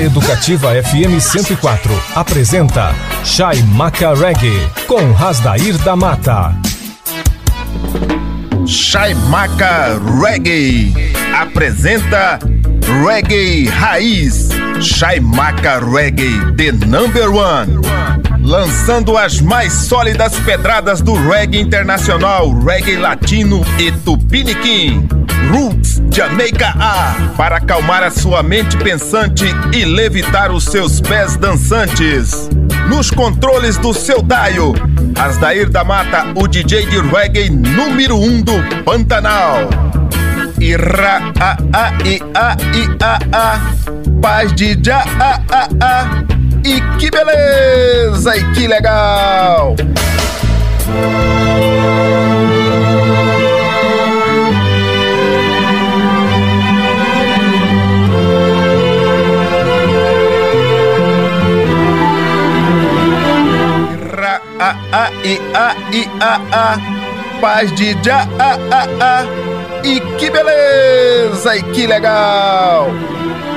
A 0.00 0.02
Educativa 0.02 0.70
FM 0.82 1.20
104 1.20 1.92
apresenta 2.14 2.94
Chai 3.22 3.60
Maca 3.60 4.14
Reggae 4.14 4.66
com 4.86 5.12
Rasdair 5.12 5.76
da 5.76 5.94
Mata. 5.94 6.56
Chai 8.66 9.12
Maca 9.28 10.00
Reggae 10.18 11.12
apresenta 11.38 12.38
Reggae 13.04 13.68
Raiz. 13.68 14.48
Chai 14.80 15.20
Maca 15.20 15.78
Reggae, 15.80 16.50
the 16.56 16.72
number 16.86 17.30
one. 17.30 17.82
Lançando 18.42 19.18
as 19.18 19.38
mais 19.42 19.70
sólidas 19.70 20.34
pedradas 20.46 21.02
do 21.02 21.12
reggae 21.28 21.60
internacional, 21.60 22.50
reggae 22.58 22.96
latino 22.96 23.62
e 23.78 23.92
tupiniquim. 23.92 25.06
Roots 25.50 26.00
Jamaica 26.12 26.74
A 26.78 27.32
para 27.36 27.56
acalmar 27.56 28.02
a 28.02 28.10
sua 28.10 28.42
mente 28.42 28.76
pensante 28.76 29.44
e 29.72 29.84
levitar 29.84 30.52
os 30.52 30.64
seus 30.64 31.00
pés 31.00 31.36
dançantes. 31.36 32.48
Nos 32.88 33.10
controles 33.10 33.76
do 33.76 33.92
seu 33.92 34.22
Daio, 34.22 34.74
Asdair 35.18 35.68
da 35.68 35.82
Mata, 35.82 36.32
o 36.36 36.46
DJ 36.46 36.86
de 36.86 37.00
reggae 37.00 37.50
número 37.50 38.16
um 38.16 38.40
do 38.40 38.52
Pantanal. 38.84 39.68
Ira 40.60 41.32
a 41.40 41.56
a 41.72 41.92
i 42.04 42.20
a 42.34 42.56
i 42.74 42.86
a 43.02 43.18
a 43.32 43.60
paz 44.20 44.52
de 44.52 44.78
já 44.82 45.04
a 45.18 45.40
a 45.50 45.68
a 45.80 46.24
e 46.64 46.80
que 46.98 47.10
beleza 47.10 48.36
e 48.36 48.52
que 48.52 48.68
legal. 48.68 49.74
A 64.60 64.76
a 64.92 65.10
i 65.24 65.40
a 65.54 65.74
i 65.90 66.06
a 66.20 66.40
a. 66.52 66.78
Paz 67.40 67.72
de 67.74 67.96
já 68.02 68.28
a 68.38 68.58
a 68.78 68.82
a. 69.00 69.24
E 69.82 69.98
que 70.18 70.28
beleza 70.30 71.56
e 71.56 71.62
que 71.72 71.86
legal. 71.86 72.90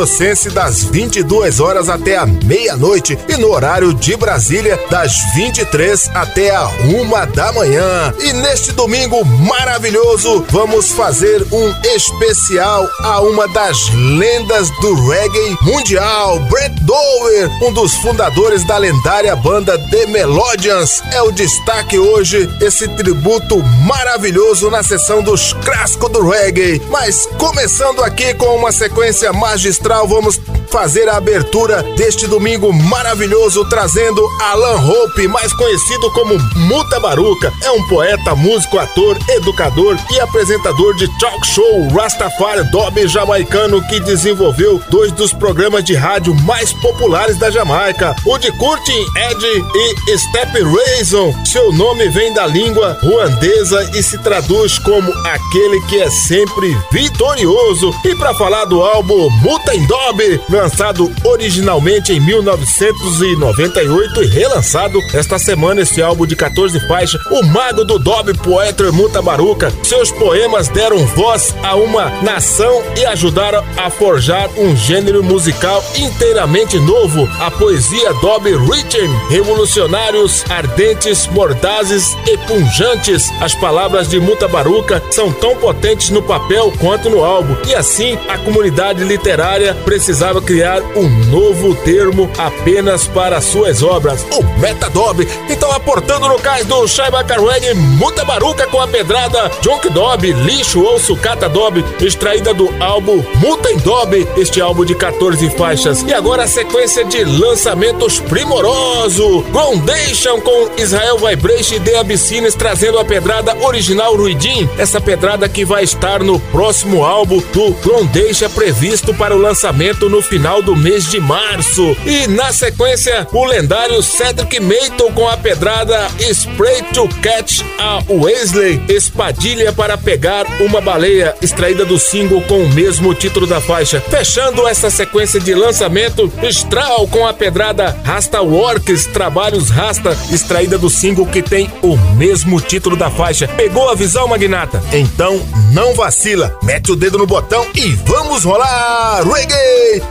sul-mato-grossense, 0.05 0.51
das 0.51 0.85
22 0.85 1.61
horas 1.61 1.89
até 1.89 2.17
a 2.17 2.27
meia-noite 2.27 3.19
e 3.29 3.37
no 3.37 3.51
horário 3.51 3.93
de 3.93 4.17
Brasília, 4.17 4.79
das 4.91 5.13
23 5.35 6.11
até 6.15 6.55
a 6.55 6.69
uma 6.85 7.25
da 7.27 7.53
manhã. 7.53 8.13
E 8.21 8.33
neste 8.33 8.73
domingo 8.73 9.25
maravilhoso, 9.25 10.45
vamos 10.51 10.91
fazer 10.91 11.47
um 11.51 11.75
especial 11.95 12.89
a 13.01 13.21
uma 13.21 13.49
das 13.49 13.77
lendas 13.95 14.71
do 14.81 15.09
reggae 15.09 15.57
mundial, 15.63 16.39
Brett 16.51 16.75
Dower, 16.85 17.51
um 17.63 17.73
dos 17.73 17.95
fundadores 17.97 18.67
da 18.67 18.77
lendária 18.79 19.35
banda 19.37 19.79
The 19.91 20.07
Melodians. 20.07 21.03
É 21.13 21.23
o 21.23 21.33
destaque 21.33 21.99
hoje, 21.99 22.49
esse 22.61 22.89
tributo 22.89 23.63
maravilhoso 23.87 24.71
na 24.71 24.83
sessão 24.83 25.23
dos 25.23 25.53
clássicos 25.65 26.11
do 26.11 26.29
reggae. 26.29 26.83
Mas 26.91 27.27
começando 27.39 28.03
aqui 28.03 28.35
com 28.35 28.57
uma 28.57 28.73
sequência 28.73 29.33
magistral, 29.33 29.94
vamos 30.03 30.41
fazer 30.75 31.09
a 31.09 31.19
abertura 31.19 31.85
deste 31.97 32.27
domingo 32.27 32.73
maravilhoso 32.73 33.65
trazendo 33.69 34.21
Alan 34.41 34.81
Hope, 34.85 35.29
mais 35.29 35.53
conhecido 35.53 36.11
como 36.11 36.37
Muta 36.67 36.99
Baruca. 36.99 37.53
É 37.63 37.71
um 37.71 37.87
poeta, 37.87 38.35
músico, 38.35 38.77
ator, 38.81 39.17
educador 39.29 39.97
e 40.11 40.21
apresentador 40.21 40.97
de 40.97 41.07
talk 41.21 41.47
show 41.47 41.89
Rastafari 41.91 42.65
Dob 42.73 43.07
jamaicano 43.07 43.87
que 43.87 44.01
desenvolveu 44.01 44.83
dois 44.91 45.13
dos 45.13 45.33
programas 45.33 45.85
de 45.85 45.95
rádio 45.95 46.35
mais 46.43 46.73
populares 46.73 47.39
da 47.39 47.53
Jamaica, 47.53 48.17
o 48.27 48.37
de 48.37 48.51
Curtin 48.59 49.07
Ed 49.31 49.65
e 49.77 50.19
Step 50.19 50.61
Raisin. 50.61 51.33
Seu 51.45 51.73
nome 51.73 52.09
vem 52.09 52.35
da 52.35 52.47
língua 52.47 52.99
ruandesa 53.01 53.91
e 53.95 54.03
se 54.03 54.19
traduz 54.19 54.77
como 54.81 55.13
aquele 55.29 55.81
que 55.83 56.01
é 56.01 56.11
sempre 56.11 56.77
vitorioso. 56.91 57.95
E 58.05 58.17
para 58.17 58.35
falar 58.35 58.65
do 58.65 58.83
álbum 58.83 59.31
Muta 59.41 59.84
Dob, 59.87 60.41
lançado 60.49 61.13
originalmente 61.25 62.13
em 62.13 62.21
1998 62.21 64.23
e 64.23 64.27
relançado 64.27 64.99
esta 65.13 65.39
semana 65.39 65.83
esse 65.83 66.03
álbum 66.03 66.27
de 66.27 66.37
14 66.37 66.81
faixas, 66.87 67.21
o 67.31 67.43
mago 67.43 67.85
do 67.85 67.99
Dob, 67.99 68.33
poeta 68.39 68.91
Muta 68.93 69.21
Baruca. 69.21 69.73
Seus 69.83 70.11
poemas 70.11 70.69
deram 70.69 71.05
voz 71.07 71.55
a 71.63 71.75
uma 71.75 72.11
nação 72.23 72.83
e 72.97 73.05
ajudaram 73.05 73.65
a 73.77 73.91
forjar 73.91 74.49
um 74.57 74.77
gênero 74.77 75.23
musical 75.23 75.85
inteiramente 75.97 76.79
novo, 76.79 77.29
a 77.41 77.51
poesia 77.51 78.13
Dob 78.15 78.51
Rhythm, 78.51 79.29
revolucionários, 79.29 80.45
ardentes, 80.51 81.27
mordazes 81.29 82.17
e 82.27 82.39
punjantes. 82.39 83.31
As 83.41 83.55
palavras 83.55 84.09
de 84.09 84.21
Muta 84.21 84.49
Baruca 84.49 85.03
são 85.11 85.33
tão 85.33 85.57
potentes 85.57 86.11
no 86.11 86.23
papel 86.23 86.73
quanto 86.81 87.11
no 87.11 87.25
álbum, 87.25 87.57
e 87.67 87.75
assim 87.75 88.19
a 88.29 88.39
comunidade 88.39 89.05
literária 89.05 89.74
precisava 89.75 90.41
criar 90.41 90.81
um 90.97 91.09
novo 91.31 91.75
termo 91.75 92.31
apenas 92.39 93.07
para 93.07 93.41
suas 93.41 93.83
obras, 93.83 94.25
o 94.33 94.43
Metadob. 94.61 95.27
Então, 95.49 95.71
aportando 95.73 96.29
no 96.29 96.39
cais 96.39 96.65
do 96.67 96.87
Shaiba 96.87 97.25
Carweg, 97.25 97.75
Muta 97.75 98.25
Baruca 98.25 98.67
com 98.67 98.81
a 98.81 98.87
pedrada 98.87 99.51
Junk 99.61 99.91
Dob, 99.91 100.33
lixo 100.33 100.81
ou 100.83 100.99
sucata 100.99 101.49
Dob, 101.49 101.85
extraída 102.01 102.55
do 102.55 102.73
álbum 102.81 103.23
Muta 103.37 103.69
Dob, 103.79 104.27
este 104.37 104.61
álbum 104.61 104.85
de 104.85 104.95
14 104.95 105.51
faixas. 105.51 106.03
E 106.03 106.15
agora 106.15 106.45
a 106.45 106.49
sequência 106.49 107.05
de 107.05 107.25
lançamentos 107.25 108.21
primoroso. 108.21 109.43
Groundation 109.51 110.41
com 110.41 110.71
Israel 110.77 111.19
Vibration 111.19 111.77
e 111.77 111.81
The 111.81 111.99
Abyssines 111.99 112.55
trazendo 112.55 112.99
a 112.99 113.05
pedrada 113.05 113.57
original 113.65 114.17
Ruidin, 114.17 114.69
essa 114.79 115.01
pedrada 115.01 115.49
que 115.49 115.65
vai 115.65 115.85
estar 115.85 116.23
no 116.23 116.39
próximo 116.39 117.05
álbum 117.05 117.43
do 117.53 117.73
Groundation 117.83 118.49
previsto 118.51 119.13
para 119.15 119.35
o 119.35 119.39
lançamento 119.39 119.64
no 119.73 120.21
final 120.21 120.45
final 120.45 120.61
do 120.61 120.77
mês 120.77 121.11
de 121.11 121.19
março. 121.19 121.97
E 122.05 122.29
na 122.29 122.53
sequência, 122.53 123.27
o 123.33 123.45
lendário 123.45 124.03
Cedric 124.03 124.61
Mayton 124.61 125.11
com 125.13 125.27
a 125.27 125.37
pedrada 125.37 126.07
Spray 126.21 126.83
to 126.93 127.09
Catch 127.23 127.63
a 127.79 128.03
Wesley, 128.09 128.83
espadilha 128.89 129.73
para 129.73 129.97
pegar 129.97 130.45
uma 130.61 130.83
baleia, 130.83 131.35
extraída 131.41 131.85
do 131.85 131.99
single 131.99 132.43
com 132.43 132.63
o 132.63 132.69
mesmo 132.69 133.15
título 133.15 133.47
da 133.47 133.59
faixa. 133.61 134.03
Fechando 134.03 134.69
essa 134.69 134.91
sequência 134.91 135.41
de 135.41 135.55
lançamento, 135.55 136.31
Strahl 136.43 137.09
com 137.09 137.27
a 137.27 137.33
pedrada 137.33 137.97
Rasta 138.05 138.43
Works, 138.43 139.07
Trabalhos 139.07 139.71
Rasta, 139.71 140.17
extraída 140.31 140.77
do 140.77 140.91
single 140.91 141.27
que 141.27 141.41
tem 141.41 141.73
o 141.81 141.97
mesmo 142.17 142.61
título 142.61 142.97
da 142.97 143.11
faixa. 143.11 143.49
Pegou 143.49 143.89
a 143.89 143.95
visão, 143.95 144.29
Magnata? 144.29 144.83
Então 144.93 145.41
não 145.73 145.95
vacila, 145.95 146.55
mete 146.63 146.93
o 146.93 146.97
dedo 146.97 147.17
no 147.17 147.27
botão 147.27 147.67
e 147.75 147.93
vamos 148.05 148.45
rolar! 148.45 149.23
Reggae! 149.25 149.54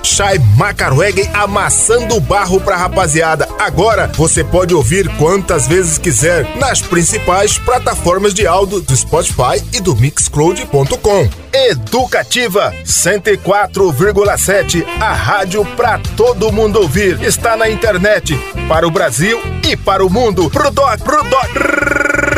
Chai 0.02 0.40
Macarweg 0.58 1.30
amassando 1.34 2.20
barro 2.20 2.60
pra 2.62 2.78
rapaziada. 2.78 3.48
Agora 3.60 4.10
você 4.16 4.44
pode 4.44 4.74
ouvir 4.74 5.08
quantas 5.18 5.68
vezes 5.68 5.98
quiser 5.98 6.58
nas 6.58 6.82
principais 6.82 7.58
plataformas 7.58 8.34
de 8.34 8.46
áudio 8.46 8.82
do 8.82 8.96
Spotify 8.96 9.64
e 9.74 9.80
do 9.80 9.96
Mixcloud.com. 9.96 11.30
Educativa 11.54 12.74
104,7, 12.86 14.86
a 15.00 15.14
rádio 15.14 15.66
pra 15.76 16.00
todo 16.16 16.52
mundo 16.52 16.80
ouvir. 16.80 17.22
Está 17.22 17.56
na 17.56 17.70
internet 17.70 18.36
para 18.68 18.88
o 18.88 18.92
Brasil 18.92 19.40
e 19.68 19.76
para 19.76 20.06
o 20.06 20.10
mundo. 20.10 20.50
Pro 20.50 20.72
doc, 20.72 21.00
pro 21.02 21.24
doc. 21.24 22.33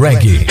Reggae. 0.00 0.46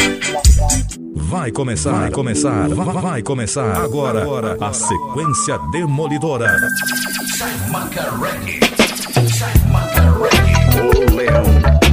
Vai 1.15 1.51
começar, 1.51 1.91
vai 1.91 2.11
começar, 2.11 2.67
vai 2.67 3.21
começar 3.21 3.77
agora, 3.77 4.21
agora 4.21 4.57
a 4.61 4.73
sequência 4.73 5.57
demolidora. 5.71 6.55
Reggae. 8.21 8.59
Reggae. 11.15 11.84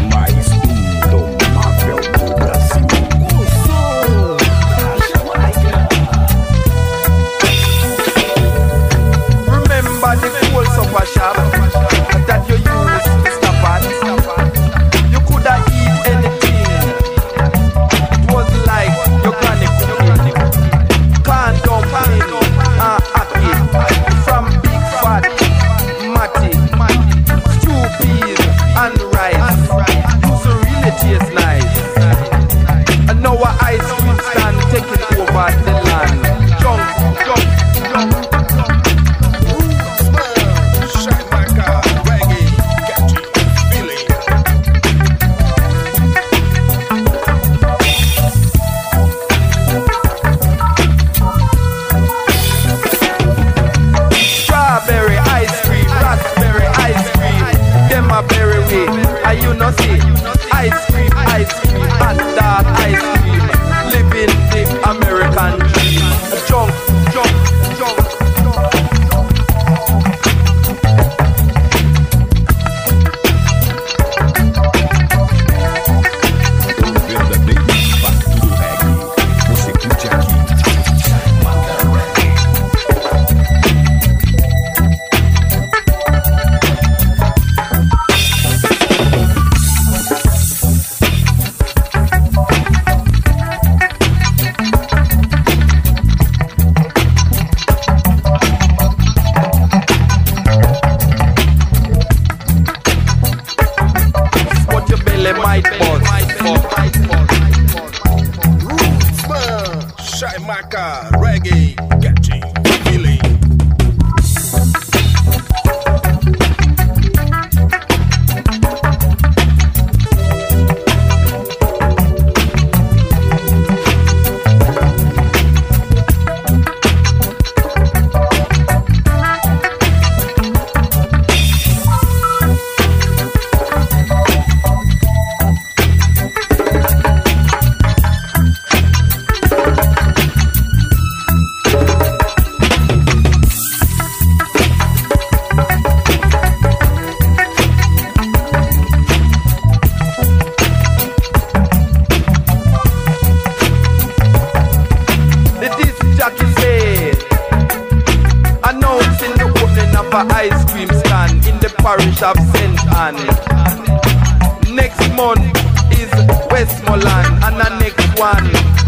Westmoreland 166.63 167.43
and 167.43 167.57
the 167.57 167.77
next 167.81 168.07
one 168.21 168.47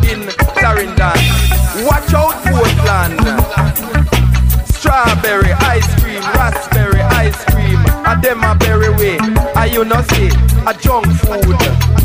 in 0.08 0.30
Clarendon. 0.54 1.18
Watch 1.84 2.14
out 2.14 2.38
Portland. 2.46 3.18
Strawberry 4.68 5.50
ice 5.54 6.00
cream, 6.00 6.22
raspberry 6.38 7.00
ice 7.00 7.44
cream. 7.46 7.80
I 8.06 8.16
them 8.22 8.44
a 8.44 8.54
berry 8.54 8.90
way. 8.90 9.18
I 9.56 9.68
you 9.72 9.84
know 9.84 10.02
see 10.02 10.28
a 10.68 10.74
junk 10.74 11.06
food. 11.18 12.03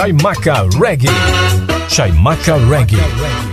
Chaimaca 0.00 0.66
Reggae. 0.80 1.12
Chaimaca 1.86 2.56
Reggae. 2.70 3.49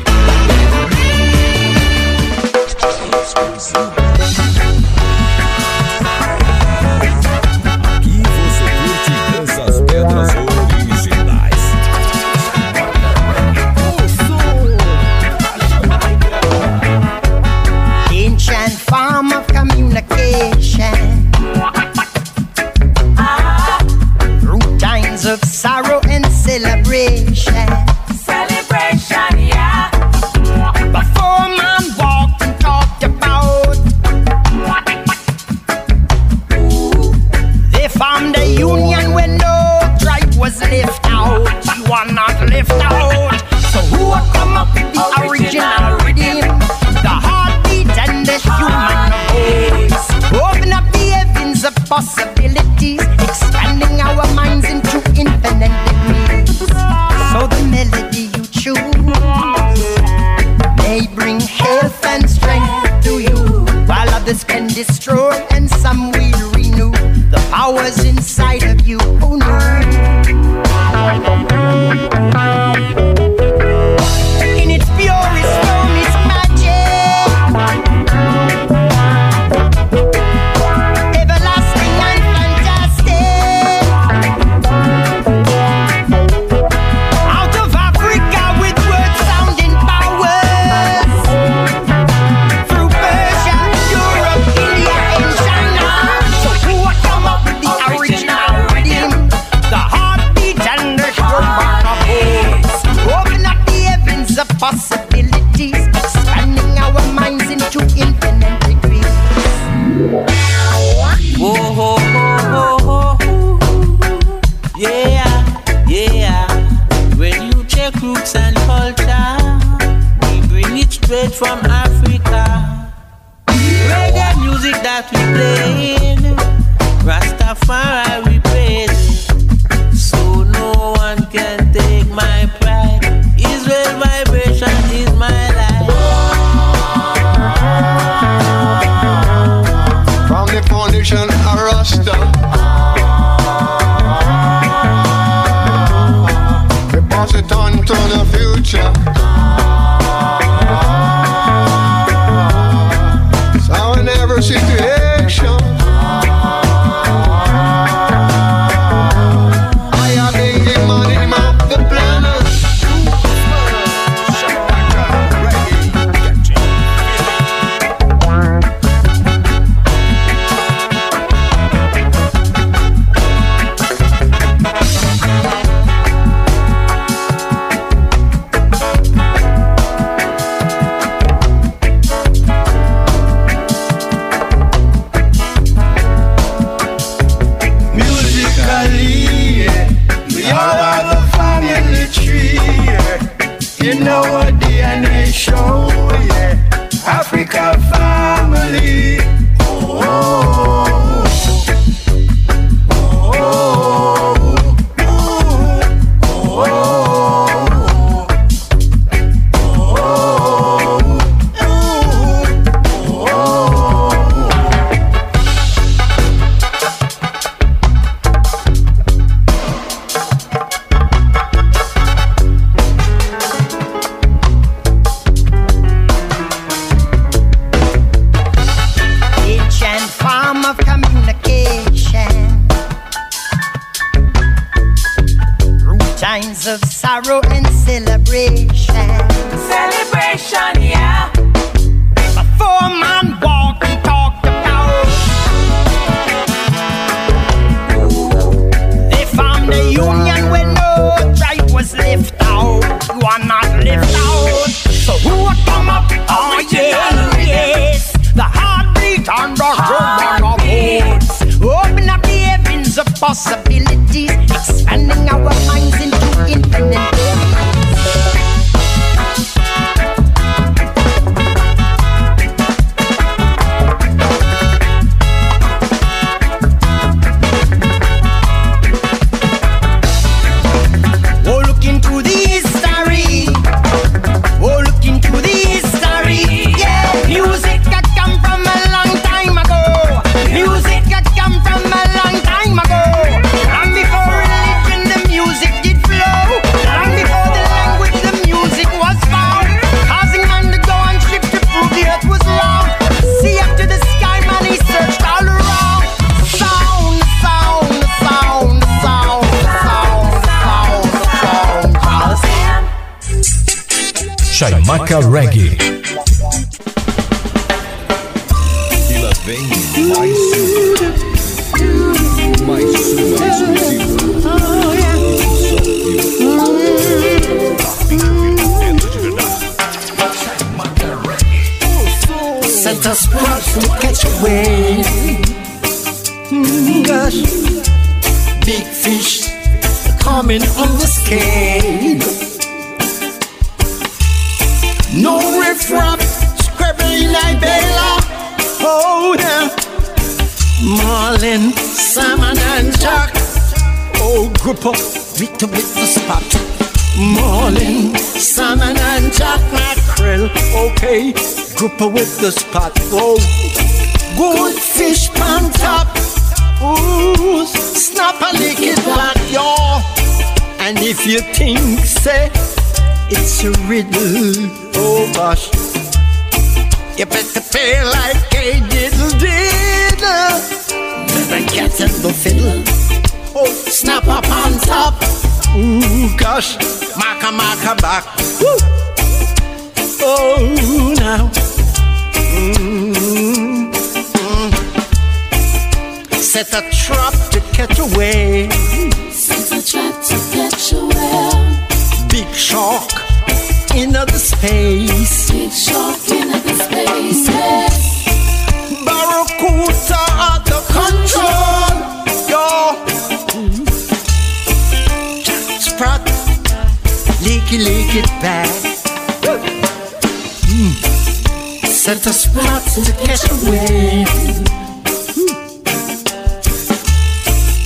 A 422.78 423.02
to 423.02 423.12
catch 423.26 423.44
a 423.50 423.56
wave. 423.70 424.28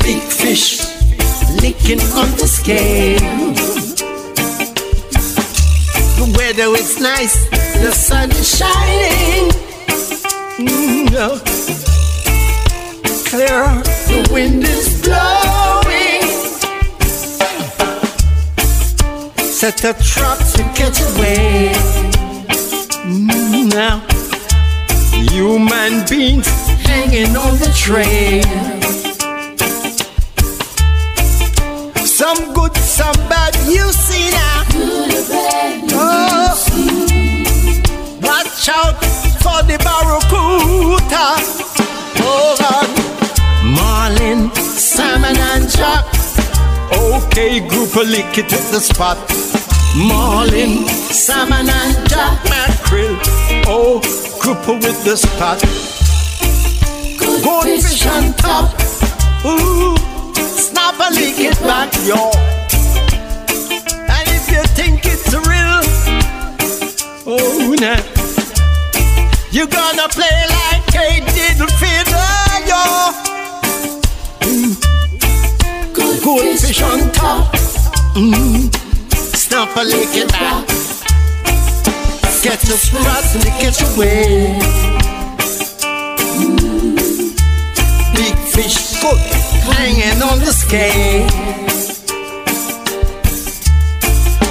Big 0.03 0.21
fish 0.21 0.79
licking 1.61 2.01
on 2.19 2.29
the 2.37 2.47
scale. 2.47 3.19
The 6.17 6.25
weather 6.37 6.75
is 6.77 6.99
nice, 6.99 7.35
the 7.81 7.91
sun 7.91 8.31
is 8.31 8.57
shining. 8.57 9.51
Mm, 10.57 11.11
yeah. 11.11 11.39
Clear, 13.29 13.63
the 14.09 14.29
wind 14.33 14.63
is 14.63 15.01
blowing. 15.03 16.23
Set 19.37 19.83
a 19.85 19.93
trap 20.03 20.37
to 20.37 20.63
catch 20.75 20.99
a 20.99 21.19
wave. 21.19 22.11
Mm, 23.05 23.73
now, 23.73 24.10
human 25.29 26.05
beings 26.09 26.47
hanging 26.85 27.35
on 27.35 27.57
the 27.57 27.71
trail. 27.75 28.43
Some 32.05 32.53
good, 32.53 32.75
some 32.77 33.15
bad, 33.29 33.55
you 33.67 33.91
see 33.91 34.29
now. 34.31 34.63
Oh, 35.93 36.55
watch 38.21 38.69
out 38.69 38.97
for 39.43 39.61
the 39.67 39.77
barracuda. 39.85 41.35
Oh 42.23 42.55
God, 42.59 42.89
marlin, 43.75 44.51
salmon 44.55 45.37
and 45.37 45.69
jack. 45.69 46.05
Okay, 46.93 47.59
group 47.67 47.95
of 47.95 48.07
lick 48.07 48.37
it 48.37 48.51
at 48.53 48.71
the 48.71 48.79
spot. 48.79 49.17
Marlin, 49.95 50.87
salmon 50.87 51.69
and 51.69 52.09
jack 52.09 52.43
mackerel. 52.49 53.17
Oh, 53.67 54.01
group 54.41 54.67
with 54.67 55.03
the 55.03 55.15
spot. 55.15 55.61
Good 57.19 57.83
fish 57.83 58.07
on 58.07 58.33
top. 58.33 58.73
Ooh, 59.45 59.95
snap 60.33 60.95
a 60.99 61.13
lick 61.13 61.39
it 61.39 61.59
back, 61.61 61.93
y'all. 62.07 62.35
And 64.09 64.27
if 64.37 64.49
you 64.49 64.63
think 64.73 65.01
it's 65.05 65.31
real, 65.31 65.81
oh 67.27 67.75
nah, 67.79 68.01
you 69.51 69.67
gonna 69.67 70.07
play 70.09 70.37
like 70.57 70.89
a 70.95 71.21
diddle 71.35 71.69
fiddle, 71.77 72.57
yo. 72.65 72.81
Mm. 74.49 74.73
Good, 75.93 76.23
Good 76.23 76.59
fish 76.59 76.81
on 76.81 77.11
top. 77.11 77.53
Mm. 78.15 78.73
Snap 79.35 79.77
a 79.77 79.83
lick 79.83 80.15
it 80.15 80.31
back. 80.31 80.80
Get 82.43 82.59
the 82.61 82.75
spots 82.75 83.35
and 83.35 83.43
catch 83.61 83.81
away. 83.93 84.57
Big 88.15 88.35
fish, 88.49 88.99
good, 88.99 89.19
hanging 89.69 90.23
on 90.23 90.39
the 90.39 90.51
scale. 90.51 91.27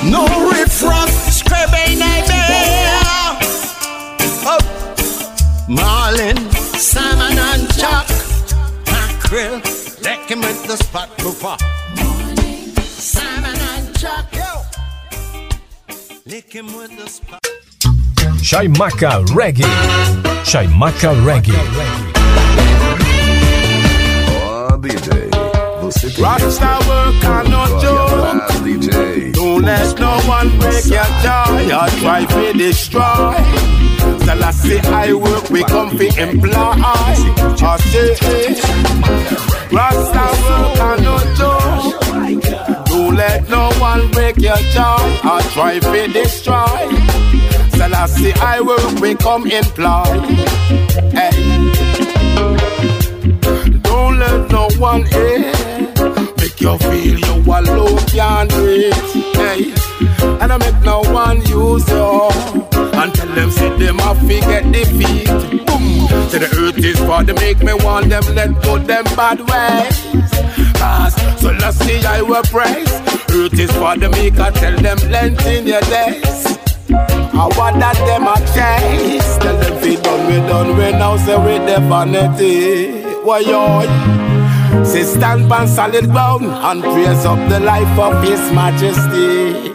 No 0.08 0.24
riffraff, 0.52 1.10
scrubbing 1.32 1.98
nightmare. 1.98 3.00
Oh, 4.46 4.60
marlin, 5.68 6.36
salmon 6.78 7.36
and 7.36 7.68
jack, 7.74 8.08
mackerel, 8.86 9.60
him 10.30 10.40
with 10.42 10.64
the 10.68 10.76
spot 10.76 11.08
grouper. 11.18 11.56
Salmon 12.84 13.56
and 13.56 14.00
yo. 14.32 14.62
Lick 16.24 16.52
him 16.52 16.66
with 16.76 16.96
the 16.96 17.08
spot. 17.08 17.59
Chaimaca 18.42 19.22
Reggae. 19.34 19.64
Chaimaca 20.44 21.12
Reggae. 21.24 21.52
Ó, 24.42 24.76
DJ, 24.78 25.30
você 25.82 26.08
Rasta 26.20 26.78
work 26.88 27.24
and 27.24 27.50
no 27.50 27.66
joke. 27.80 29.32
Don't 29.34 29.62
let 29.62 29.98
no 30.00 30.18
one 30.26 30.48
break 30.58 30.86
your 30.86 31.04
joy 31.22 31.70
or 31.70 31.88
try 32.00 32.24
to 32.24 32.52
destroy. 32.54 33.34
Till 34.20 34.44
I 34.44 34.50
say 34.52 34.80
I 34.80 35.12
work, 35.12 35.50
we 35.50 35.62
come 35.64 35.90
fi 35.96 36.08
employ. 36.18 36.52
I 36.52 37.14
Rasta 39.70 40.24
work 40.42 40.80
and 40.80 41.02
no 41.04 41.18
joke. 41.36 42.86
Don't 42.86 43.16
let 43.16 43.48
no 43.50 43.70
one 43.78 44.10
break 44.12 44.38
your 44.38 44.56
joy 44.72 45.20
or 45.24 45.40
try 45.52 45.78
to 45.78 46.08
destroy. 46.08 47.49
Till 47.80 47.94
I 47.94 48.04
say 48.04 48.34
I 48.34 48.60
work, 48.60 49.00
we 49.00 49.14
come 49.14 49.46
employ. 49.46 50.04
Hey. 51.16 51.32
Don't 53.80 54.18
let 54.18 54.50
no 54.50 54.68
one 54.76 55.06
in 55.14 55.40
make 56.36 56.60
you 56.60 56.76
feel 56.76 57.18
you 57.18 57.36
alone 57.50 57.96
can't. 58.12 58.52
Hey, 58.52 59.72
and 60.42 60.52
I 60.52 60.58
make 60.58 60.78
no 60.84 61.00
one 61.10 61.38
use 61.46 61.88
you 61.88 62.28
and 63.00 63.14
tell 63.14 63.34
them 63.34 63.50
say 63.50 63.70
them 63.78 63.96
to 63.96 64.40
get 64.40 64.70
defeat. 64.70 65.28
Boom, 65.64 66.06
say 66.28 66.36
the 66.36 66.50
earth 66.60 66.84
is 66.84 66.98
for 66.98 67.24
them 67.24 67.36
make 67.36 67.62
me 67.62 67.72
want 67.72 68.10
them 68.10 68.24
let 68.34 68.62
go 68.62 68.76
them 68.76 69.04
bad 69.16 69.40
ways. 69.48 70.76
Cause 70.78 71.14
so 71.40 71.50
let's 71.52 71.78
see 71.78 72.04
I 72.04 72.20
will 72.20 72.42
praise. 72.42 72.92
Earth 73.30 73.58
is 73.58 73.72
for 73.72 73.96
them 73.96 74.10
make 74.10 74.38
I 74.38 74.50
tell 74.50 74.76
them 74.76 74.98
lengthen 75.10 75.66
your 75.66 75.80
days. 75.80 76.59
I 76.92 77.48
want 77.56 77.78
that 77.80 77.96
them 78.06 78.26
a 78.26 78.36
chase. 78.54 79.38
Tell 79.38 79.56
them 79.56 79.78
fi 79.80 79.96
done 79.96 80.26
we 80.26 80.36
done 80.48 80.76
we 80.76 80.90
now 80.92 81.16
say 81.16 81.36
we 81.36 81.58
the 81.64 81.80
vanity. 81.88 83.02
Why 83.24 83.40
yo? 83.40 83.82
Say 84.84 85.02
stand 85.02 85.52
on 85.52 85.68
solid 85.68 86.10
ground 86.10 86.46
and 86.46 86.82
praise 86.82 87.24
up 87.24 87.38
the 87.48 87.60
life 87.60 87.98
of 87.98 88.22
His 88.22 88.40
Majesty. 88.52 89.74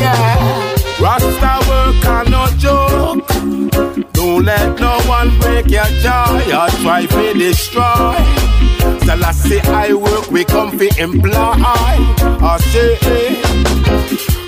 Yeah, 0.00 0.74
Rasta 1.00 1.54
work 1.68 2.04
and 2.04 2.30
no 2.30 2.46
joke. 2.58 4.12
Don't 4.12 4.44
let 4.44 4.78
no 4.80 4.98
one 5.08 5.38
break 5.40 5.66
your 5.68 5.84
joy 6.02 6.42
or 6.56 6.68
try 6.82 7.06
to 7.06 7.34
destroy. 7.34 8.16
Till 9.00 9.24
I 9.24 9.32
say 9.32 9.60
I 9.60 9.92
work, 9.92 10.30
we 10.30 10.44
come 10.44 10.78
fi 10.78 10.88
employ. 10.98 11.32
I 11.32 12.58
say, 12.72 12.96
eh. 13.02 13.49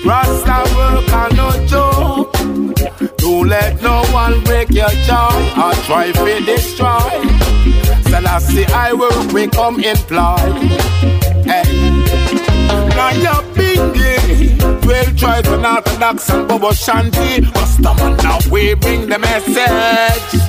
Rasta 0.04 0.58
work 0.76 1.12
and 1.12 1.36
no 1.36 1.66
joke. 1.66 2.32
Don't 3.18 3.48
let 3.48 3.80
no 3.82 4.02
one 4.12 4.42
break 4.44 4.70
your 4.70 4.88
joy 5.08 5.38
or 5.56 5.72
try 5.86 6.12
to 6.12 6.44
destroy. 6.44 7.10
Till 8.04 8.26
I 8.26 8.38
say 8.38 8.66
I 8.66 8.92
work, 8.92 9.32
we 9.32 9.48
come 9.48 9.80
employ. 9.80 10.36
Hey. 11.44 12.51
Now 12.96 13.10
you're 13.10 13.42
bingy. 13.54 14.82
Twelve 14.82 15.16
tribes 15.16 15.48
and 15.48 15.66
orthodox 15.66 16.30
and 16.30 16.48
Bobo 16.48 16.70
Shanti. 16.70 17.52
Customer 17.52 18.16
now 18.22 18.38
we 18.50 18.74
bring 18.74 19.08
the 19.08 19.18
message. 19.18 20.40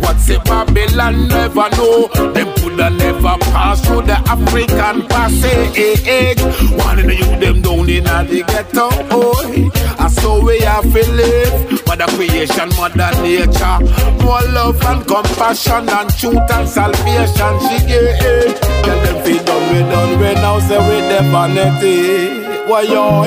What's 0.00 0.28
it 0.28 0.44
Babylon 0.44 1.28
never 1.28 1.68
know? 1.76 2.08
Them 2.32 2.52
coulda 2.56 2.90
never 2.90 3.36
pass 3.52 3.80
through 3.86 4.02
the 4.02 4.18
African 4.28 5.06
passage. 5.08 6.40
One 6.84 6.98
of 6.98 7.10
you 7.12 7.26
them 7.40 7.62
down 7.62 7.88
in 7.88 8.04
the 8.04 8.44
ghetto. 8.46 8.88
Oh, 9.10 9.70
I 9.98 10.08
saw 10.08 10.44
we 10.44 10.60
have 10.60 10.82
to 10.82 11.10
live. 11.12 11.86
Mother 11.86 12.06
creation, 12.16 12.68
mother 12.76 13.12
nature. 13.22 13.78
More 14.22 14.42
love 14.52 14.82
and 14.84 15.06
compassion 15.06 15.88
and 15.88 16.10
truth 16.16 16.50
and 16.50 16.68
salvation. 16.68 17.54
She 17.68 17.78
gave. 17.86 18.58
Tell 18.82 18.98
them 19.04 19.44
done, 19.44 19.51
we 19.72 19.78
done, 19.90 20.18
we 20.20 20.34
now 20.34 20.58
say 20.60 20.78
we 20.88 21.00
the 21.08 21.20
vanity. 21.32 22.44
Why 22.68 22.82
yo? 22.82 23.24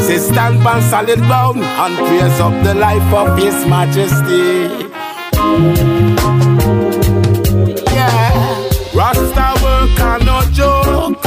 Say 0.00 0.18
stand 0.18 0.66
on 0.66 0.80
solid 0.82 1.18
ground 1.20 1.60
and 1.60 1.96
praise 2.06 2.40
up 2.40 2.54
the 2.64 2.74
life 2.74 3.12
of 3.12 3.36
His 3.38 3.54
Majesty. 3.66 4.68
Yeah, 7.92 8.68
Rasta 8.94 9.48
work 9.62 10.00
and 10.00 10.24
no 10.26 10.40
joke. 10.58 11.22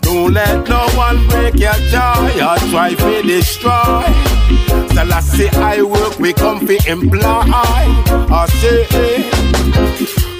Don't 0.00 0.32
let 0.32 0.68
no 0.68 0.88
one 0.96 1.26
break 1.28 1.54
your 1.54 1.78
joy 1.92 2.32
or 2.48 2.58
try 2.70 2.94
to 2.94 3.22
destroy. 3.22 4.04
Till 4.88 5.12
I 5.62 5.82
work, 5.82 6.18
we 6.18 6.32
come 6.32 6.66
fi 6.66 6.78
employ. 6.88 7.22
I 7.22 8.46
say, 8.60 8.86
eh. 8.90 9.30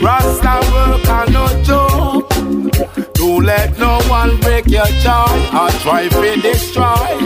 Rasta 0.03 0.55
work 0.73 1.09
and 1.09 1.33
no 1.33 1.63
joke. 1.63 1.88
Let 3.49 3.79
no 3.79 3.99
one 4.11 4.39
break 4.41 4.67
your 4.67 4.85
joy 5.01 5.33
or 5.59 5.71
try 5.81 6.07
to 6.07 6.37
destroy. 6.43 7.17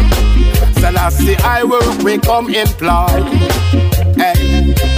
Till 0.77 0.97
I 0.97 1.09
say 1.09 1.35
I 1.43 1.65
work, 1.65 1.99
we 2.05 2.17
come 2.19 2.49
employ. 2.55 3.25
Hey. 4.15 4.92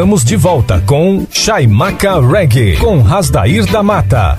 Estamos 0.00 0.24
de 0.24 0.34
volta 0.34 0.80
com 0.86 1.26
Chaimaca 1.30 2.26
Reggae, 2.26 2.74
com 2.78 3.02
Rasdair 3.02 3.66
da 3.70 3.82
Mata. 3.82 4.34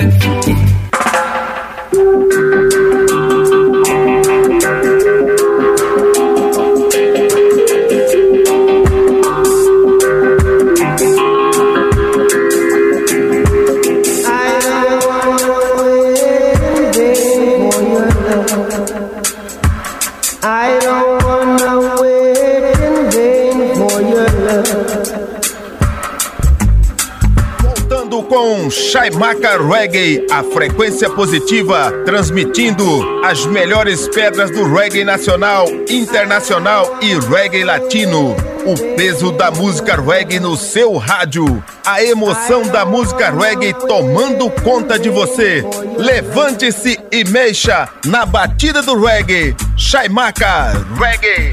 Shaimaka 29.11 29.57
Reggae, 29.57 30.25
a 30.31 30.41
frequência 30.41 31.09
positiva, 31.09 31.91
transmitindo 32.05 32.85
as 33.25 33.45
melhores 33.45 34.07
pedras 34.07 34.49
do 34.51 34.73
reggae 34.73 35.03
nacional, 35.03 35.67
internacional 35.89 36.97
e 37.01 37.13
reggae 37.19 37.65
latino. 37.65 38.33
O 38.65 38.95
peso 38.95 39.33
da 39.33 39.51
música 39.51 40.01
reggae 40.01 40.39
no 40.39 40.55
seu 40.55 40.95
rádio. 40.95 41.61
A 41.85 42.01
emoção 42.01 42.63
da 42.67 42.85
música 42.85 43.29
reggae 43.31 43.73
tomando 43.73 44.49
conta 44.49 44.97
de 44.97 45.09
você. 45.09 45.61
Levante-se 45.97 46.97
e 47.11 47.25
mexa 47.25 47.89
na 48.05 48.25
batida 48.25 48.81
do 48.81 49.03
reggae. 49.03 49.53
Shaimaka 49.75 50.71
Reggae. 50.97 51.51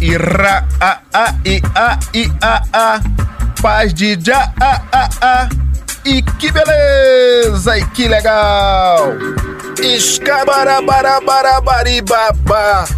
Ira 0.00 0.66
a 0.80 0.98
a 1.14 1.34
i 1.44 1.62
a 1.72 1.98
i 2.12 2.32
a 2.42 2.62
a. 2.72 3.00
Paz 3.62 3.94
de 3.94 4.18
já 4.20 4.52
a 4.60 4.82
a 4.90 5.10
a. 5.20 5.69
E 6.04 6.22
que 6.22 6.50
beleza! 6.50 7.78
E 7.78 7.84
que 7.88 8.08
legal! 8.08 9.12
Escabarabarabarabariba 9.78 12.34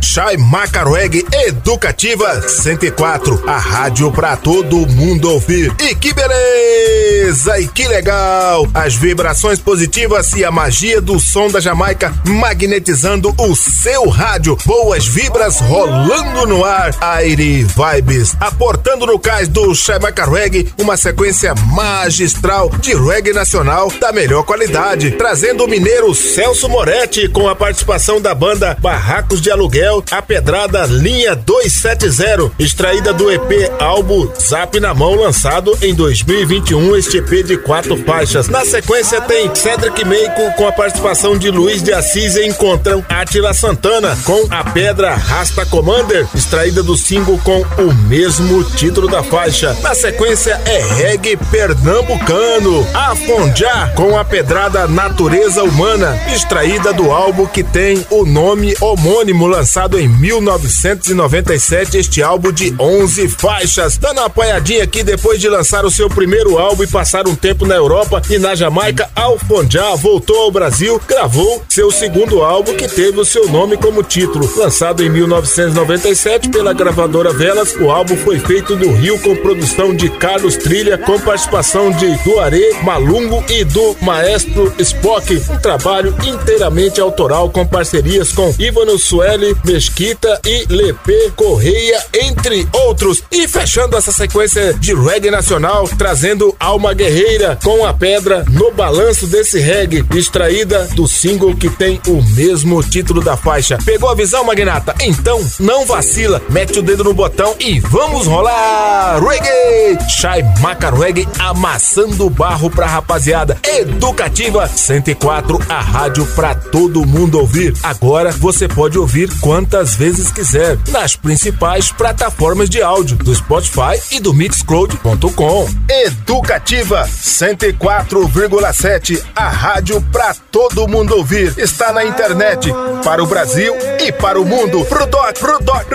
Chai 0.01 0.37
Macarweg 0.37 1.25
Educativa 1.47 2.43
104 2.49 3.45
A 3.47 3.59
rádio 3.59 4.11
pra 4.11 4.37
todo 4.37 4.87
mundo 4.89 5.31
ouvir. 5.31 5.73
E 5.79 5.95
que 5.95 6.13
beleza! 6.13 7.61
E 7.61 7.69
que 7.69 7.87
legal! 7.87 8.67
As 8.75 8.95
vibrações 8.95 9.59
positivas 9.59 10.33
e 10.33 10.45
a 10.45 10.51
magia 10.51 11.01
do 11.01 11.21
som 11.21 11.49
da 11.49 11.61
Jamaica 11.61 12.13
Magnetizando 12.25 13.35
o 13.39 13.55
seu 13.55 14.09
rádio. 14.09 14.59
Boas 14.65 15.07
vibras 15.07 15.61
rolando 15.61 16.47
no 16.47 16.65
ar. 16.65 16.95
Aire 17.01 17.65
Vibes 17.65 18.37
Aportando 18.41 19.07
no 19.07 19.19
cais 19.19 19.49
do 19.49 19.75
Chai 19.75 19.99
Macarweg 19.99 20.73
Uma 20.79 20.97
sequência 20.97 21.55
magistral 21.55 22.71
de 22.81 22.95
reggae 22.95 23.33
nacional 23.33 23.91
da 24.01 24.13
melhor 24.13 24.43
qualidade 24.45 25.13
Trazendo 25.13 25.65
o 25.65 25.69
mineiro 25.69 26.15
Celso 26.15 26.69
Moretti 26.73 27.29
com 27.29 27.47
a 27.47 27.55
participação 27.55 28.19
da 28.19 28.35
banda 28.35 28.75
Barracos 28.81 29.43
de 29.43 29.51
Aluguel, 29.51 30.03
a 30.11 30.23
pedrada 30.23 30.87
Linha 30.87 31.37
270, 31.37 32.51
extraída 32.59 33.13
do 33.13 33.31
EP 33.31 33.71
álbum 33.79 34.27
Zap 34.41 34.81
na 34.81 34.95
Mão, 34.95 35.15
lançado 35.15 35.77
em 35.83 35.95
2021, 35.95 36.97
este 36.97 37.19
EP 37.19 37.45
de 37.45 37.59
quatro 37.59 37.95
faixas. 38.05 38.49
Na 38.49 38.65
sequência 38.65 39.21
tem 39.21 39.55
Cedric 39.55 40.03
Meiko 40.03 40.51
com 40.57 40.67
a 40.67 40.73
participação 40.73 41.37
de 41.37 41.51
Luiz 41.51 41.83
de 41.83 41.93
Assis 41.93 42.37
e 42.37 42.47
encontram 42.47 43.05
Atila 43.07 43.53
Santana 43.53 44.17
com 44.25 44.47
a 44.49 44.65
pedra 44.65 45.15
Rasta 45.15 45.67
Commander, 45.67 46.27
extraída 46.35 46.83
do 46.83 46.97
single 46.97 47.39
com 47.45 47.61
o 47.83 47.93
mesmo 48.09 48.65
título 48.65 49.09
da 49.09 49.23
faixa. 49.23 49.77
Na 49.83 49.95
sequência 49.95 50.59
é 50.65 50.79
reggae 50.95 51.37
pernambucano, 51.51 52.87
Afonjá 52.95 53.93
com 53.95 54.17
a 54.17 54.25
pedrada 54.25 54.89
Natureza 54.89 55.63
Humana, 55.63 56.19
extraída 56.33 56.52
do 56.53 57.11
álbum 57.11 57.47
que 57.47 57.65
tem 57.65 58.05
o 58.11 58.27
nome 58.27 58.77
homônimo, 58.79 59.47
lançado 59.47 59.99
em 59.99 60.07
1997, 60.07 61.97
este 61.97 62.23
álbum 62.23 62.53
de 62.53 62.75
11 62.79 63.27
faixas. 63.29 63.97
Dando 63.97 64.19
uma 64.19 64.27
apanhadinha 64.27 64.85
aqui 64.85 65.03
depois 65.03 65.41
de 65.41 65.49
lançar 65.49 65.87
o 65.87 65.91
seu 65.91 66.11
primeiro 66.11 66.59
álbum 66.59 66.83
e 66.83 66.87
passar 66.87 67.27
um 67.27 67.35
tempo 67.35 67.65
na 67.65 67.75
Europa 67.75 68.21
e 68.29 68.39
na 68.39 68.55
Jamaica, 68.55 69.09
Alfonjá 69.17 69.95
voltou 69.95 70.43
ao 70.43 70.53
Brasil, 70.53 71.01
gravou 71.09 71.63
seu 71.71 71.91
segundo 71.91 72.43
álbum 72.43 72.75
que 72.75 72.87
teve 72.87 73.19
o 73.19 73.25
seu 73.25 73.49
nome 73.49 73.79
como 73.79 74.03
título. 74.03 74.47
Lançado 74.55 75.03
em 75.03 75.09
1997 75.09 76.51
pela 76.51 76.75
gravadora 76.75 77.33
Velas, 77.33 77.75
o 77.77 77.91
álbum 77.91 78.17
foi 78.19 78.39
feito 78.39 78.77
no 78.77 78.93
Rio 78.93 79.19
com 79.21 79.35
produção 79.37 79.97
de 79.97 80.11
Carlos 80.11 80.57
Trilha, 80.59 80.99
com 80.99 81.19
participação 81.19 81.91
de 81.91 82.15
Duaré, 82.23 82.75
Malungo 82.83 83.43
e 83.49 83.65
do 83.65 83.97
maestro 84.03 84.71
Spock. 84.79 85.43
Um 85.49 85.57
trabalho 85.57 86.15
incrível 86.19 86.42
inteiramente 86.43 87.01
autoral 87.01 87.49
com 87.51 87.65
parcerias 87.65 88.33
com 88.33 88.53
Ivano 88.59 88.99
Sueli, 88.99 89.57
Mesquita 89.65 90.41
e 90.45 90.67
Lepê 90.69 91.31
Correia, 91.37 92.05
entre 92.13 92.69
outros. 92.73 93.23
E 93.31 93.47
fechando 93.47 93.97
essa 93.97 94.11
sequência 94.11 94.75
de 94.75 94.93
reggae 94.93 95.31
nacional, 95.31 95.89
trazendo 95.97 96.55
Alma 96.59 96.93
Guerreira 96.95 97.59
com 97.63 97.87
a 97.87 97.95
pedra 97.95 98.45
no 98.51 98.73
balanço 98.73 99.27
desse 99.27 99.61
reggae, 99.61 100.05
extraída 100.17 100.89
do 100.95 101.07
single 101.07 101.55
que 101.55 101.71
tem 101.71 102.01
o 102.09 102.21
mesmo 102.35 102.83
título 102.83 103.23
da 103.23 103.37
faixa. 103.37 103.79
Pegou 103.85 104.11
a 104.11 104.15
visão, 104.15 104.45
Magnata? 104.45 104.95
Então 105.01 105.41
não 105.61 105.87
vacila, 105.87 106.43
mete 106.51 106.81
o 106.81 106.83
dedo 106.83 107.05
no 107.05 107.15
botão 107.15 107.55
e 107.61 107.79
vamos 107.79 108.27
rolar! 108.27 109.21
Reggae! 109.23 110.11
Shai 110.11 110.43
Maca 110.61 110.91
Reggae 110.91 111.29
amassando 111.39 112.29
barro 112.29 112.69
pra 112.69 112.87
rapaziada. 112.87 113.57
Educativa 113.63 114.67
104, 114.67 115.61
a 115.69 115.81
rádio 115.81 116.32
pra 116.35 116.55
todo 116.55 117.07
mundo 117.07 117.39
ouvir. 117.39 117.75
Agora 117.83 118.31
você 118.33 118.67
pode 118.69 118.99
ouvir 118.99 119.31
quantas 119.41 119.95
vezes 119.95 120.31
quiser 120.31 120.79
nas 120.89 121.17
principais 121.17 121.93
plataformas 121.93 122.71
de 122.71 122.83
áudio 122.83 123.17
do 123.17 123.35
Spotify 123.35 124.01
e 124.11 124.21
do 124.21 124.33
Mixcloud.com. 124.33 125.69
Educativa 125.89 127.07
104,7, 127.07 129.23
a 129.35 129.49
rádio 129.49 130.01
pra 130.13 130.35
todo 130.51 130.87
mundo 130.89 131.17
ouvir. 131.17 131.53
Está 131.59 131.93
na 131.93 132.05
internet 132.05 132.73
para 133.05 133.23
o 133.23 133.27
Brasil 133.27 133.75
e 134.01 134.11
para 134.13 134.41
o 134.41 134.45
mundo. 134.45 134.85
Pro 134.87 135.07
doc, 135.07 135.39
pro 135.39 135.59
doc. 135.63 135.87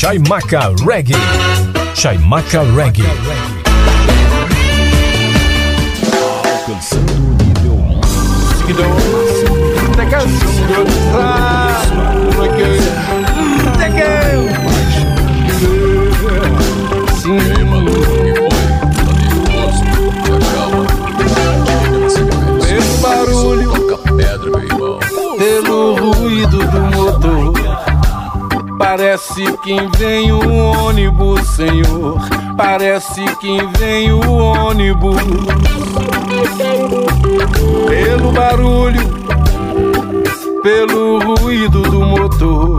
Chaimaca 0.00 0.72
Reggae. 0.82 1.14
Chaimaca 1.94 2.62
Reggae. 2.74 3.04
Alcançando 6.42 7.12
o 7.12 7.34
nível 7.44 8.00
Pelo 8.66 8.82
Parece 28.80 29.44
que 29.58 29.76
vem 29.98 30.32
o 30.32 30.40
ônibus, 30.86 31.46
Senhor. 31.48 32.18
Parece 32.56 33.22
que 33.36 33.58
vem 33.78 34.10
o 34.10 34.20
ônibus. 34.32 35.20
Pelo 37.86 38.32
barulho, 38.32 39.02
pelo 40.62 41.18
ruído 41.18 41.82
do 41.82 42.00
motor. 42.00 42.78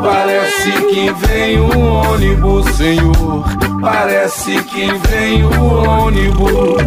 Parece 0.00 0.70
que 0.70 1.12
vem 1.26 1.58
o 1.58 1.78
ônibus, 1.78 2.66
Senhor. 2.76 3.44
Parece 3.80 4.62
que 4.62 4.86
vem 5.08 5.44
o 5.44 5.84
ônibus. 5.84 6.80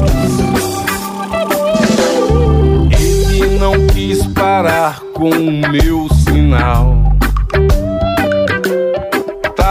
Ele 2.97 3.59
não 3.59 3.73
quis 3.87 4.25
parar 4.27 5.01
com 5.13 5.29
o 5.29 5.69
meu 5.69 6.07
sinal. 6.23 6.98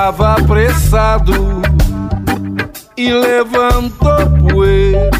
Tava 0.08 0.36
apressado 0.36 1.60
e 2.96 3.12
levantou 3.12 4.16
poeira. 4.48 5.10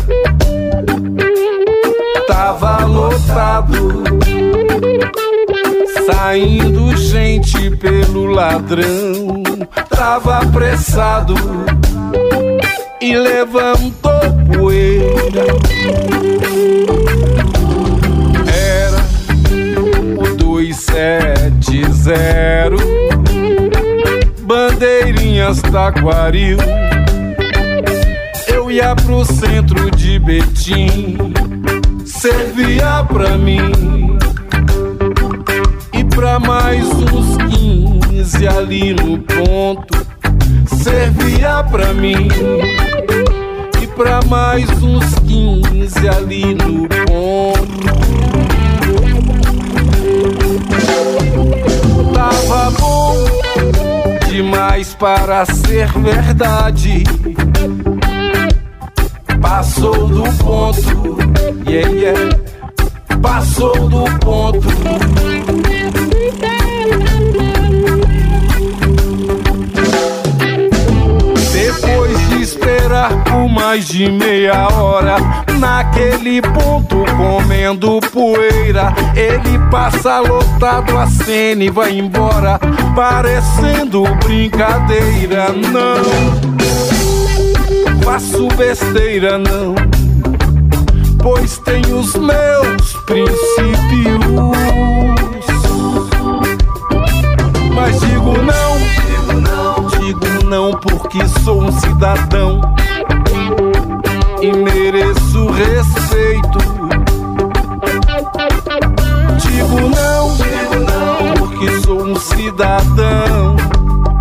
Tava 2.27 2.87
lotado, 2.87 4.03
saindo 6.07 6.97
gente 6.97 7.69
pelo 7.77 8.33
ladrão. 8.33 9.43
Tava 9.91 10.39
apressado 10.39 11.35
e 12.99 13.15
levantou 13.15 14.23
poeira. 14.51 15.45
Era 18.47 19.03
o 20.17 20.35
270 20.35 23.08
Bandeirinhas 25.39 25.63
Taquaril 25.63 26.59
Eu 28.49 28.71
ia 28.71 28.97
pro 28.97 29.25
centro 29.25 29.89
de 29.93 30.19
Betim 30.19 31.17
Servia 32.05 33.05
pra 33.05 33.39
mim. 33.39 34.19
E 35.93 36.05
pra 36.05 36.41
mais 36.41 36.85
uns 36.91 37.37
15 37.37 38.49
ali 38.49 38.95
no 38.95 39.19
ponto 39.19 40.07
Servia 40.83 41.63
pra 41.71 41.95
mim. 41.95 42.29
E 43.81 43.87
pra 43.87 44.21
mais 44.27 44.69
uns 44.83 45.15
15 45.21 46.09
ali 46.09 46.55
no 46.55 46.89
ponto. 46.89 47.69
Tava 52.13 52.71
bom 52.73 53.98
demais 54.43 54.95
para 54.95 55.45
ser 55.47 55.91
verdade. 55.99 57.03
Passou 59.43 60.07
do 60.07 60.23
ponto, 60.35 61.19
yeah, 61.69 61.91
yeah. 61.91 62.39
Passou 63.21 63.89
do 63.89 64.05
ponto. 64.21 64.69
Depois 71.53 72.29
de 72.29 72.43
esperar 72.43 73.25
por 73.25 73.49
mais 73.49 73.89
de 73.89 74.09
meia 74.09 74.69
hora, 74.69 75.17
naquele 75.59 76.41
ponto 76.41 77.05
comendo 77.17 77.99
poeira, 78.13 78.95
ele 79.17 79.59
passa 79.71 80.21
lotado 80.21 80.97
a 80.97 81.09
cena 81.09 81.65
e 81.65 81.71
vai 81.71 81.99
embora, 81.99 82.61
parecendo 82.95 84.03
brincadeira. 84.25 85.49
Não 85.53 86.59
faço 88.09 88.49
besteira, 88.57 89.37
não, 89.37 89.75
pois 91.23 91.59
tenho 91.59 91.99
os 91.99 92.15
meus 92.15 92.93
princípios. 93.05 94.25
Mas 97.75 98.01
digo 98.01 98.33
não, 98.43 100.01
digo 100.01 100.45
não, 100.47 100.71
porque 100.81 101.21
sou 101.45 101.65
um 101.65 101.73
cidadão 101.73 102.61
e 104.41 104.53
mereço 104.53 104.78
cidadão 112.49 113.57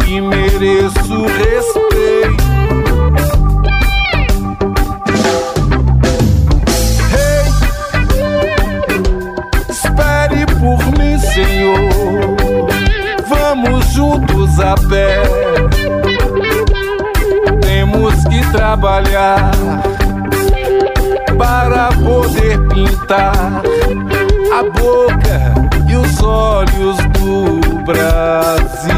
e 0.05 0.19
mereço 0.19 1.25
respeito. 1.25 2.43
Hey, 7.13 7.45
espere 9.69 10.45
por 10.59 10.77
mim, 10.99 11.17
Senhor. 11.17 12.35
Vamos 13.29 13.85
juntos 13.93 14.59
a 14.59 14.75
pé. 14.89 15.23
Temos 17.61 18.13
que 18.25 18.45
trabalhar 18.51 19.51
para 21.37 21.89
poder 22.03 22.59
pintar 22.67 23.63
a 24.53 24.63
boca 24.63 25.53
e 25.87 25.95
os 25.95 26.21
olhos 26.21 26.97
do 27.19 27.66
Brasil. 27.88 28.97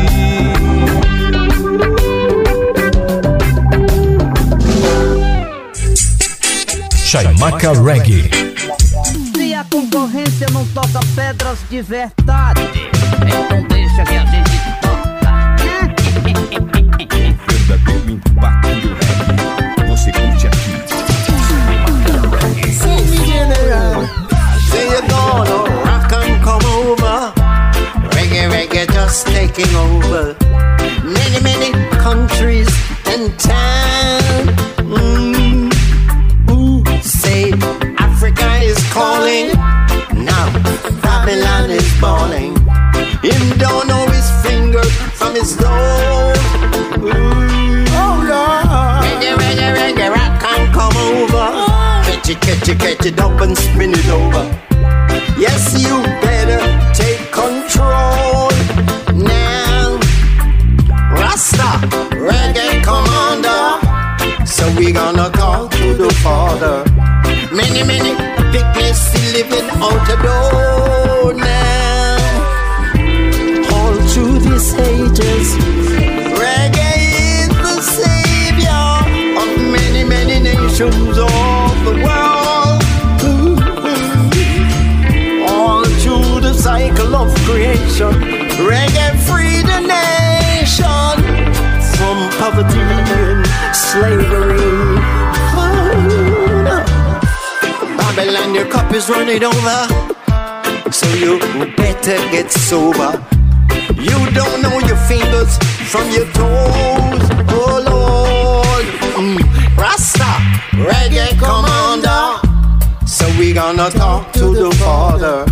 Chaimaca 7.05 7.73
Reggae. 7.73 8.31
Se 9.35 9.53
a 9.53 9.63
concorrência 9.65 10.47
não 10.51 10.65
toca 10.69 10.99
pedras 11.15 11.59
de 11.69 11.83
verdade, 11.83 12.61
então 13.27 13.67
deixa 13.67 14.03
que 14.05 14.15
a 14.15 14.25
gente 14.25 14.57
toca. 14.81 16.78
Taking 29.09 29.73
over 29.75 30.35
many, 31.03 31.41
many 31.41 31.71
countries 31.97 32.69
and 33.07 33.37
towns. 33.39 34.51
Mm. 34.85 35.71
Ooh, 36.51 36.85
say 37.01 37.51
Africa 37.97 38.47
is 38.61 38.77
calling. 38.93 39.47
Now 40.13 40.45
Babylon 41.01 41.71
is 41.71 41.89
balling. 41.99 42.53
Him 43.25 43.57
don't 43.57 43.87
know 43.87 44.05
his 44.09 44.29
finger 44.43 44.83
from 45.17 45.33
his 45.33 45.57
toe. 45.57 46.33
Ooh. 46.99 47.85
Oh 48.01 48.15
Lord. 48.29 49.01
Reggae, 49.05 49.33
reggae, 49.41 49.73
reggae, 49.75 50.09
rock 50.13 50.39
can 50.39 50.71
come 50.71 50.95
over. 50.97 51.47
Catch 52.05 52.29
it, 52.29 52.41
catch 52.41 52.69
it, 52.69 52.79
catch 52.79 53.05
it 53.07 53.19
up 53.19 53.41
and 53.41 53.57
spin 53.57 53.91
it 53.91 54.07
over. 54.09 54.43
Yes, 55.39 55.81
you 55.81 55.97
living 69.49 69.69
out 69.81 70.07
door 70.23 71.33
now. 71.33 72.17
All 73.73 73.95
through 74.09 74.39
these 74.39 74.73
ages, 74.75 75.47
reggae 76.41 76.95
is 77.41 77.49
the 77.49 77.81
savior 77.81 78.87
of 79.41 79.49
many, 79.71 80.03
many 80.03 80.39
nations 80.39 81.17
of 81.17 81.73
the 81.85 81.95
world. 82.05 82.81
All 85.49 85.85
through 86.01 86.41
the 86.41 86.53
cycle 86.53 87.15
of 87.15 87.33
creation, 87.45 88.13
reggae 88.69 89.17
freed 89.27 89.65
the 89.65 89.81
nation 89.81 91.15
from 91.95 92.17
poverty 92.39 92.79
and 92.79 93.45
slavery. 93.75 95.18
Babylon, 98.49 98.55
your 98.55 98.65
cup 98.71 98.93
is 98.93 99.09
running 99.09 99.43
over, 99.43 99.87
so 100.91 101.07
you 101.15 101.39
better 101.75 102.17
get 102.31 102.51
sober. 102.51 103.23
You 103.95 104.17
don't 104.31 104.61
know 104.61 104.79
your 104.87 104.97
fingers 105.07 105.57
from 105.91 106.09
your 106.11 106.25
toes, 106.31 107.29
oh 107.49 107.83
Lord. 107.85 108.85
Mm. 109.17 109.77
Rasta, 109.77 110.31
reggae 110.73 111.37
commander. 111.37 112.39
So 113.05 113.27
we 113.37 113.53
gonna 113.53 113.89
talk 113.91 114.31
to 114.33 114.53
the 114.53 114.71
father. 114.77 115.45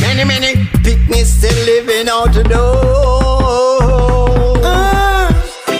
Many, 0.00 0.24
many 0.24 0.66
picnics 0.82 1.30
still 1.30 1.64
living 1.66 2.08
out 2.08 2.32
the 2.32 2.42
door. 2.44 3.80
Ah, 4.64 5.28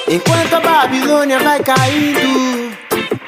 enquanto 0.08 0.56
a 0.56 0.60
Babilônia 0.60 1.38
vai 1.40 1.60
caindo, 1.62 2.76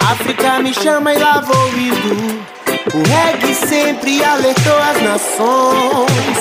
África 0.00 0.58
me 0.60 0.72
chama 0.74 1.14
e 1.14 1.18
lá 1.18 1.40
vou 1.40 1.68
indo. 1.68 2.55
O 2.94 3.02
reggae 3.02 3.52
sempre 3.54 4.22
alertou 4.24 4.78
as 4.78 5.02
nações. 5.02 6.38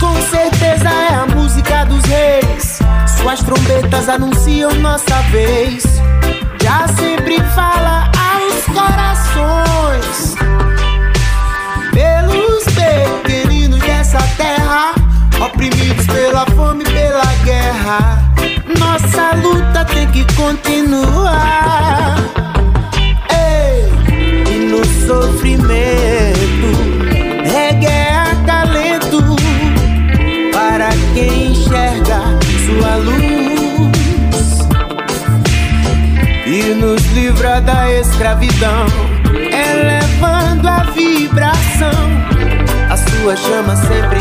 Com 0.00 0.20
certeza 0.22 0.88
é 0.88 1.14
a 1.14 1.26
música 1.26 1.84
dos 1.84 2.04
reis. 2.04 2.80
Suas 3.18 3.40
trombetas 3.42 4.08
anunciam 4.08 4.74
nossa 4.74 5.20
vez. 5.30 5.84
Já 6.60 6.88
sempre 6.88 7.40
fala 7.54 8.10
aos 8.18 8.64
corações. 8.64 10.34
Pelos 11.92 12.64
pequeninos 12.74 13.80
dessa 13.80 14.18
terra, 14.36 14.92
oprimidos 15.40 16.06
pela 16.06 16.44
fome 16.46 16.82
e 16.82 16.92
pela 16.92 17.24
guerra. 17.44 18.18
Nossa 18.76 19.36
luta 19.36 19.84
tem 19.84 20.10
que 20.10 20.24
continuar. 20.34 22.16
Sofrimento, 25.06 26.68
reggae 27.44 27.86
é 27.86 28.10
acalento 28.32 29.22
para 30.52 30.88
quem 31.14 31.52
enxerga 31.52 32.36
sua 32.66 32.96
luz 32.96 33.16
e 36.44 36.74
nos 36.74 37.00
livra 37.12 37.60
da 37.60 37.88
escravidão, 37.92 38.86
elevando 39.32 40.68
a 40.68 40.82
vibração. 40.92 41.92
A 42.90 42.96
sua 42.96 43.36
chama 43.36 43.76
sempre 43.76 44.18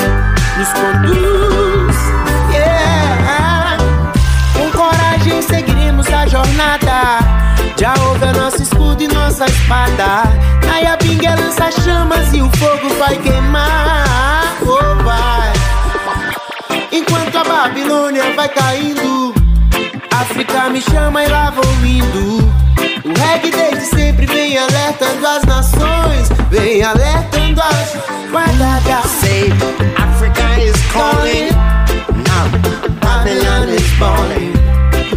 nos 0.56 0.70
conduz. 0.74 1.75
Seguiremos 6.06 6.14
a 6.14 6.28
jornada. 6.28 7.20
Já 7.78 7.94
houve 8.02 8.26
nosso 8.38 8.62
escudo 8.62 9.04
e 9.04 9.08
nossa 9.08 9.46
espada. 9.46 10.24
Na 10.66 10.80
Iabinga 10.80 11.36
lança 11.36 11.72
chamas 11.82 12.34
e 12.34 12.42
o 12.42 12.50
fogo 12.58 12.90
vai 13.00 13.18
queimar. 13.18 14.56
Oh, 14.62 15.04
vai. 15.04 15.54
Enquanto 16.92 17.38
a 17.38 17.44
Babilônia 17.44 18.24
vai 18.36 18.50
caindo, 18.50 19.34
África 20.12 20.70
me 20.70 20.82
chama 20.82 21.24
e 21.24 21.28
lá 21.28 21.50
vou 21.52 21.66
indo. 21.86 22.46
O 23.04 23.20
reggae 23.20 23.52
desde 23.52 23.86
sempre 23.86 24.26
vem 24.26 24.58
alertando 24.58 25.28
as 25.28 25.44
nações, 25.44 26.30
vem 26.50 26.84
alertando 26.84 27.62
as 27.62 28.32
guardadas. 28.32 29.12
Say 29.22 29.52
Africa 29.98 30.60
is 30.62 30.76
calling. 30.92 31.52
Now 32.26 32.50
Babylon 33.02 33.70
is 33.70 33.88
falling. 33.98 34.54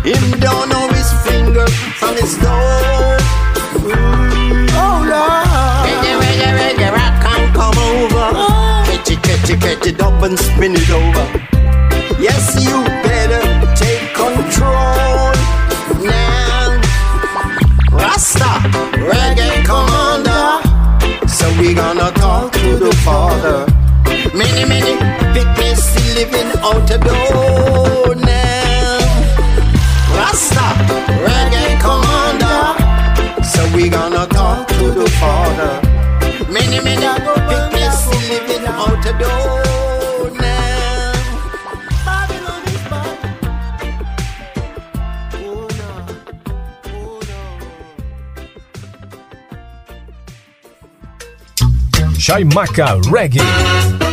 Him 0.04 0.40
don't 0.40 0.68
know 0.70 0.77
Spin 10.36 10.74
it 10.74 10.90
over. 10.90 11.24
Yes, 12.20 12.62
you 12.62 12.84
better 13.02 13.40
take 13.74 14.12
control 14.12 15.32
now. 16.04 16.80
Rasta, 17.90 18.52
reggae 19.08 19.64
commander. 19.64 21.26
So 21.28 21.48
we 21.58 21.72
gonna 21.72 22.10
talk 22.12 22.52
to 22.52 22.76
the 22.76 22.92
father. 23.04 23.66
Many, 24.36 24.64
many 24.68 24.94
still 25.76 26.14
living 26.14 26.50
out 26.60 26.86
the 26.86 26.98
door 26.98 28.14
now. 28.16 28.47
So 33.58 33.64
we 33.74 33.88
gonna 33.88 34.24
talk 34.28 34.68
to 34.68 34.90
the 34.92 35.08
father. 35.18 35.80
Many, 36.48 36.78
many 36.80 37.08
picnics 37.50 37.98
still 38.04 38.22
living 38.30 38.64
out 38.68 39.02
the 39.02 39.12
door 39.18 40.30
now. 40.38 41.12
Chaimaca 52.16 53.00
Reggae. 53.10 53.42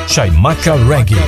Chaimaca 0.08 0.74
Reggae. 0.90 1.22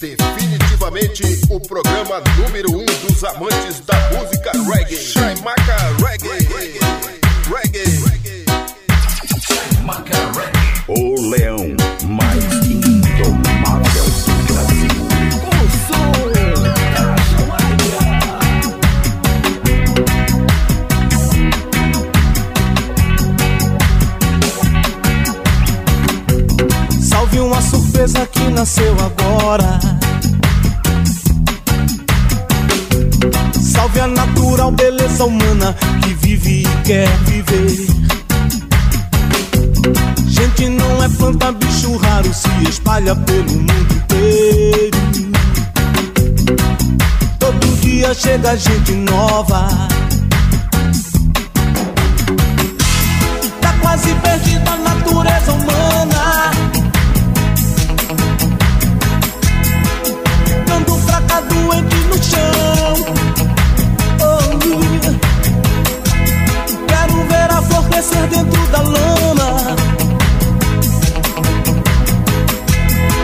Definitivamente 0.00 1.22
o 1.48 1.60
programa 1.60 2.20
número 2.36 2.72
um 2.72 2.81
dos 3.22 3.24
amantes 3.24 3.80
da 3.86 3.94
música 4.10 4.50
reggae. 4.52 4.96
Chaimaca 4.96 5.76
Reggae. 6.04 6.48
Reggae. 7.48 7.86
Chaimaca 9.46 10.18
Reggae. 10.34 10.62
O 10.88 11.30
leão 11.30 11.76
mais 12.08 12.44
indomável 12.66 14.04
do 14.26 14.34
Brasil. 14.52 14.96
O 15.46 15.54
som 15.86 16.10
da 16.92 17.06
Salve 27.00 27.38
uma 27.38 27.62
surpresa 27.62 28.26
que 28.26 28.48
nasceu 28.48 28.96
agora. 28.98 29.91
Salve 33.92 34.00
a 34.00 34.06
natural 34.06 34.70
beleza 34.70 35.24
humana 35.24 35.76
que 36.02 36.14
vive 36.14 36.62
e 36.62 36.82
quer 36.82 37.08
viver. 37.26 37.86
Gente 40.28 40.68
não 40.68 41.04
é 41.04 41.08
planta, 41.10 41.52
bicho 41.52 41.96
raro, 41.98 42.32
se 42.32 42.48
espalha 42.68 43.14
pelo 43.14 43.50
mundo 43.50 43.94
inteiro. 43.94 44.98
Todo 47.38 47.80
dia 47.80 48.14
chega 48.14 48.56
gente 48.56 48.92
nova. 48.92 49.68
Tá 53.60 53.74
quase 53.82 54.14
perdida 54.14 54.70
a 54.70 54.76
natureza 54.76 55.52
humana. 55.52 55.71
nascer 68.12 68.26
dentro 68.28 68.66
da 68.68 68.82
lama. 68.82 69.76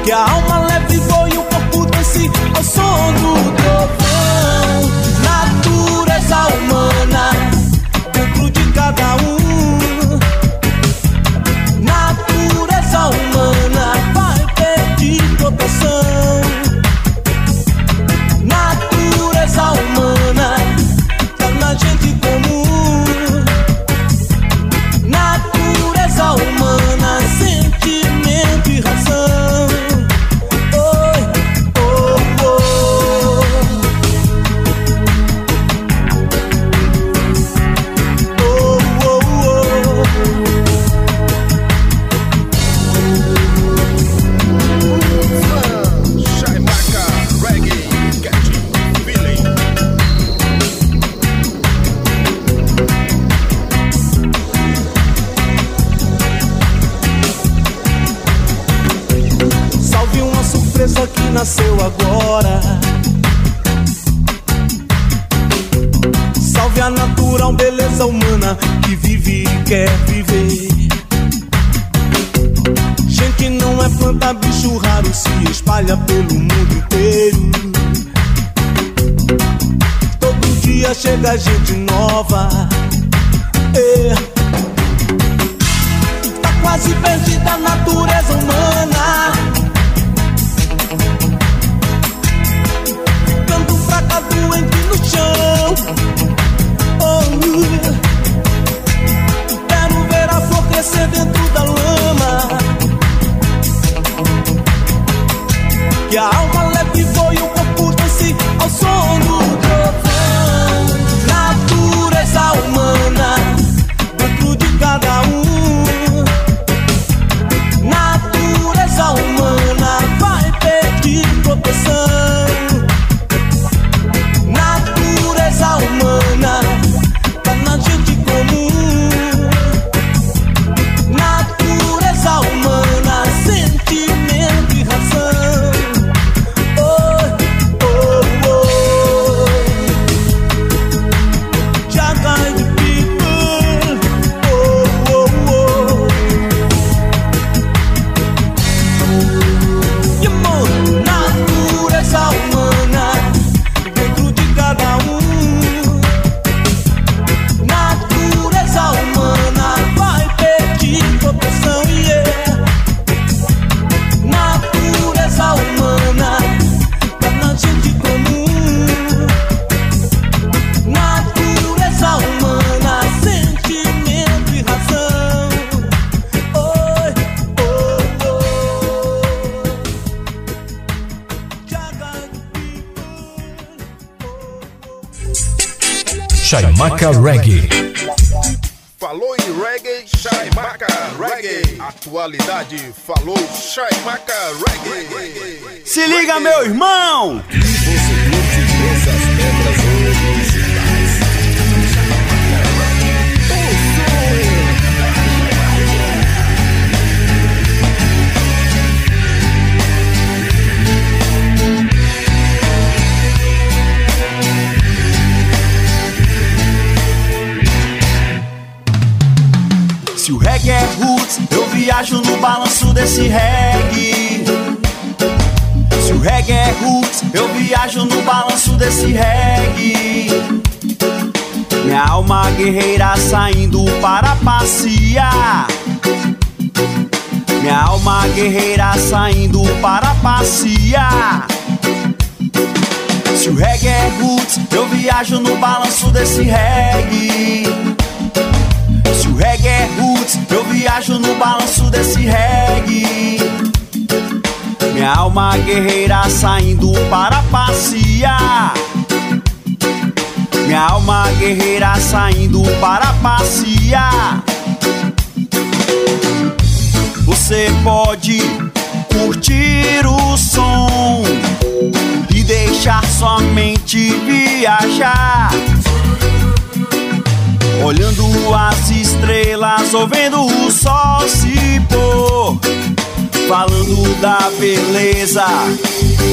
Que 0.04 0.12
a 0.12 0.30
alma 0.30 0.58
leve 0.66 0.98
voe 0.98 1.38
o 1.38 1.42
corpo 1.42 1.86
desse 1.86 2.30
ao 2.54 2.62
som 2.62 3.12
do 3.12 3.34
tempo. 3.56 3.67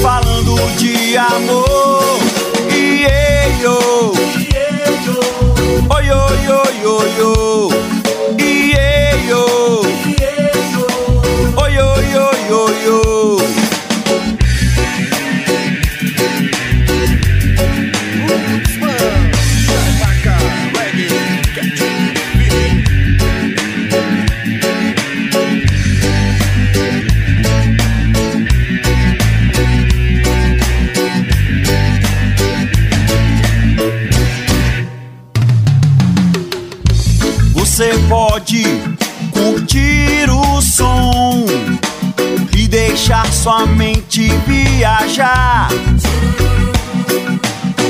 falando 0.01 0.56
de 0.78 1.16
amor. 1.18 2.18
E 2.72 3.06
ei, 3.06 3.66
oh. 3.68 4.14
Oi, 5.93 6.12
oi, 6.12 6.47
oi, 6.47 6.86
oi, 6.86 7.22
oi. 7.22 7.74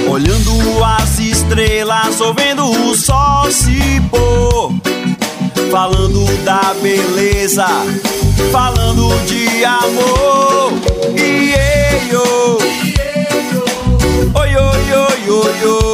Olhando 0.08 0.84
as 0.84 1.18
estrelas, 1.18 2.22
ouvindo 2.22 2.70
o 2.70 2.96
sol 2.96 3.50
se 3.50 4.00
pôr. 4.12 4.72
Falando 5.72 6.24
da 6.44 6.76
beleza, 6.84 7.66
falando 8.52 9.10
de 9.26 9.66
amor. 9.66 10.74
E 11.18 11.56
eu, 12.12 12.60
oi, 14.36 14.56
oi, 14.56 14.94
oi, 14.94 15.30
oi, 15.30 15.68
oi. 15.68 15.85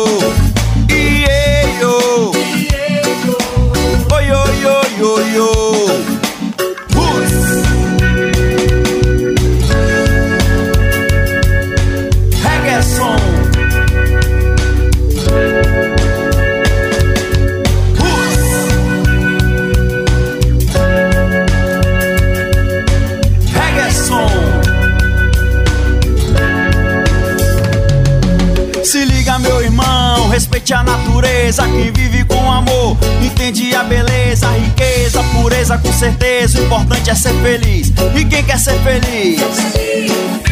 Respeite 30.71 30.73
a 30.73 30.83
natureza. 30.83 31.63
Quem 31.63 31.91
vive 31.91 32.23
com 32.25 32.51
amor, 32.51 32.97
entende 33.21 33.75
a 33.75 33.83
beleza, 33.83 34.47
a 34.47 34.51
riqueza, 34.51 35.19
a 35.19 35.23
pureza, 35.23 35.77
com 35.77 35.91
certeza. 35.91 36.59
O 36.59 36.65
importante 36.65 37.09
é 37.09 37.15
ser 37.15 37.33
feliz. 37.41 37.91
E 38.15 38.25
quem 38.25 38.43
quer 38.43 38.57
ser 38.57 38.79
feliz? 38.79 39.39
Se 39.39 40.50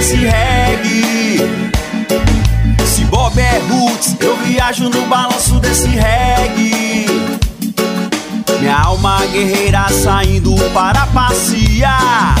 desse 0.00 0.16
reggae. 0.16 1.36
Se 2.86 3.04
Bob 3.04 3.38
é 3.38 3.58
roots, 3.68 4.16
eu 4.18 4.34
viajo 4.38 4.88
no 4.88 5.06
balanço 5.06 5.60
desse 5.60 5.88
reggae. 5.88 7.06
Minha 8.60 8.78
alma 8.78 9.20
guerreira 9.26 9.86
saindo 9.90 10.54
para 10.72 11.06
passear. 11.08 12.34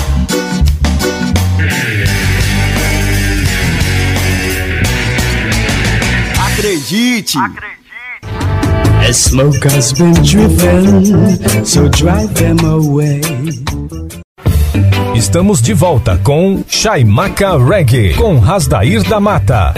Acredite. 6.46 7.38
Smoke 9.12 9.66
has 9.66 9.92
been 9.92 10.12
driven, 10.22 11.64
so 11.64 11.88
drive 11.88 12.32
them 12.34 12.58
away. 12.64 13.20
Estamos 15.20 15.60
de 15.60 15.74
volta 15.74 16.16
com 16.16 16.64
Chaimaca 16.82 17.58
Reggae, 17.58 18.14
com 18.14 18.38
Rasdair 18.38 19.02
da 19.02 19.20
Mata. 19.20 19.74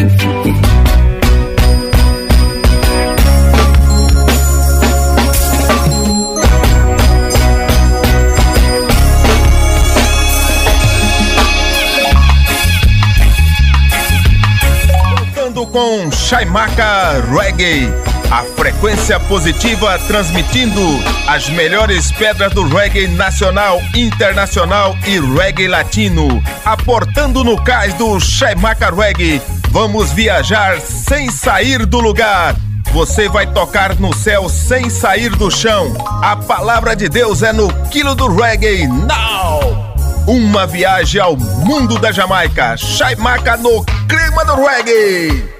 Com 15.73 16.11
Chaimaca 16.13 17.21
Reggae, 17.33 17.89
a 18.33 18.45
frequência 18.57 19.21
positiva 19.21 19.99
transmitindo 20.07 20.81
as 21.29 21.51
melhores 21.51 22.11
pedras 22.11 22.51
do 22.55 22.67
reggae 22.67 23.07
nacional, 23.07 23.79
internacional 23.95 24.97
e 25.07 25.21
reggae 25.21 25.69
latino. 25.69 26.43
Aportando 26.65 27.45
no 27.45 27.63
cais 27.63 27.93
do 27.93 28.19
Chaimaca 28.19 28.91
Reggae, 28.91 29.43
vamos 29.69 30.13
viajar 30.13 30.81
sem 30.81 31.31
sair 31.31 31.85
do 31.85 32.01
lugar. 32.01 32.57
Você 32.91 33.29
vai 33.29 33.47
tocar 33.47 33.97
no 33.97 34.15
céu 34.15 34.49
sem 34.49 34.89
sair 34.89 35.29
do 35.37 35.51
chão. 35.51 35.93
A 36.23 36.35
palavra 36.35 36.97
de 36.97 37.11
Deus 37.11 37.43
é 37.43 37.53
no 37.53 37.71
quilo 37.91 38.15
do 38.15 38.35
reggae. 38.35 38.87
Now! 38.87 39.93
Uma 40.27 40.67
viagem 40.67 41.21
ao 41.21 41.37
mundo 41.37 41.99
da 41.99 42.11
Jamaica. 42.11 42.79
Chaimaca 42.79 43.59
no 43.59 43.85
clima 44.09 44.43
do 44.47 44.55
reggae. 44.55 45.53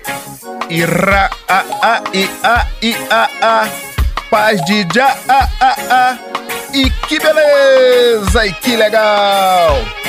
Ira, 0.73 1.29
a, 1.49 1.65
a, 1.83 2.03
i, 2.15 2.31
a, 2.43 2.67
i, 2.81 2.97
a, 3.11 3.29
a. 3.43 3.69
Paz 4.31 4.59
de 4.65 4.87
já, 4.95 5.15
a, 5.29 5.47
a, 5.61 5.77
a. 5.91 6.19
E 6.73 6.89
que 7.07 7.19
beleza, 7.19 8.47
e 8.47 8.53
que 8.55 8.77
legal. 8.77 10.02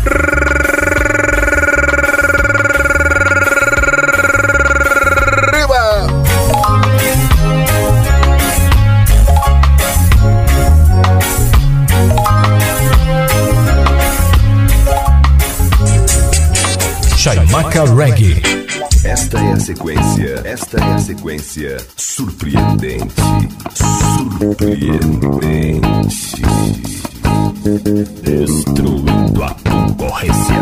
Chaimaca 17.17 17.83
Reggae. 17.93 18.58
Esta 19.21 19.41
é 19.41 19.53
a 19.53 19.59
sequência, 19.59 20.43
esta 20.45 20.79
é 20.79 20.95
a 20.95 20.99
sequência 20.99 21.77
surpreendente, 21.97 23.15
surpreendente, 23.75 26.41
destruindo 28.23 29.43
a 29.43 29.57
concorrência. 29.69 30.55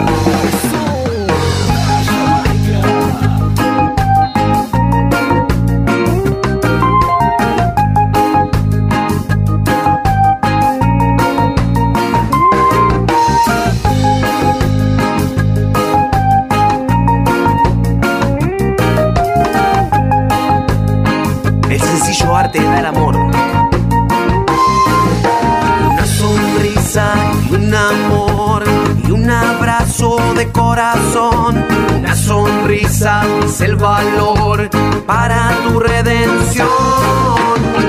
Corazón. 30.77 31.65
Una 31.97 32.15
sonrisa 32.15 33.23
es 33.47 33.63
el 33.63 33.77
valor 33.77 34.69
para 35.07 35.51
tu 35.65 35.81
redención. 35.81 36.69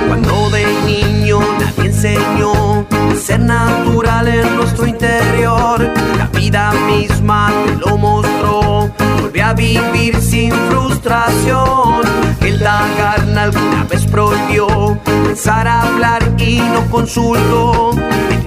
Cuando 0.07 0.49
de 0.51 0.65
niño 0.85 1.39
nadie 1.59 1.89
enseñó 1.89 2.85
a 2.89 3.15
ser 3.21 3.41
natural 3.41 4.29
en 4.29 4.55
nuestro 4.55 4.87
interior, 4.87 5.81
la 6.17 6.27
vida 6.27 6.71
misma 6.87 7.51
te 7.65 7.75
lo 7.75 7.97
mostró. 7.97 8.89
Volví 9.19 9.41
a 9.41 9.53
vivir 9.53 10.21
sin 10.21 10.53
frustración. 10.69 12.03
El 12.39 12.59
Dagarna 12.59 13.43
alguna 13.43 13.83
vez 13.83 14.05
prohibió 14.05 14.97
pensar 15.03 15.67
hablar 15.67 16.23
y 16.37 16.61
no 16.61 16.89
consultó. 16.89 17.91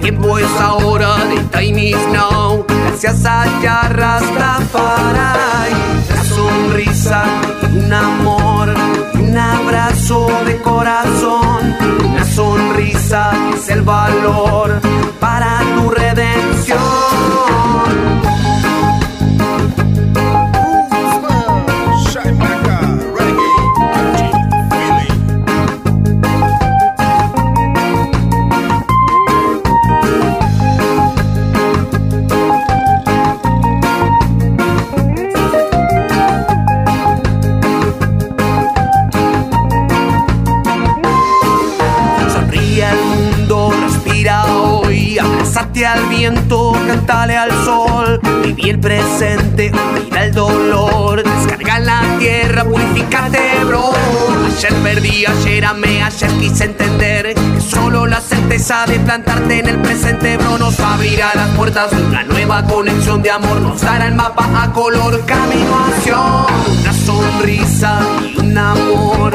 Tiempo 0.01 0.37
es 0.37 0.51
ahora, 0.59 1.15
the 1.29 1.41
time 1.51 1.77
is 1.77 2.07
now. 2.07 2.65
Gracias 2.67 3.25
a 3.25 3.45
Yarra 3.61 4.19
Rastafari. 4.19 5.73
La 6.09 6.23
sonrisa 6.23 7.23
un 7.73 7.93
amor 7.93 8.73
un 9.31 9.37
abrazo 9.37 10.27
de 10.45 10.57
corazón. 10.61 11.75
Una 12.03 12.25
sonrisa 12.25 13.31
es 13.55 13.69
el 13.69 13.81
valor 13.81 14.81
para 15.19 15.59
tu 15.75 15.89
redención. 15.89 16.70
El 48.71 48.79
presente, 48.79 49.69
olvida 49.69 50.23
el 50.23 50.33
dolor, 50.33 51.21
descarga 51.21 51.77
la 51.79 52.01
tierra, 52.19 52.63
purifícate, 52.63 53.65
bro. 53.65 53.91
Ayer 54.45 54.73
perdí, 54.75 55.25
ayer 55.25 55.65
amé, 55.65 56.01
ayer 56.01 56.31
quise 56.39 56.65
entender 56.65 57.33
que 57.33 57.61
solo 57.61 58.07
la 58.07 58.21
certeza 58.21 58.85
de 58.85 58.97
plantarte 58.99 59.59
en 59.59 59.67
el 59.67 59.81
presente, 59.81 60.37
bro, 60.37 60.57
nos 60.57 60.79
abrirá 60.79 61.31
las 61.35 61.49
puertas 61.49 61.91
una 61.91 62.23
nueva 62.23 62.63
conexión 62.63 63.21
de 63.21 63.31
amor, 63.31 63.59
nos 63.59 63.81
dará 63.81 64.07
el 64.07 64.15
mapa 64.15 64.49
a 64.63 64.71
color, 64.71 65.19
camino 65.25 65.77
a 65.77 65.87
acción, 65.87 66.79
una 66.79 66.93
sonrisa 66.93 67.99
y 68.23 68.39
un 68.39 68.57
amor, 68.57 69.33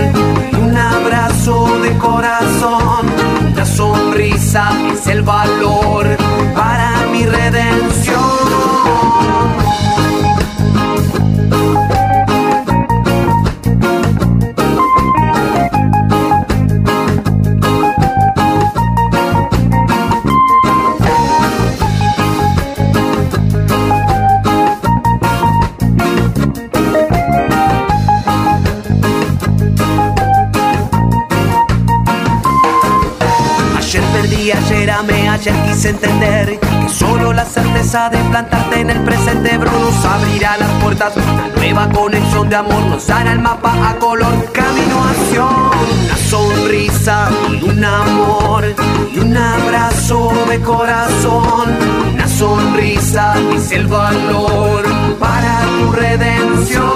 un 0.63 0.77
abrazo 0.77 1.79
de 1.83 1.93
corazón, 1.99 3.07
una 3.53 3.67
sonrisa 3.67 4.71
es 4.95 5.07
el 5.09 5.21
valor 5.21 6.17
para 6.55 7.05
mi 7.13 7.27
redención. 7.27 8.36
Entender 35.85 36.59
que 36.59 36.89
solo 36.89 37.33
la 37.33 37.45
certeza 37.45 38.09
de 38.09 38.19
plantarte 38.31 38.81
en 38.81 38.91
el 38.91 39.01
presente, 39.05 39.59
bro, 39.59 39.71
abrirá 40.09 40.57
las 40.57 40.71
puertas. 40.83 41.13
Una 41.17 41.49
nueva 41.57 41.89
conexión 41.91 42.49
de 42.49 42.57
amor 42.57 42.83
nos 42.87 43.07
dará 43.07 43.33
el 43.33 43.41
mapa 43.41 43.91
a 43.91 43.97
color, 43.97 44.53
camino 44.53 45.05
a 45.05 45.11
acción. 45.11 45.71
Una 46.05 46.17
sonrisa 46.17 47.29
y 47.51 47.69
un 47.69 47.85
amor 47.85 48.65
y 49.13 49.19
un 49.19 49.37
abrazo 49.37 50.33
de 50.49 50.61
corazón. 50.61 51.77
Una 52.15 52.29
sonrisa 52.29 53.35
es 53.55 53.71
el 53.73 53.87
valor 53.87 54.85
para 55.19 55.61
tu 55.79 55.93
redención. 55.93 56.96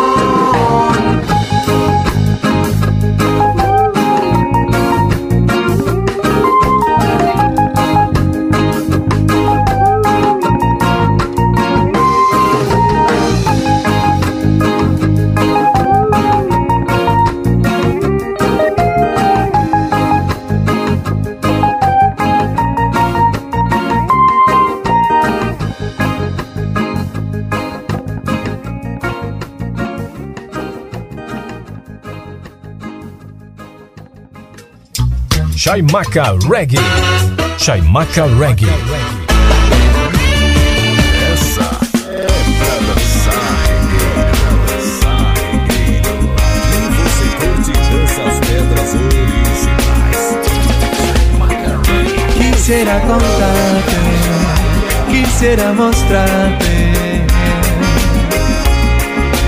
Chaimaca 35.62 36.38
Reggae. 36.48 36.78
Chaimaca 37.58 38.24
Reggae. 38.38 38.66
Essa 41.34 41.68
é 42.08 42.26
pra 42.56 42.74
dançar, 42.86 43.68
E 46.72 46.88
você 46.96 47.26
curte 47.36 47.72
essas 48.04 48.36
pedras 48.40 48.90
originais. 48.94 50.30
Quisiera 52.38 52.96
contarte, 53.00 53.98
quisiera 55.10 55.74
mostrarte 55.74 56.74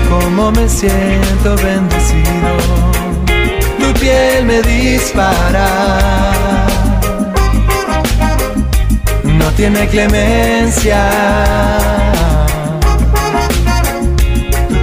como 0.09 0.51
me 0.51 0.69
siento 0.69 1.55
bendecido. 1.59 2.72
Piel 4.03 4.43
me 4.43 4.61
dispara. 4.63 5.65
No 9.23 9.49
tiene 9.51 9.87
clemencia. 9.87 11.09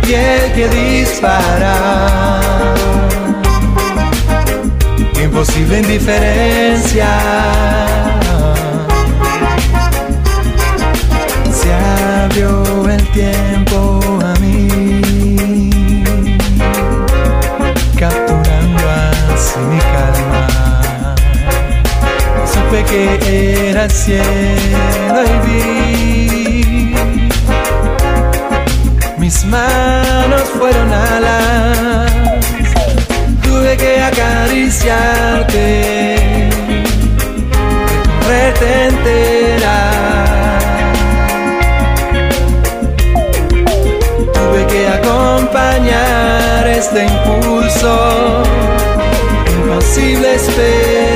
Piel 0.00 0.52
que 0.54 0.68
dispara. 0.68 2.40
Imposible 5.22 5.80
indiferencia. 5.80 7.10
Se 11.52 11.74
abrió 12.24 12.88
el 12.88 13.06
tiempo 13.08 13.59
Supe 22.70 22.84
que 22.84 23.70
era 23.70 23.82
el 23.86 23.90
cielo 23.90 25.24
y 25.24 25.38
vi 25.44 26.94
mis 29.18 29.44
manos 29.46 30.42
fueron 30.56 30.92
alas. 30.92 32.12
Tuve 33.42 33.76
que 33.76 34.00
acariciarte, 34.00 35.58
recorrerte 38.28 38.86
entera. 38.86 39.78
Tuve 44.32 44.66
que 44.68 44.86
acompañar 44.86 46.68
este 46.68 47.04
impulso, 47.04 48.44
imposible 49.56 50.36
esperar. 50.36 51.10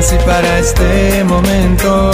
Nací 0.00 0.16
para 0.24 0.50
este 0.60 1.22
momento. 1.24 2.10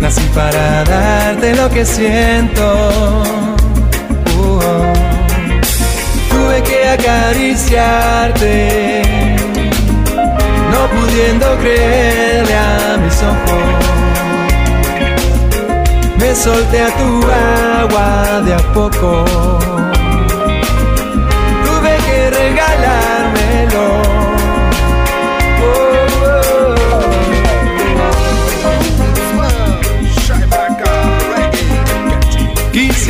Nací 0.00 0.22
para 0.34 0.84
darte 0.84 1.54
lo 1.54 1.68
que 1.68 1.84
siento. 1.84 2.64
Tuve 6.30 6.62
que 6.62 6.88
acariciarte, 6.88 9.02
no 10.72 10.88
pudiendo 10.98 11.58
creerle 11.58 12.56
a 12.56 12.96
mis 13.04 13.22
ojos. 13.22 13.84
Me 16.16 16.34
solté 16.34 16.84
a 16.84 16.90
tu 16.96 17.22
agua 17.82 18.40
de 18.46 18.54
a 18.54 18.72
poco. 18.72 19.73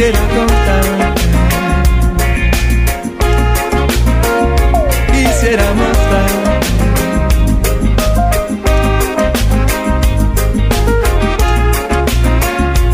Quisiera 0.04 0.28
contarte. 0.36 1.24
Quisiera 5.10 5.64
mostrar. 5.72 6.30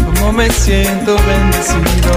Cómo 0.07 0.33
me 0.35 0.49
siento 0.51 1.17
bendecido. 1.17 2.13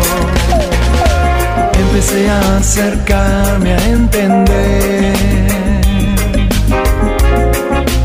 Empecé 1.73 2.29
a 2.29 2.57
acercarme 2.57 3.73
a 3.73 3.83
entender 3.85 5.13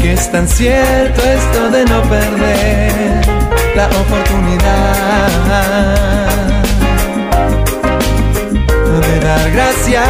que 0.01 0.15
es 0.15 0.33
tan 0.33 0.49
cierto 0.49 1.21
esto 1.23 1.69
de 1.69 1.85
no 1.85 2.01
perder 2.05 3.27
la 3.77 3.89
oportunidad 3.89 5.19
dar 9.29 9.51
gracias, 9.51 10.09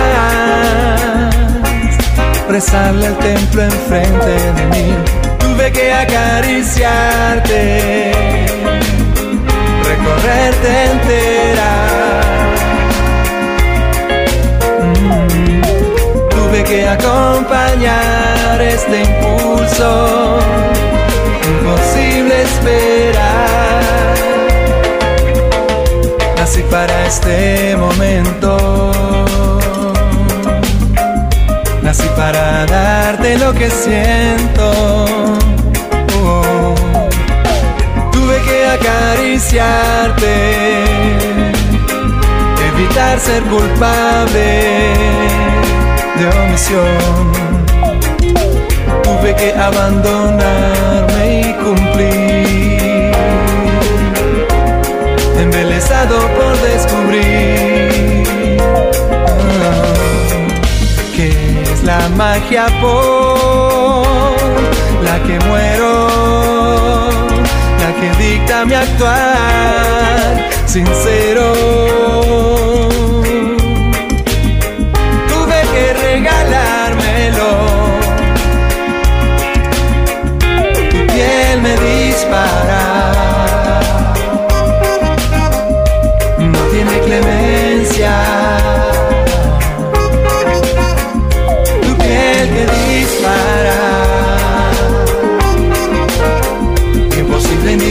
rezarle 2.49 3.07
al 3.09 3.19
templo 3.19 3.65
enfrente 3.65 4.53
de 4.59 4.67
mí. 4.73 4.95
Tuve 5.41 5.73
que 5.73 5.93
acariciarte, 5.93 8.13
recorrerte 9.91 10.71
entera. 10.93 11.73
Mm, 14.85 15.63
Tuve 16.31 16.63
que 16.63 16.89
acompañar 16.89 18.61
este 18.61 19.03
impulso, 19.03 20.39
imposible 21.45 22.43
esperar. 22.43 24.28
Nací 26.49 26.63
para 26.71 27.05
este 27.07 27.77
momento. 27.77 28.57
Nací 31.83 32.09
para 32.17 32.65
darte 32.65 33.37
lo 33.37 33.53
que 33.53 33.69
siento. 33.69 34.73
Oh. 36.23 36.75
Tuve 38.11 38.41
que 38.47 38.67
acariciarte, 38.67 40.33
evitar 42.73 43.21
ser 43.21 43.43
culpable 43.43 44.95
de 46.17 46.29
omisión. 46.45 47.31
Tuve 49.03 49.35
que 49.35 49.53
abandonarme 49.53 51.41
y 51.41 51.53
cumplir, 51.63 52.28
por 56.07 56.57
descubrir 56.61 58.25
que 61.17 61.63
es 61.63 61.83
la 61.83 62.09
magia 62.11 62.67
por 62.81 64.07
la 65.03 65.21
que 65.27 65.41
muero, 65.47 66.09
la 67.81 67.91
que 67.99 68.11
dicta 68.23 68.65
mi 68.65 68.75
actuar 68.75 70.49
sincero. 70.67 71.53
Tuve 75.29 75.61
que 75.73 75.93
regalármelo. 75.95 77.51
Tu 80.91 81.07
piel 81.13 81.61
me 81.61 81.77
dispara. 81.77 82.98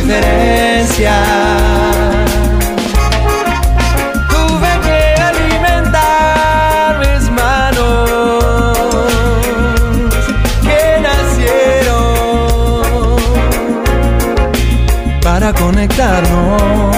Indiferencia. 0.07 1.15
Tuve 4.29 4.71
que 4.85 4.99
alimentar 5.21 6.99
mis 6.99 7.29
manos 7.29 8.09
que 10.61 10.99
nacieron 11.01 12.05
para 15.21 15.53
conectarnos. 15.53 16.96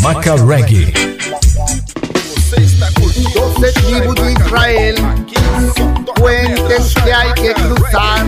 Chaimaca 0.00 0.36
Reggae. 0.46 0.92
Doce 3.34 3.72
tribus 3.72 4.14
de 4.14 4.32
Israel, 4.32 4.94
puentes 6.16 6.94
que 7.04 7.12
hay 7.12 7.32
que 7.34 7.52
cruzar 7.54 8.26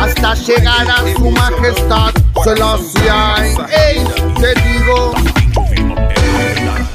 hasta 0.00 0.34
llegar 0.34 0.90
a 0.90 1.14
su 1.14 1.30
majestad. 1.30 2.12
Solo 2.42 2.78
si 2.78 3.06
hay, 3.08 3.54
ey, 3.88 4.04
te 4.40 4.54
digo. 4.62 5.12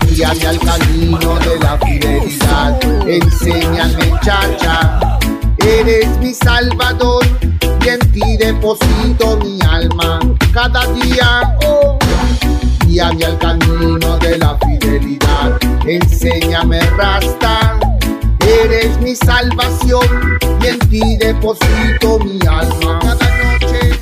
Guíame 0.09 0.47
al 0.47 0.59
camino 0.59 1.39
de 1.39 1.59
la 1.59 1.77
fidelidad, 1.77 2.83
enséñame 3.07 4.11
cha-cha. 4.23 5.19
Eres 5.59 6.17
mi 6.19 6.33
salvador 6.33 7.25
y 7.61 7.89
en 7.89 7.99
ti 8.11 8.37
deposito 8.37 9.37
mi 9.37 9.59
alma. 9.61 10.19
Cada 10.51 10.85
día, 10.93 11.55
oh, 11.67 11.94
guíame 12.95 13.25
al 13.25 13.37
camino 13.39 14.17
de 14.19 14.37
la 14.37 14.57
fidelidad. 14.59 15.59
Enséñame 15.85 16.79
rasta. 16.97 17.77
Eres 18.39 18.97
mi 19.01 19.13
salvación 19.15 20.39
y 20.61 20.67
en 20.67 20.79
ti 20.79 21.17
deposito 21.17 22.19
mi 22.19 22.39
alma. 22.47 22.99
Cada 23.01 23.29
noche 23.43 23.99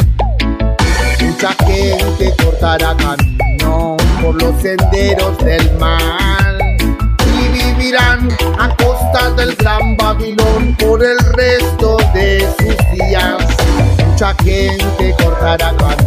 mucha 1.21 1.55
gente 1.65 2.33
cortará 2.43 2.95
camino 2.97 3.97
por 4.21 4.41
los 4.41 4.61
senderos 4.61 5.37
del 5.39 5.71
mal 5.79 6.77
y 7.25 7.47
vivirán 7.47 8.29
a 8.59 8.75
costa 8.75 9.31
del 9.31 9.55
gran 9.55 9.97
Babilón 9.97 10.75
por 10.77 11.03
el 11.03 11.17
resto 11.33 11.97
de 12.13 12.41
sus 12.59 12.91
días. 12.91 13.37
Mucha 14.07 14.35
gente 14.43 15.15
cortará 15.17 15.73
camino 15.77 16.02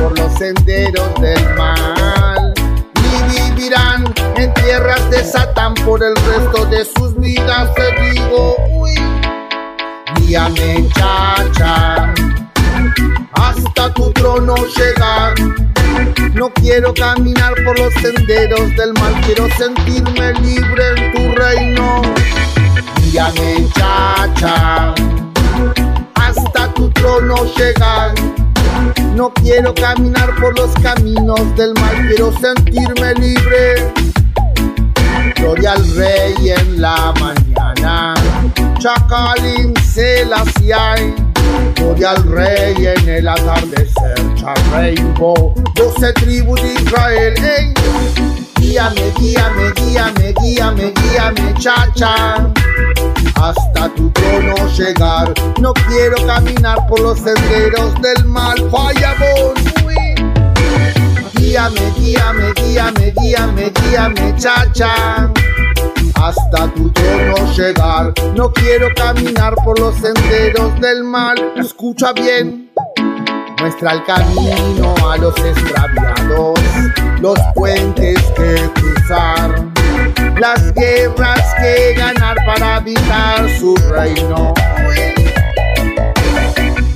por 0.00 0.18
los 0.18 0.32
senderos 0.38 1.20
del 1.20 1.54
mal 1.56 2.54
y 2.96 3.50
vivirán 3.50 4.04
en 4.36 4.52
tierras 4.54 5.10
de 5.10 5.22
Satán 5.22 5.74
por 5.74 6.02
el 6.02 6.16
resto 6.16 6.64
de 6.66 6.84
sus 6.84 7.14
vidas. 7.20 7.72
Te 7.74 8.12
digo, 8.12 8.56
uy, 8.70 8.94
guíame, 10.16 10.88
chacha 10.94 12.14
hasta 13.34 13.92
tu 13.94 14.10
trono 14.12 14.54
llegar. 14.56 15.34
No 16.34 16.50
quiero 16.54 16.94
caminar 16.94 17.54
por 17.64 17.78
los 17.78 17.92
senderos 17.94 18.74
del 18.76 18.92
mal, 18.94 19.20
quiero 19.26 19.48
sentirme 19.58 20.32
libre 20.40 20.84
en 20.96 21.12
tu 21.12 21.34
reino. 21.34 22.02
Guíame, 23.02 23.68
chacha, 23.74 24.94
hasta 26.14 26.72
tu 26.74 26.88
trono 26.90 27.44
llegar. 27.56 28.14
No 29.14 29.32
quiero 29.34 29.74
caminar 29.74 30.34
por 30.40 30.58
los 30.58 30.70
caminos 30.82 31.56
del 31.56 31.74
mal, 31.74 32.08
quiero 32.08 32.32
sentirme 32.38 33.14
libre. 33.14 33.92
Gloria 35.36 35.72
al 35.72 35.94
rey 35.96 36.50
en 36.50 36.80
la 36.80 37.12
mañana, 37.20 38.14
Chacalín 38.78 39.74
Selassie. 39.82 41.14
Gloria 41.76 42.10
al 42.12 42.22
rey 42.30 42.86
en 42.86 43.08
el 43.08 43.28
atardecer, 43.28 44.14
Rainbow, 44.70 45.54
doce 45.74 46.12
tribus 46.14 46.62
de 46.62 46.74
Israel. 46.74 47.34
ey. 47.42 47.74
Guíame, 48.60 49.12
guíame, 49.18 49.72
guíame, 49.76 50.34
guíame, 50.40 50.92
guíame, 50.92 51.54
chacha. 51.58 52.52
Hasta 53.40 53.88
tu 53.94 54.10
trono 54.10 54.54
llegar. 54.76 55.32
No 55.60 55.72
quiero 55.72 56.16
caminar 56.26 56.86
por 56.88 57.00
los 57.00 57.18
senderos 57.18 58.00
del 58.02 58.24
mal. 58.26 58.56
Falla 58.70 59.14
Guíame, 61.34 61.92
guíame, 61.98 62.52
guíame, 62.54 63.12
guíame, 63.20 63.72
guíame, 63.82 64.36
chacha 64.36 65.30
hasta 66.22 66.68
tu 66.74 66.90
trono 66.90 67.52
llegar. 67.56 68.12
No 68.34 68.52
quiero 68.52 68.88
caminar 68.94 69.54
por 69.64 69.78
los 69.78 69.94
senderos 69.96 70.78
del 70.80 71.04
mal. 71.04 71.36
Escucha 71.56 72.12
bien. 72.12 72.70
Muestra 73.60 73.92
el 73.92 74.04
camino 74.04 74.94
a 75.10 75.16
los 75.18 75.34
extraviados, 75.38 76.58
los 77.20 77.38
puentes 77.54 78.18
que 78.36 78.70
cruzar, 78.74 79.66
las 80.40 80.72
guerras 80.72 81.54
que 81.60 81.94
ganar 81.94 82.34
para 82.46 82.76
habitar 82.76 83.46
su 83.58 83.76
reino. 83.90 84.54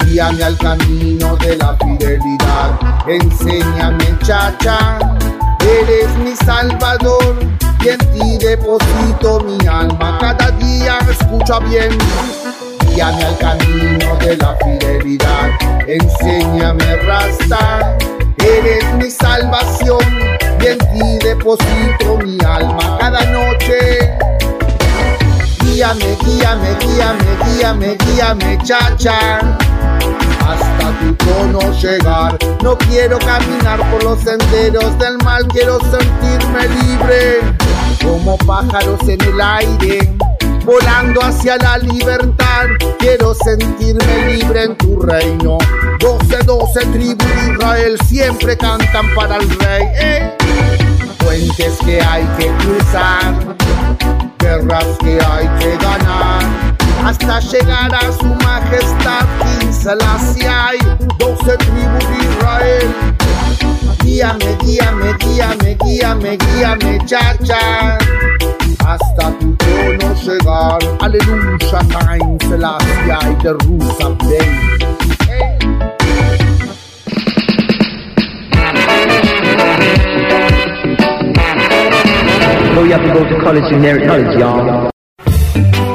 Guíame 0.07 0.43
al 0.43 0.57
camino 0.57 1.37
de 1.37 1.57
la 1.57 1.77
fidelidad, 1.77 2.71
enséñame 3.07 4.19
chacha, 4.23 4.99
eres 5.61 6.17
mi 6.17 6.35
salvador 6.35 7.37
y 7.85 7.89
en 7.91 7.99
ti 7.99 8.39
deposito 8.39 9.41
mi 9.41 9.67
alma. 9.67 10.17
Cada 10.21 10.51
día 10.53 10.99
escucha 11.11 11.59
bien, 11.59 11.91
guíame 12.89 13.25
al 13.25 13.37
camino 13.37 14.17
de 14.21 14.39
la 14.39 14.57
fidelidad, 14.65 15.51
enséñame 15.87 16.97
rasta, 16.97 17.95
eres 18.39 18.85
mi 18.95 19.11
salvación 19.11 20.35
y 20.65 20.67
en 20.69 20.79
ti 20.79 21.27
deposito 21.27 22.17
mi 22.25 22.39
alma. 22.45 22.97
Cada 22.99 23.25
noche 23.27 24.17
guíame, 25.61 26.17
guíame, 26.25 26.69
guíame, 26.81 27.25
guíame, 27.45 27.97
guíame, 28.07 28.59
chacha. 28.63 29.39
Hasta 30.41 30.93
tu 31.01 31.15
trono 31.17 31.61
llegar. 31.81 32.39
No 32.63 32.79
quiero 32.79 33.19
caminar 33.19 33.81
por 33.91 34.05
los 34.05 34.21
senderos 34.21 34.99
del 34.99 35.19
mal, 35.19 35.47
quiero 35.49 35.79
sentirme 35.81 36.69
libre. 36.69 37.41
Como 38.03 38.37
pájaros 38.39 39.01
en 39.09 39.21
el 39.23 39.41
aire, 39.41 40.13
volando 40.65 41.21
hacia 41.23 41.57
la 41.59 41.79
libertad. 41.79 42.67
Quiero 42.99 43.35
sentirme 43.35 44.33
libre 44.33 44.65
en 44.65 44.77
tu 44.77 45.01
reino. 45.01 45.59
Doce, 46.01 46.39
doce 46.45 46.81
tribus 46.93 47.27
de 47.27 47.53
Israel 47.53 47.99
siempre 48.07 48.57
cantan 48.57 49.13
para 49.15 49.37
el 49.37 49.49
rey. 49.59 49.83
¡Eh! 49.97 50.44
Puentes 51.25 51.79
que 51.85 52.01
hay 52.01 52.25
que 52.39 52.47
cruzar, 52.59 53.57
guerras 54.39 54.87
que 55.01 55.19
hay 55.21 55.49
que 55.59 55.77
ganar 55.79 56.75
hasta 57.05 57.39
llegar 57.41 57.95
a 57.95 58.13
su 58.13 58.25
majestad 58.25 59.27
King 59.43 59.73
Selassie, 59.73 60.79
doce 61.19 61.57
tribus 61.59 62.09
de 62.09 62.25
Israel. 62.31 62.95
Guíame, 64.03 64.57
guíame, 64.63 65.13
guíame, 65.19 65.77
guíame, 65.85 66.37
guíame, 66.39 66.99
chacha, 67.05 67.99
hasta 68.87 69.39
tu 69.39 69.55
trono 69.57 70.15
llegar. 70.15 70.79
Aleluya, 71.01 71.59
King 71.59 72.39
Selassie, 72.49 73.37
the 73.43 73.55
Roots 73.67 74.05
of 74.05 74.19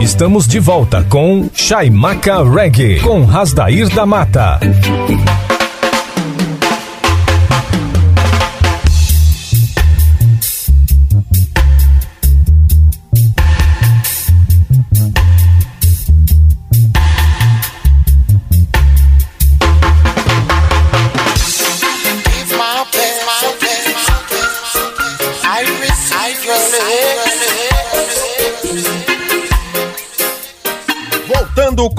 Estamos 0.01 0.47
de 0.47 0.59
volta 0.59 1.03
com 1.03 1.47
Chaimaca 1.53 2.43
Reggae, 2.43 2.99
com 3.01 3.23
Rasdair 3.25 3.87
da 3.93 4.07
Mata. 4.07 4.59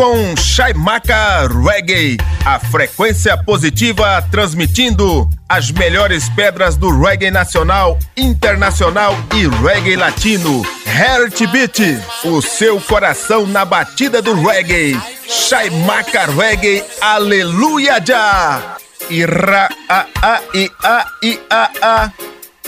Com 0.00 0.34
Chaimaca 0.34 1.46
Reggae, 1.46 2.16
a 2.42 2.58
frequência 2.58 3.36
positiva 3.36 4.26
transmitindo 4.30 5.28
as 5.46 5.70
melhores 5.70 6.26
pedras 6.30 6.74
do 6.74 6.88
reggae 7.02 7.30
nacional, 7.30 7.98
internacional 8.16 9.14
e 9.34 9.46
reggae 9.62 9.96
latino. 9.96 10.64
Heartbeat, 10.86 12.00
o 12.24 12.40
seu 12.40 12.80
coração 12.80 13.46
na 13.46 13.66
batida 13.66 14.22
do 14.22 14.32
reggae. 14.40 14.98
Chaimaca 15.28 16.24
Reggae, 16.24 16.82
aleluia 17.02 18.02
já! 18.02 18.78
Ira 19.10 19.68
a 19.86 20.06
a 20.22 20.40
i 20.54 20.70
a 20.82 21.06
i 21.22 21.40
a 21.50 21.70
a 21.82 22.12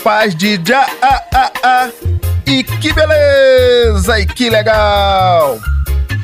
paz 0.03 0.35
de 0.35 0.61
já 0.63 0.85
a 1.01 1.23
a 1.33 1.51
a 1.63 1.89
e 2.45 2.63
que 2.63 2.93
beleza 2.93 4.19
e 4.19 4.27
que 4.27 4.51
legal! 4.51 5.59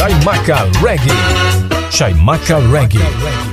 Chaimaca 0.00 0.66
Reggae. 0.80 1.12
Chaimaca 1.90 2.58
Reggae. 2.72 3.49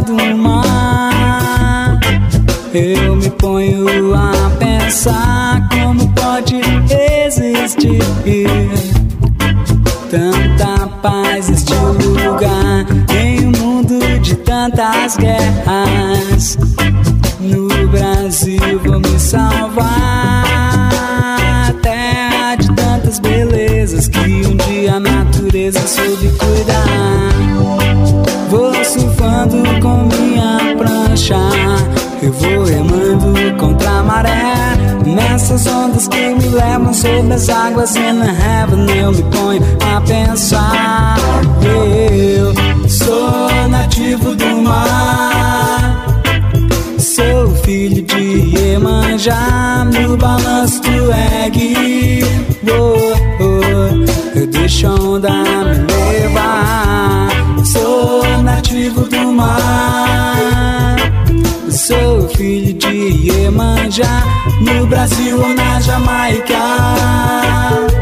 Do 0.00 0.36
mar, 0.36 1.98
eu 2.74 3.16
me 3.16 3.30
ponho 3.30 4.14
a 4.14 4.50
pensar 4.58 5.68
como 5.70 6.12
pode 6.12 6.60
existir 6.90 8.02
tanta 10.10 10.86
paz 11.02 11.48
neste 11.48 11.74
lugar 11.74 12.84
em 13.18 13.46
um 13.46 13.52
mundo 13.52 13.98
de 14.20 14.36
tantas 14.36 15.16
guerras. 15.16 16.58
No 17.40 17.68
Brasil 17.88 18.80
vou 18.84 19.00
me 19.00 19.18
salvar, 19.18 20.05
Nessas 35.48 35.72
ondas 35.72 36.08
que 36.08 36.34
me 36.34 36.48
levam 36.48 36.92
sobre 36.92 37.32
as 37.32 37.48
águas 37.48 37.94
in 37.94 38.18
the 38.18 38.32
heaven 38.32 38.90
Eu 38.90 39.12
me 39.12 39.22
ponho 39.30 39.62
a 39.80 40.00
pensar. 40.00 41.16
Eu 41.62 42.88
sou 42.88 43.68
nativo 43.68 44.34
do 44.34 44.62
mar. 44.62 46.04
Sou 46.98 47.54
filho 47.62 48.02
de 48.02 48.58
Iemanjá 48.58 49.86
No 49.94 50.16
balanço 50.16 50.82
do 50.82 51.12
reggae 51.12 52.24
oh, 52.68 53.44
oh, 53.44 54.36
Eu 54.36 54.48
deixo 54.48 54.88
onda 54.88 55.30
de 63.56 63.56
Iemanjá 63.56 64.22
No 64.60 64.86
Brasil 64.86 65.40
ou 65.40 65.54
na 65.54 65.80
Jamaica 65.80 67.95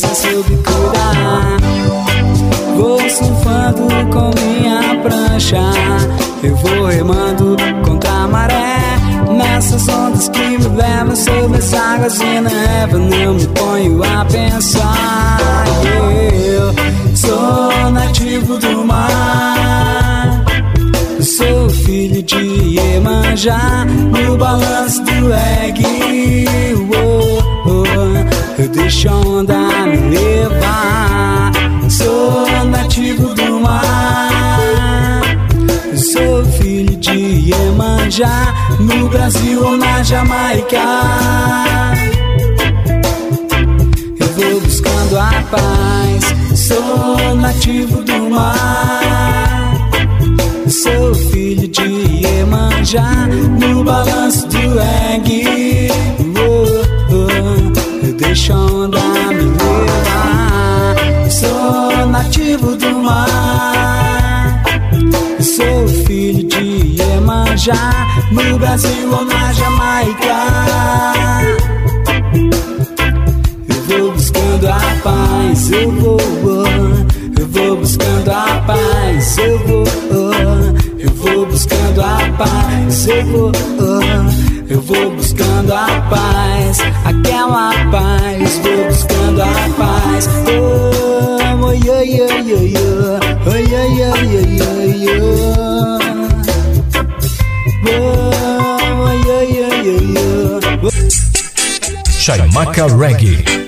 natureza 0.00 0.14
soube 0.14 0.56
cuidar. 0.62 1.56
Vou 2.76 2.98
surfando 3.10 3.88
com 4.10 4.30
minha 4.40 5.00
prancha, 5.02 5.60
eu 6.42 6.56
vou 6.56 6.86
remando 6.86 7.56
contra 7.84 8.10
a 8.10 8.28
maré. 8.28 8.78
Nessas 9.36 9.88
ondas 9.88 10.28
que 10.28 10.40
me 10.40 10.68
levam 10.76 11.14
sobre 11.14 11.58
as 11.58 11.74
águas 11.74 12.20
ineváveis, 12.20 13.20
eu 13.22 13.34
me 13.34 13.46
ponho 13.48 14.02
a 14.02 14.24
pensar. 14.24 15.66
Eu 16.32 17.16
sou 17.16 17.90
nativo 17.90 18.58
do 18.58 18.84
mar. 18.84 20.44
Sou 21.20 21.68
filho 21.68 22.22
de 22.22 22.38
Iemanjá 22.38 23.84
No 23.84 24.38
balanço 24.38 25.02
do 25.02 25.28
reggae 25.28 26.46
deixo 28.72 29.08
a 29.08 29.12
onda 29.12 29.86
me 29.86 30.16
levar. 30.16 31.52
Sou 31.88 32.46
nativo 32.66 33.34
do 33.34 33.60
mar. 33.60 35.22
Sou 35.96 36.44
filho 36.44 36.96
de 36.96 37.50
Iemanjá 37.50 38.54
No 38.78 39.08
Brasil 39.08 39.64
ou 39.64 39.76
na 39.76 40.02
Jamaica. 40.02 40.82
Eu 44.18 44.28
vou 44.28 44.60
buscando 44.60 45.18
a 45.18 45.42
paz. 45.50 46.58
Sou 46.58 47.34
nativo 47.34 48.02
do 48.02 48.30
mar. 48.30 49.74
Sou 50.68 51.14
filho 51.14 51.66
de 51.68 51.82
Iemanjá 51.82 53.26
No 53.58 53.82
balanço 53.82 54.46
do 54.46 54.78
reggae 54.78 56.19
Eu 58.40 58.46
deixo 58.46 58.52
a 58.52 58.56
onda 58.56 58.98
me 59.28 59.44
levar 59.44 60.96
Sou 61.30 62.06
nativo 62.06 62.74
do 62.76 62.94
mar. 63.02 64.62
Sou 65.40 65.86
filho 66.06 66.48
de 66.48 66.96
Iemanjá. 67.02 68.06
No 68.32 68.58
Brasil 68.58 69.12
ou 69.12 69.24
na 69.26 69.52
Jamaica. 69.52 70.36
Eu 73.68 73.82
vou 73.98 74.12
buscando 74.12 74.68
a 74.68 74.80
paz 75.02 75.70
Eu 75.70 75.90
vou, 75.92 76.16
oh, 76.44 77.40
eu 77.40 77.46
vou 77.48 77.76
buscando 77.76 78.30
a 78.30 78.62
paz 78.66 79.38
Eu 79.38 79.58
vou, 79.66 79.84
eu 80.98 81.10
vou 81.10 81.46
buscando 81.46 82.00
a 82.00 82.18
paz, 82.38 83.06
eu 83.08 83.26
vou, 83.26 83.52
oh, 83.80 84.49
eu 84.70 84.80
vou 84.80 85.10
buscando 85.10 85.74
a 85.74 86.00
paz, 86.08 86.78
aquela 87.04 87.72
paz, 87.90 88.58
vou 88.58 88.84
buscando 88.86 89.42
a 89.42 89.68
paz. 89.76 90.28
Oh, 90.48 91.66
oh, 91.66 91.72
yeah, 91.72 92.02
yeah, 92.02 92.38
yeah, 92.38 92.62
yeah. 92.62 93.20
oh, 93.46 93.56
yeah, 93.56 93.84
yeah, 93.98 94.14
yeah, 94.22 94.46
yeah. 94.94 95.20
Oh, 97.86 98.38
oh, 99.02 99.12
yeah, 99.26 99.42
yeah, 99.42 99.74
yeah, 99.82 100.00
yeah. 100.14 100.90
Chaimaca 102.20 102.86
Reggae. 102.86 103.59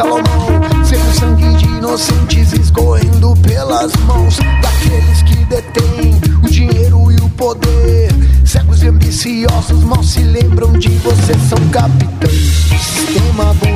Salomão. 0.00 0.24
Sangue 1.18 1.54
de 1.56 1.66
inocentes 1.66 2.54
escorrendo 2.54 3.36
pelas 3.42 3.94
mãos 4.06 4.38
daqueles 4.62 5.22
que 5.22 5.36
detêm 5.44 6.18
o 6.42 6.48
dinheiro 6.48 7.12
e 7.12 7.16
o 7.16 7.28
poder. 7.30 8.10
Cegos 8.46 8.82
e 8.82 8.88
ambiciosos 8.88 9.84
mal 9.84 10.02
se 10.02 10.20
lembram 10.20 10.72
de 10.72 10.88
você, 10.88 11.34
são 11.50 11.68
capitães 11.68 12.70
sistema. 13.10 13.54
Burgueses 13.54 13.69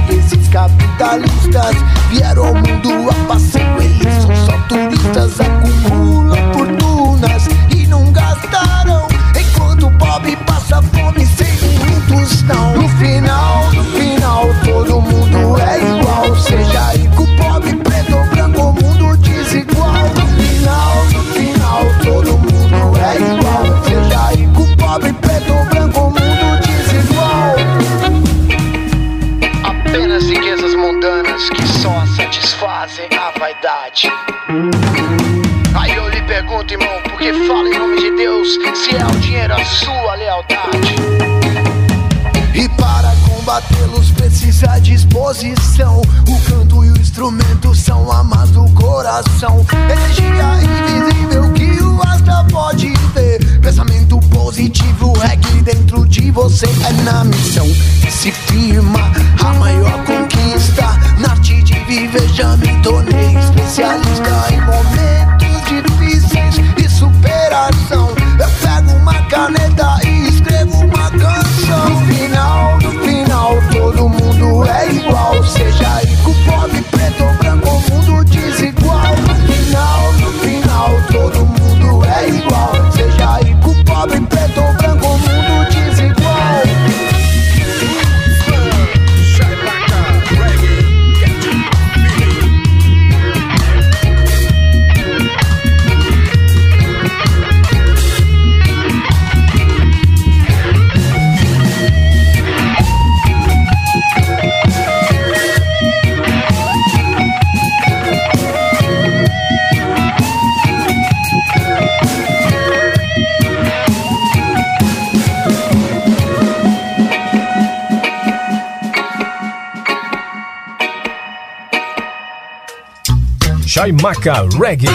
Chaimaca 123.85 124.49
Reggae. 124.59 124.89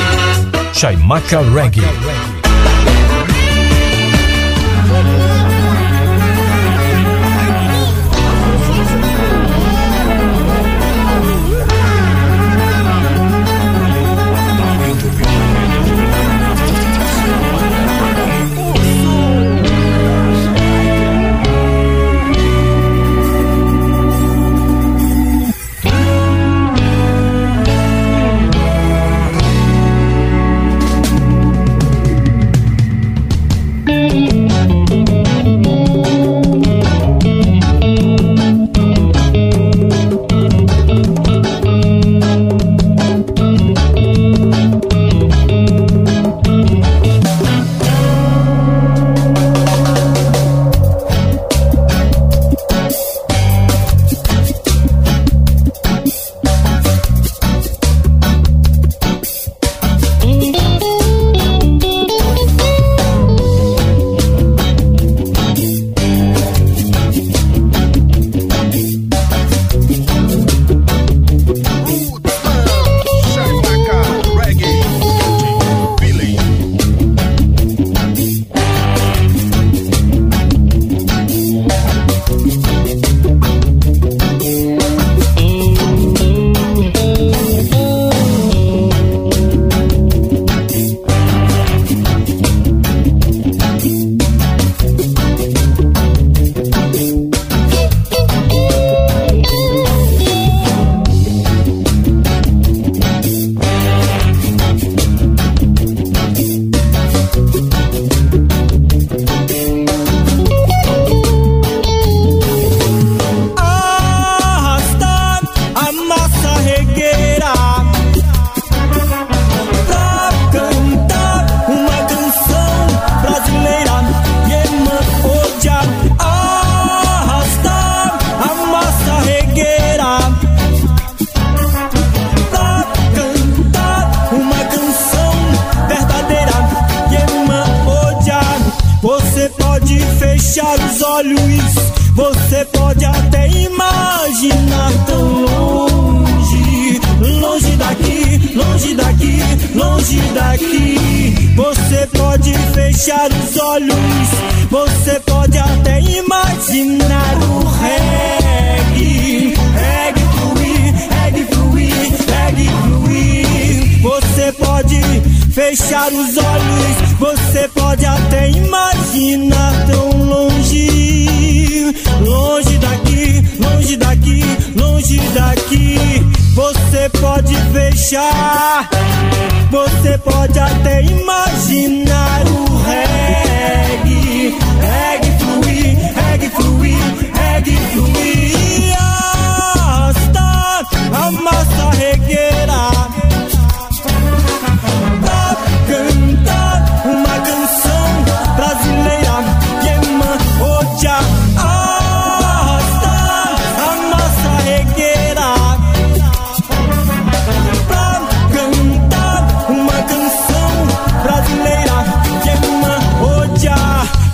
Chaimaca 0.74 1.44
Reggae. 1.53 2.39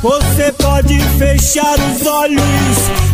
Você 0.05 0.51
pode 0.51 0.99
fechar 1.17 1.73
os 1.79 2.05
olhos, 2.05 2.43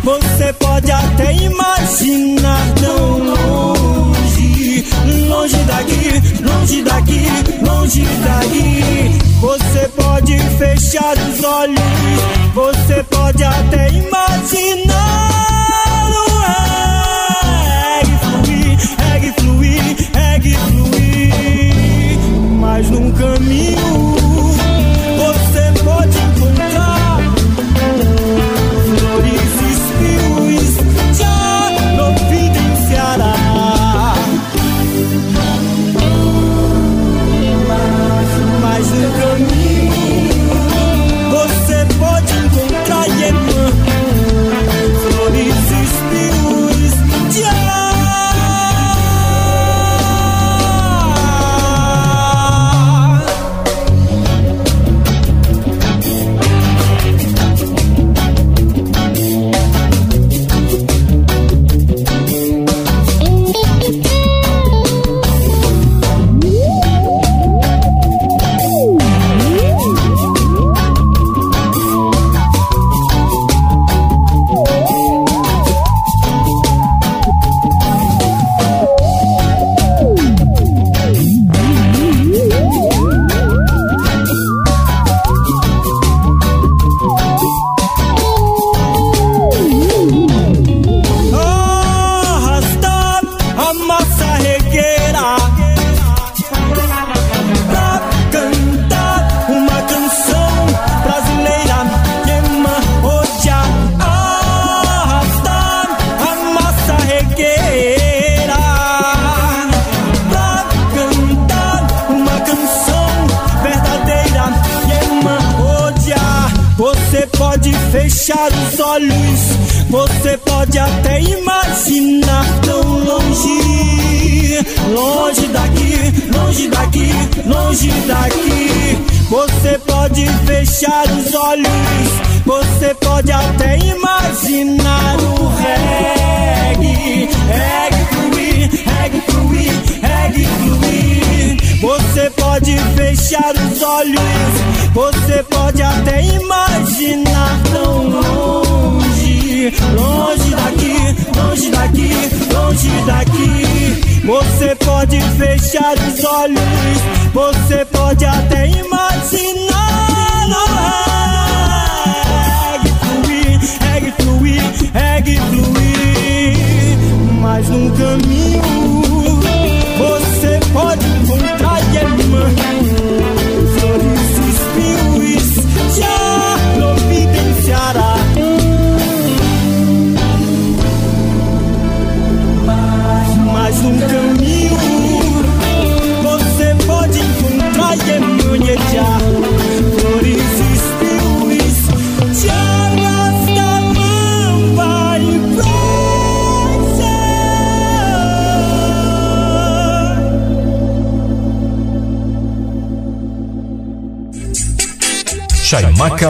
você 0.03 0.51
pode 0.51 0.91
até 0.91 1.31
imaginar 1.35 2.67
tão 2.81 3.17
longe, 3.17 4.85
longe 5.29 5.55
daqui, 5.55 6.43
longe 6.43 6.83
daqui, 6.83 7.27
longe 7.65 8.03
daqui. 8.25 9.21
Você 9.39 9.87
pode 9.95 10.37
fechar 10.57 11.15
os 11.17 11.41
olhos, 11.41 11.79
você 12.53 13.01
pode 13.03 13.41
até 13.41 13.89
imaginar. 13.91 14.90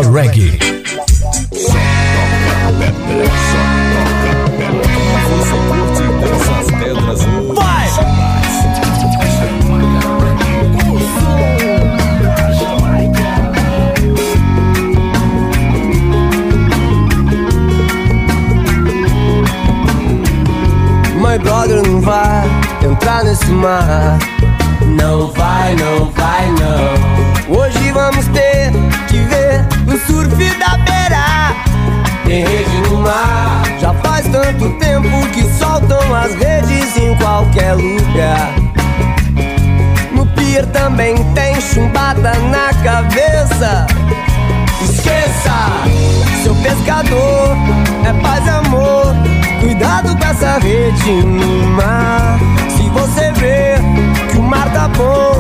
Right. 0.10 0.31
Tanto 34.52 34.70
tempo 34.80 35.28
que 35.30 35.44
soltam 35.58 36.14
as 36.14 36.34
redes 36.36 36.98
em 36.98 37.16
qualquer 37.16 37.74
lugar. 37.74 38.54
No 40.14 40.26
pier 40.28 40.66
também 40.68 41.16
tem 41.34 41.60
chumbada 41.62 42.34
na 42.34 42.74
cabeça. 42.84 43.88
Esqueça, 44.84 45.54
seu 46.44 46.56
pescador 46.56 47.56
é 48.06 48.22
paz 48.22 48.46
e 48.46 48.50
amor. 48.50 49.16
Cuidado 49.62 50.18
com 50.18 50.28
essa 50.28 50.58
rede 50.60 51.12
no 51.24 51.68
mar. 51.68 52.38
Se 52.76 52.90
você 52.90 53.32
vê 53.34 53.76
que 54.32 54.38
o 54.38 54.44
mar 54.44 54.70
tá 54.74 54.88
bom, 54.90 55.34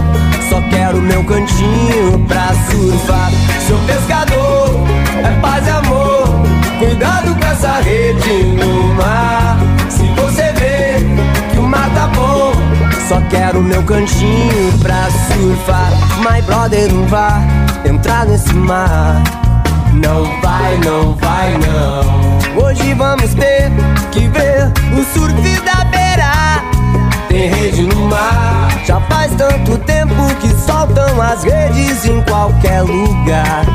só 0.49 0.61
quero 0.69 1.01
meu 1.01 1.23
cantinho 1.23 2.19
pra 2.27 2.49
surfar. 2.69 3.31
Seu 3.67 3.77
pescador 3.79 4.69
é 5.23 5.41
paz 5.41 5.67
e 5.67 5.69
amor. 5.69 6.10
Cuidado 6.81 7.35
com 7.35 7.45
essa 7.45 7.79
rede 7.79 8.43
no 8.55 8.95
mar. 8.95 9.55
Se 9.87 10.01
você 10.19 10.51
vê 10.53 10.95
que 11.51 11.59
o 11.59 11.61
mar 11.61 11.87
tá 11.93 12.07
bom, 12.07 12.53
só 13.07 13.21
quero 13.29 13.61
meu 13.61 13.83
cantinho 13.83 14.79
pra 14.81 15.07
surfar. 15.27 15.91
My 16.17 16.41
brother, 16.41 16.91
não 16.91 17.05
vá 17.05 17.39
entrar 17.85 18.25
nesse 18.25 18.51
mar. 18.55 19.21
Não 19.93 20.23
vai, 20.41 20.75
não 20.83 21.13
vai, 21.17 21.55
não. 21.59 22.63
Hoje 22.63 22.95
vamos 22.95 23.31
ter 23.35 23.69
que 24.11 24.27
ver 24.29 24.71
o 24.97 25.03
surf 25.13 25.61
da 25.61 25.83
beira. 25.85 26.63
Tem 27.27 27.47
rede 27.47 27.83
no 27.83 28.07
mar. 28.07 28.71
Já 28.87 28.99
faz 29.01 29.31
tanto 29.35 29.77
tempo 29.77 30.15
que 30.41 30.49
soltam 30.65 31.21
as 31.21 31.43
redes 31.43 32.05
em 32.05 32.23
qualquer 32.23 32.81
lugar. 32.81 33.67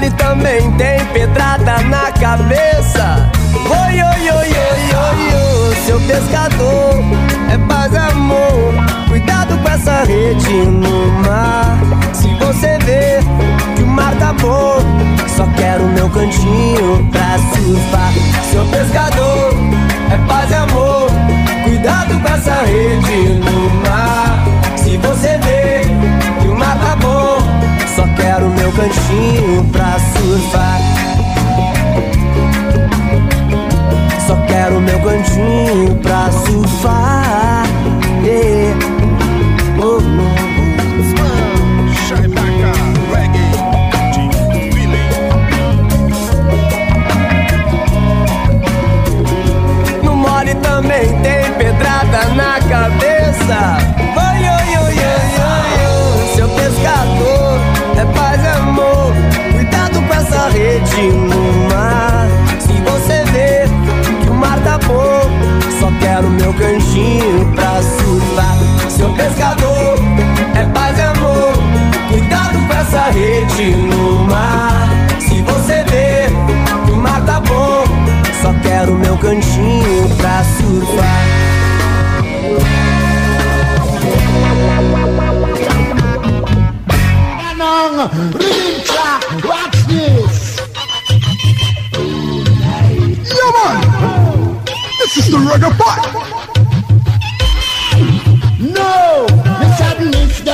No 0.00 0.06
mole 0.06 0.10
também 0.12 0.72
tem 0.72 1.04
pedrada 1.12 1.78
na 1.82 2.10
cabeça. 2.12 3.30
Oi, 3.52 4.02
oi, 4.02 4.30
oi, 4.30 4.30
oi, 4.30 4.48
oi, 4.48 5.68
oi, 5.68 5.76
seu 5.84 6.00
pescador 6.00 7.04
é 7.52 7.58
paz 7.68 7.92
e 7.92 7.98
amor. 7.98 8.72
Cuidado 9.08 9.58
com 9.58 9.68
essa 9.68 10.04
rede 10.04 10.54
no 10.64 11.06
mar. 11.22 11.78
Se 12.14 12.28
você 12.36 12.78
vê 12.78 13.20
que 13.76 13.82
o 13.82 13.86
mar 13.86 14.14
tá 14.18 14.32
bom, 14.32 14.78
só 15.36 15.46
quero 15.58 15.84
meu 15.88 16.08
cantinho 16.08 17.06
pra 17.12 17.38
surfar. 17.54 18.12
Seu 18.50 18.64
pescador 18.66 19.52
é 20.10 20.26
paz 20.26 20.50
e 20.50 20.54
amor. 20.54 21.10
Cuidado 21.64 22.18
com 22.20 22.34
essa 22.34 22.62
rede 22.62 23.34
no 23.34 23.70
mar. 23.82 24.44
Se 24.76 24.96
você 24.96 25.36
vê 25.38 25.49
só 28.00 28.06
quero 28.16 28.48
meu 28.48 28.72
cantinho 28.72 29.62
pra 29.72 29.98
surfar. 29.98 30.80
Só 34.26 34.36
quero 34.46 34.80
meu 34.80 34.98
cantinho 35.00 35.94
pra 35.96 36.30
surfar. 36.32 37.64
Yeah. 38.24 38.78
Oh, 39.82 39.98
oh. 39.98 40.50
No 50.02 50.16
mole 50.16 50.54
também 50.56 51.06
tem 51.20 51.52
pedrada 51.58 52.24
na 52.34 52.58
cabeça. 52.60 53.89
Cantinho 67.00 67.52
pra 67.54 67.82
surfar. 67.82 68.58
Seu 68.90 69.12
pescador 69.14 69.98
é 70.54 70.64
paz 70.66 70.98
e 70.98 71.02
amor. 71.02 71.52
Cuidado 72.10 72.58
com 72.66 72.74
essa 72.74 73.10
rede 73.10 73.76
no 73.76 74.24
mar. 74.24 74.88
Se 75.18 75.40
você 75.42 75.84
vê 75.84 76.26
que 76.84 76.92
o 76.92 76.96
mar 76.96 77.24
tá 77.24 77.40
bom, 77.40 77.84
só 78.42 78.52
quero 78.62 78.94
meu 78.94 79.16
cantinho 79.18 80.08
pra 80.16 80.44
surfar. 80.44 81.20
Track, 88.84 89.44
watch 89.44 89.86
this. 89.86 90.50
Man, 93.52 94.66
this 94.98 95.16
is 95.16 95.30
the. 95.30 96.29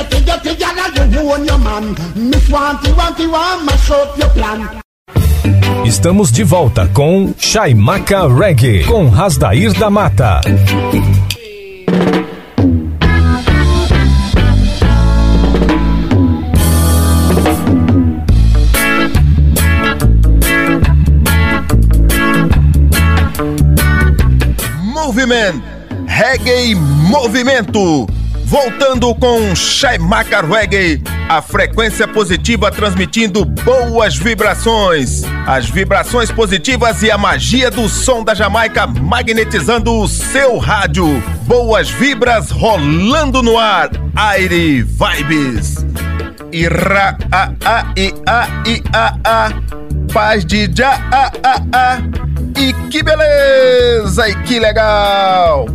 Adnix, 0.07 0.25
get 0.25 0.45
it, 0.45 0.59
get 0.59 0.97
it, 0.97 1.13
y'all 1.13 1.23
you 1.25 1.31
own 1.31 1.45
your 1.45 1.57
man. 1.57 1.95
Miss 2.15 2.49
Wanty, 2.49 2.91
Wanty, 2.93 3.31
want 3.31 3.65
mash 3.65 3.91
up 3.91 4.17
your 4.17 4.29
plan. 4.29 4.81
Estamos 5.85 6.31
de 6.31 6.43
volta 6.43 6.87
com 6.93 7.33
Chaimaca 7.37 8.27
Reggae, 8.27 8.83
com 8.83 9.09
Rasdair 9.09 9.73
da 9.73 9.89
Mata. 9.89 10.41
Movimento, 24.93 25.63
Reggae 26.05 26.75
Movimento. 26.75 28.16
Voltando 28.47 29.13
com 29.13 29.53
Shaimaka 29.53 30.39
Reggae, 30.39 31.03
a 31.27 31.41
frequência 31.41 32.07
positiva 32.07 32.71
transmitindo 32.71 33.43
boas 33.43 34.15
vibrações. 34.15 35.23
As 35.45 35.69
vibrações 35.69 36.31
positivas 36.31 37.03
e 37.03 37.11
a 37.11 37.17
magia 37.17 37.69
do 37.69 37.89
som 37.89 38.23
da 38.23 38.33
Jamaica 38.33 38.87
magnetizando 38.87 39.93
o 39.93 40.07
seu 40.07 40.57
rádio. 40.59 41.21
Boas 41.41 41.89
vibras 41.89 42.49
rolando 42.49 43.43
no 43.43 43.57
ar. 43.57 43.89
Aire 44.15 44.81
Vibes. 44.81 45.85
Ira 46.49 47.17
a 47.29 47.51
a 47.65 47.93
i 47.97 48.13
a 48.25 48.47
i 48.65 48.81
a 48.93 49.17
a. 49.25 49.49
Paz 50.13 50.45
de 50.45 50.71
já 50.73 50.93
a 51.11 51.31
a 51.43 51.61
a. 51.73 51.97
E 52.57 52.71
que 52.89 53.03
beleza! 53.03 54.29
E 54.29 54.35
que 54.43 54.57
legal! 54.57 55.65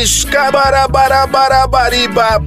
Escabarabarabarabariba. 0.00 2.40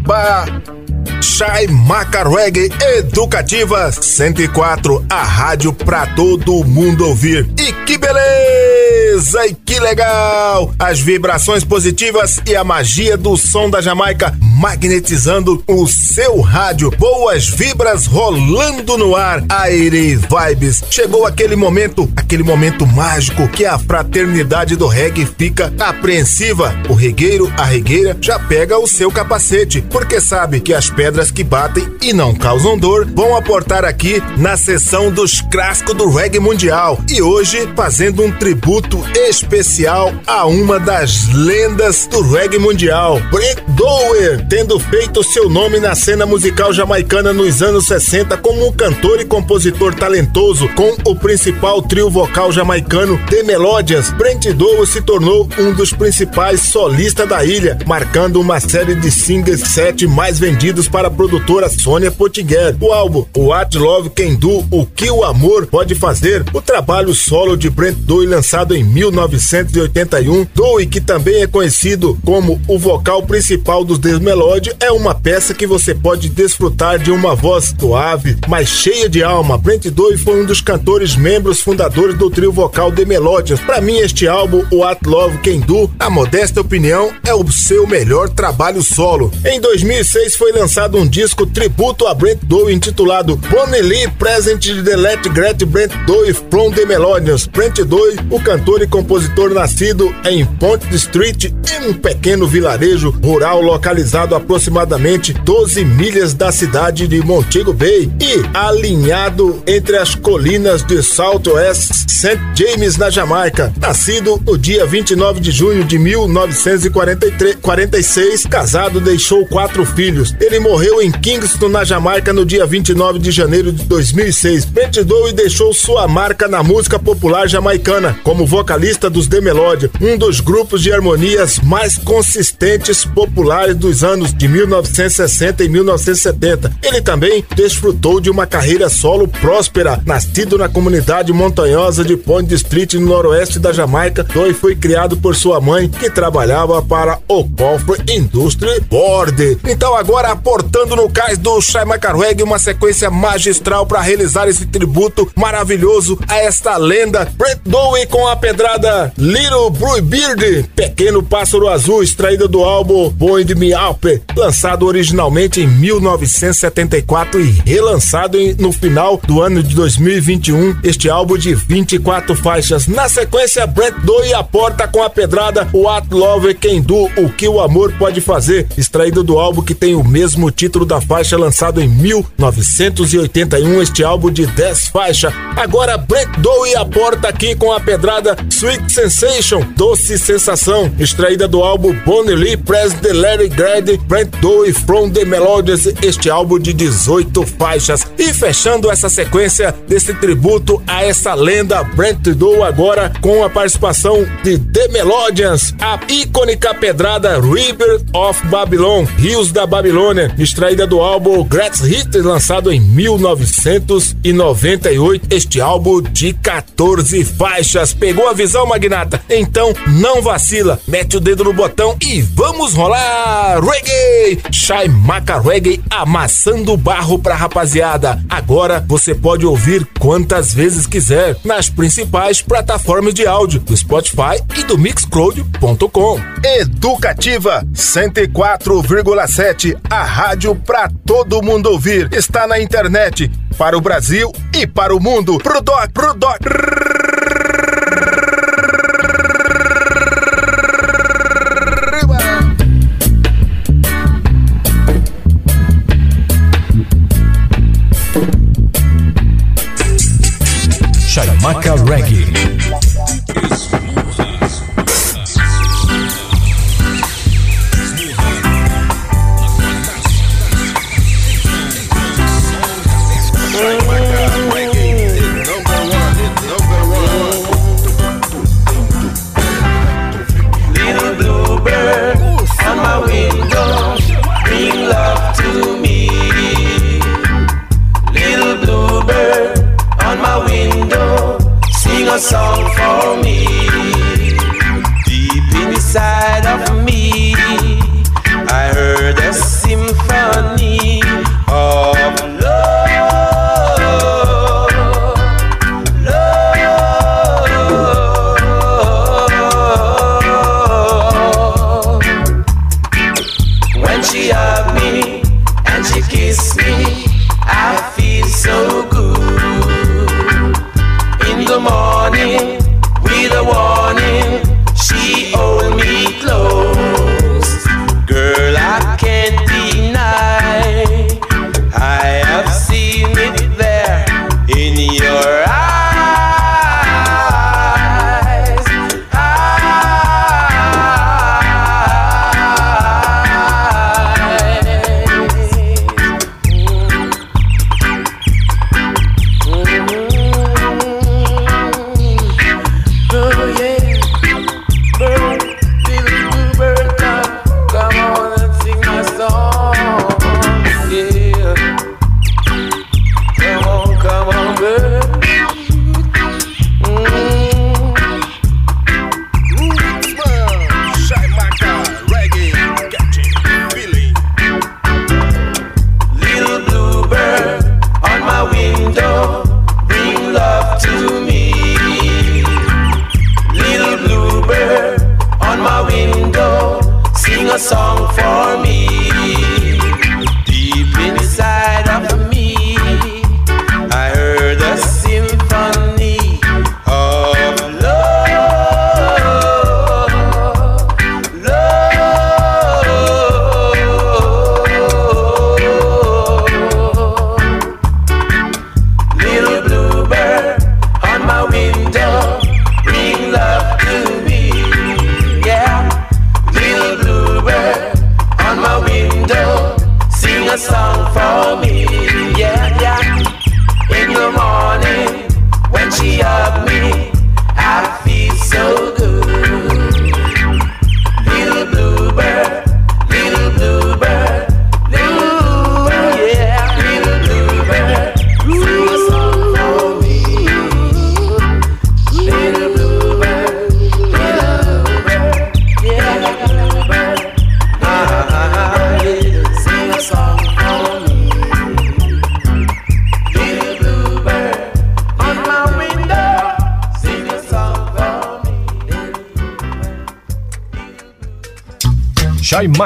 Chai 1.22 1.68
Maca 1.68 2.24
Reggae 2.24 2.70
Educativa 2.98 3.92
104, 3.92 5.06
a 5.10 5.24
rádio 5.24 5.72
pra 5.72 6.08
todo 6.08 6.64
mundo 6.64 7.08
ouvir. 7.08 7.48
E 7.60 7.72
que 7.86 7.98
beleza! 7.98 9.05
E 9.16 9.54
que 9.54 9.80
legal! 9.80 10.74
As 10.78 11.00
vibrações 11.00 11.64
positivas 11.64 12.42
e 12.46 12.54
a 12.54 12.66
magia 12.66 13.16
do 13.16 13.38
som 13.38 13.70
da 13.70 13.80
Jamaica 13.80 14.38
magnetizando 14.42 15.64
o 15.68 15.88
seu 15.88 16.42
rádio. 16.42 16.92
Boas 16.92 17.48
vibras 17.48 18.06
rolando 18.06 18.98
no 18.98 19.16
ar. 19.16 19.42
Aire 19.48 20.16
Vibes. 20.18 20.84
Chegou 20.90 21.26
aquele 21.26 21.56
momento, 21.56 22.12
aquele 22.16 22.44
momento 22.44 22.86
mágico 22.86 23.48
que 23.48 23.66
a 23.66 23.80
fraternidade 23.80 24.76
do 24.76 24.88
reggae 24.88 25.26
fica 25.26 25.74
apreensiva. 25.80 26.76
O 26.90 26.94
regueiro, 26.94 27.52
a 27.58 27.64
regueira, 27.64 28.18
já 28.20 28.38
pega 28.38 28.78
o 28.78 28.88
seu 28.88 29.10
capacete, 29.10 29.82
porque 29.82 30.20
sabe 30.20 30.60
que 30.60 30.74
as 30.74 30.90
pedras 30.90 31.32
que 31.32 31.44
batem 31.44 31.88
e 32.02 32.12
não 32.12 32.36
causam 32.36 32.78
dor 32.78 33.06
vão 33.14 33.36
aportar 33.36 33.86
aqui 33.86 34.22
na 34.38 34.58
sessão 34.58 35.10
dos 35.10 35.40
clássicos 35.40 35.96
do 35.96 36.10
reggae 36.10 36.40
mundial. 36.40 37.00
E 37.10 37.22
hoje 37.22 37.70
fazendo 37.76 38.24
um 38.24 38.32
tributo 38.32 39.05
especial 39.14 40.14
a 40.26 40.46
uma 40.46 40.80
das 40.80 41.28
lendas 41.34 42.08
do 42.08 42.22
reggae 42.22 42.58
mundial, 42.58 43.20
Brent 43.32 43.60
Dower, 43.70 44.46
tendo 44.48 44.80
feito 44.80 45.24
seu 45.24 45.50
nome 45.50 45.80
na 45.80 45.96
cena 45.96 46.26
musical 46.26 46.72
jamaicana 46.72 47.34
nos 47.34 47.62
anos 47.62 47.88
60 47.88 48.38
como 48.38 48.68
um 48.68 48.72
cantor 48.72 49.20
e 49.20 49.26
compositor 49.26 49.94
talentoso 49.94 50.68
com 50.70 50.96
o 51.06 51.16
principal 51.16 51.82
trio 51.82 52.10
vocal 52.10 52.52
jamaicano 52.52 53.20
The 53.30 53.44
Melodias. 53.44 54.10
Brent 54.12 54.46
Dower 54.54 54.86
se 54.88 55.02
tornou 55.02 55.48
um 55.58 55.74
dos 55.74 55.92
principais 55.92 56.62
solistas 56.62 57.28
da 57.28 57.44
ilha, 57.44 57.78
marcando 57.86 58.40
uma 58.40 58.60
série 58.60 58.96
de 58.96 59.12
singles 59.12 59.62
set 59.62 60.08
mais 60.08 60.40
vendidos 60.40 60.88
para 60.88 61.08
a 61.08 61.12
produtora 61.12 61.70
Sônia 61.70 62.12
Potiguer. 62.12 62.76
O 62.80 62.92
álbum 62.92 63.26
What 63.36 63.78
Love 63.78 64.10
Can 64.12 64.36
Do, 64.36 64.66
O 64.72 64.86
Que 64.86 65.10
o 65.10 65.24
Amor 65.24 65.68
Pode 65.68 65.96
Fazer, 65.96 66.46
o 66.54 66.62
trabalho 66.62 67.14
solo 67.14 67.58
de 67.58 67.70
Brent 67.70 67.98
Doyle 67.98 68.32
lançado 68.32 68.76
em 68.76 68.84
1981. 68.96 70.48
Doe, 70.56 70.86
que 70.86 71.02
também 71.02 71.42
é 71.42 71.48
conhecido 71.48 72.18
como 72.24 72.62
o 72.66 72.80
vocal 72.80 73.24
principal 73.24 73.84
dos 73.84 74.00
The 74.00 74.20
Melody, 74.20 74.72
é 74.80 74.90
uma 74.90 75.14
peça 75.14 75.54
que 75.54 75.68
você 75.68 75.94
pode 75.94 76.30
desfrutar 76.30 76.98
de 76.98 77.12
uma 77.12 77.36
voz 77.36 77.74
suave, 77.78 78.38
mas 78.48 78.70
cheia 78.70 79.10
de 79.10 79.22
alma. 79.22 79.58
Brent 79.58 79.88
Doe 79.88 80.18
foi 80.18 80.42
um 80.42 80.46
dos 80.46 80.62
cantores 80.62 81.16
membros 81.18 81.60
fundadores 81.60 82.18
do 82.18 82.30
trio 82.30 82.54
vocal 82.54 82.90
The 82.90 83.04
Melodies. 83.04 83.60
Para 83.60 83.82
mim, 83.82 83.98
este 83.98 84.28
álbum, 84.30 84.64
o 84.72 84.84
At 84.84 85.06
Love 85.06 85.40
Can 85.40 85.60
Do, 85.60 85.92
a 86.00 86.10
modesta 86.10 86.62
opinião, 86.62 87.12
é 87.26 87.34
o 87.34 87.52
seu 87.52 87.86
melhor 87.86 88.30
trabalho 88.30 88.82
solo. 88.82 89.30
Em 89.46 89.60
2006 89.60 90.38
foi 90.38 90.54
lançado 90.54 90.98
um 90.98 91.06
disco 91.06 91.46
tributo 91.46 92.08
a 92.08 92.14
Brent 92.14 92.40
Doe 92.44 92.74
intitulado 92.74 93.36
Bonnie 93.36 93.82
Lee 93.82 94.08
Present 94.18 94.64
the 94.86 94.96
Let 94.96 95.28
Great 95.34 95.66
Brent 95.66 95.92
Doe 96.06 96.34
from 96.50 96.72
the 96.72 96.86
Melodies. 96.86 97.48
Brent 97.48 97.76
Doe, 97.84 98.16
o 98.30 98.40
cantor 98.40 98.85
e 98.86 98.88
compositor 98.88 99.54
nascido 99.54 100.16
em 100.24 100.46
Ponte 100.46 100.96
Street, 100.96 101.46
em 101.46 101.90
um 101.90 101.94
pequeno 101.94 102.48
vilarejo 102.48 103.10
rural 103.10 103.62
localizado 103.62 104.34
aproximadamente 104.36 105.34
12 105.34 105.84
milhas 105.84 106.34
da 106.34 106.50
cidade 106.52 107.08
de 107.08 107.20
Montego 107.22 107.74
Bay 107.74 108.12
e 108.22 108.46
alinhado 108.54 109.64
entre 109.66 109.98
as 109.98 110.14
colinas 110.14 110.84
de 110.84 111.02
Southwest 111.02 112.06
St. 112.08 112.38
James, 112.56 112.98
na 112.98 113.10
Jamaica. 113.10 113.74
Nascido 113.80 114.40
no 114.46 114.56
dia 114.58 114.86
29 114.86 115.42
de 115.42 115.52
junho 115.52 115.84
de 115.84 116.00
1946, 116.00 118.46
casado, 118.46 119.02
deixou 119.02 119.46
quatro 119.46 119.86
filhos. 119.86 120.34
Ele 120.40 120.60
morreu 120.60 121.02
em 121.02 121.12
Kingston, 121.12 121.68
na 121.70 121.84
Jamaica, 121.84 122.32
no 122.32 122.46
dia 122.46 122.66
29 122.66 123.20
de 123.20 123.32
janeiro 123.32 123.74
de 123.74 123.84
2006. 123.84 124.64
Brent 124.66 125.04
Doe 125.04 125.34
deixou 125.34 125.74
sua 125.74 126.08
marca 126.08 126.48
na 126.48 126.64
música 126.64 126.98
popular 126.98 127.50
jamaicana 127.50 128.18
como 128.24 128.46
vocalista 128.46 128.75
dos 129.10 129.28
The 129.28 129.40
Melody, 129.40 129.90
um 130.02 130.18
dos 130.18 130.42
grupos 130.42 130.82
de 130.82 130.92
harmonias 130.92 131.60
mais 131.60 131.98
consistentes 131.98 133.06
populares 133.06 133.76
dos 133.76 134.04
anos 134.04 134.34
de 134.34 134.48
1960 134.48 135.64
e 135.64 135.70
1970. 135.70 136.72
Ele 136.84 137.02
também 137.02 137.44
desfrutou 137.56 138.20
de 138.20 138.30
uma 138.30 138.46
carreira 138.46 138.90
solo 138.90 139.28
próspera, 139.28 140.02
nascido 140.06 140.58
na 140.58 140.68
comunidade 140.68 141.32
montanhosa 141.32 142.04
de 142.04 142.18
Point 142.18 142.54
Street, 142.54 142.96
no 142.96 143.08
noroeste 143.08 143.60
da 143.60 143.72
Jamaica. 143.72 144.24
Doe 144.24 144.54
foi 144.54 144.76
criado 144.76 145.16
por 145.16 145.36
sua 145.36 145.62
mãe, 145.62 145.88
que 145.88 146.10
trabalhava 146.10 146.82
para 146.82 147.20
o 147.28 147.48
Cofre 147.50 148.04
Industry 148.10 148.82
Board. 148.82 149.58
Então, 149.66 149.96
agora 149.96 150.32
aportando 150.32 150.96
no 150.96 151.10
cais 151.10 151.38
do 151.38 151.62
Shai 151.62 151.86
Macarweg 151.86 152.44
uma 152.44 152.60
sequência 152.60 153.10
magistral 153.10 153.86
para 153.86 154.02
realizar 154.02 154.50
esse 154.50 154.66
tributo 154.66 155.32
maravilhoso 155.36 156.20
a 156.28 156.38
esta 156.38 156.76
lenda. 156.78 157.26
Brent 157.38 157.60
Doe 157.66 158.06
com 158.08 158.28
a 158.28 158.36
pedrada 158.66 159.14
Little 159.18 159.70
Blue 159.70 160.02
Beard, 160.02 160.68
Pequeno 160.76 161.22
Pássaro 161.22 161.70
Azul, 161.70 162.02
extraída 162.02 162.48
do 162.48 162.64
álbum 162.64 163.10
Boyd 163.12 163.54
Me 163.54 163.74
Up, 163.76 164.22
lançado 164.36 164.88
originalmente 164.88 165.62
em 165.62 165.68
1974 165.68 167.40
e 167.40 167.52
relançado 167.64 168.40
em, 168.40 168.56
no 168.56 168.72
final 168.72 169.22
do 169.28 169.42
ano 169.42 169.62
de 169.62 169.76
2021. 169.76 170.78
Este 170.84 171.10
álbum 171.10 171.38
de 171.38 171.54
24 171.54 172.36
faixas. 172.36 172.88
Na 172.88 173.08
sequência, 173.08 173.68
Brent 173.68 173.98
Doe 174.04 174.34
aporta 174.34 174.88
com 174.88 175.04
a 175.04 175.10
pedrada 175.12 175.68
What 175.72 176.08
Love 176.12 176.56
Can 176.56 176.82
Do, 176.82 177.06
o 177.18 177.30
que 177.30 177.48
o 177.48 177.62
amor 177.62 177.94
pode 178.00 178.20
fazer, 178.20 178.68
extraído 178.76 179.24
do 179.24 179.38
álbum 179.38 179.62
que 179.62 179.76
tem 179.76 179.94
o 179.94 180.04
mesmo 180.04 180.50
título 180.50 180.86
da 180.86 181.00
faixa 181.00 181.38
lançado 181.38 181.80
em 181.80 181.88
1981. 181.88 183.82
Este 183.84 184.04
álbum 184.04 184.32
de 184.32 184.48
10 184.48 184.88
faixas. 184.88 185.34
Agora, 185.56 185.98
Brent 185.98 186.38
Doe 186.40 186.76
aporta 186.76 187.28
aqui 187.28 187.56
com 187.56 187.72
a 187.72 187.80
pedrada 187.80 188.36
Sweet 188.50 188.92
Sensation, 188.92 189.62
Doce 189.76 190.18
Sensação, 190.18 190.92
extraída 191.00 191.48
do 191.48 191.62
álbum 191.62 191.94
Bonnie 192.06 192.36
Lee 192.36 192.58
Press 192.58 192.94
the 192.94 193.14
Larry 193.14 193.50
Grady, 193.50 193.98
Brent 193.98 194.30
Doe 194.42 194.74
From 194.74 195.10
the 195.10 195.26
Melodies, 195.26 195.88
este 196.02 196.30
álbum 196.30 196.60
de 196.60 196.74
18 196.74 197.46
faixas. 197.58 198.06
E 198.18 198.34
fechando 198.34 198.92
essa 198.92 199.10
sequência 199.10 199.74
desse 199.88 200.14
tributo 200.14 200.82
a 200.88 201.04
essa 201.04 201.34
lenda, 201.34 201.84
Brent 201.84 202.24
Doe 202.24 202.62
agora 202.62 203.12
com 203.22 203.44
a 203.44 203.50
participação 203.50 204.26
de 204.44 204.58
The 204.58 204.88
Melodians, 204.90 205.74
a 205.80 206.00
icônica 206.12 206.74
pedrada 206.74 207.40
River 207.40 208.02
of 208.14 208.46
Babylon, 208.48 209.06
Rios 209.18 209.52
da 209.52 209.66
Babilônia, 209.66 210.34
extraída 210.38 210.88
do 210.88 211.02
álbum 211.02 211.44
Great 211.44 211.82
Hit, 211.84 212.18
lançado 212.20 212.72
em 212.72 212.80
1998. 212.80 215.28
Este 215.30 215.62
álbum 215.62 216.02
de 216.02 216.34
14 216.34 217.24
faixas. 217.24 217.94
Pegou 217.94 218.28
a 218.28 218.34
visão, 218.36 218.66
Magnata? 218.66 219.22
Então 219.30 219.74
não 219.88 220.22
vacila, 220.22 220.80
mete 220.88 221.18
o 221.18 221.20
dedo 221.20 221.44
no 221.44 221.54
botão 221.54 221.96
e 222.02 222.22
vamos 222.22 222.74
rolar! 222.74 223.60
Reggae! 223.62 224.42
Shai 224.52 224.88
Maca 224.88 225.40
Reggae 225.40 225.82
amassando 225.90 226.78
barro 226.78 227.18
pra 227.18 227.36
rapaziada. 227.36 228.24
Agora 228.30 228.84
você 228.88 229.16
pode 229.16 229.46
ouvir 229.46 229.88
quantas 230.00 230.54
vezes 230.54 230.86
quiser 230.86 231.38
nas 231.44 231.70
principais 231.70 232.42
plataformas 232.42 233.14
de 233.14 233.26
áudio 233.26 233.60
do 233.60 233.76
Spotify 233.76 234.42
e 234.58 234.64
do 234.64 234.78
Mixcloud.com. 234.78 236.20
Educativa 236.44 237.66
104,7, 237.74 239.78
a 239.90 240.04
rádio 240.04 240.56
pra 240.56 240.90
todo 241.06 241.42
mundo 241.42 241.72
ouvir. 241.72 242.10
Está 242.14 242.46
na 242.46 242.60
internet 242.60 243.32
para 243.58 243.78
o 243.78 243.82
Brasil 243.82 244.32
e 244.54 244.68
para 244.68 244.96
o 244.96 245.00
mundo. 245.00 245.38
Pro 245.38 245.62
doc, 245.62 245.90
pro 245.92 246.14
doc. 246.14 247.05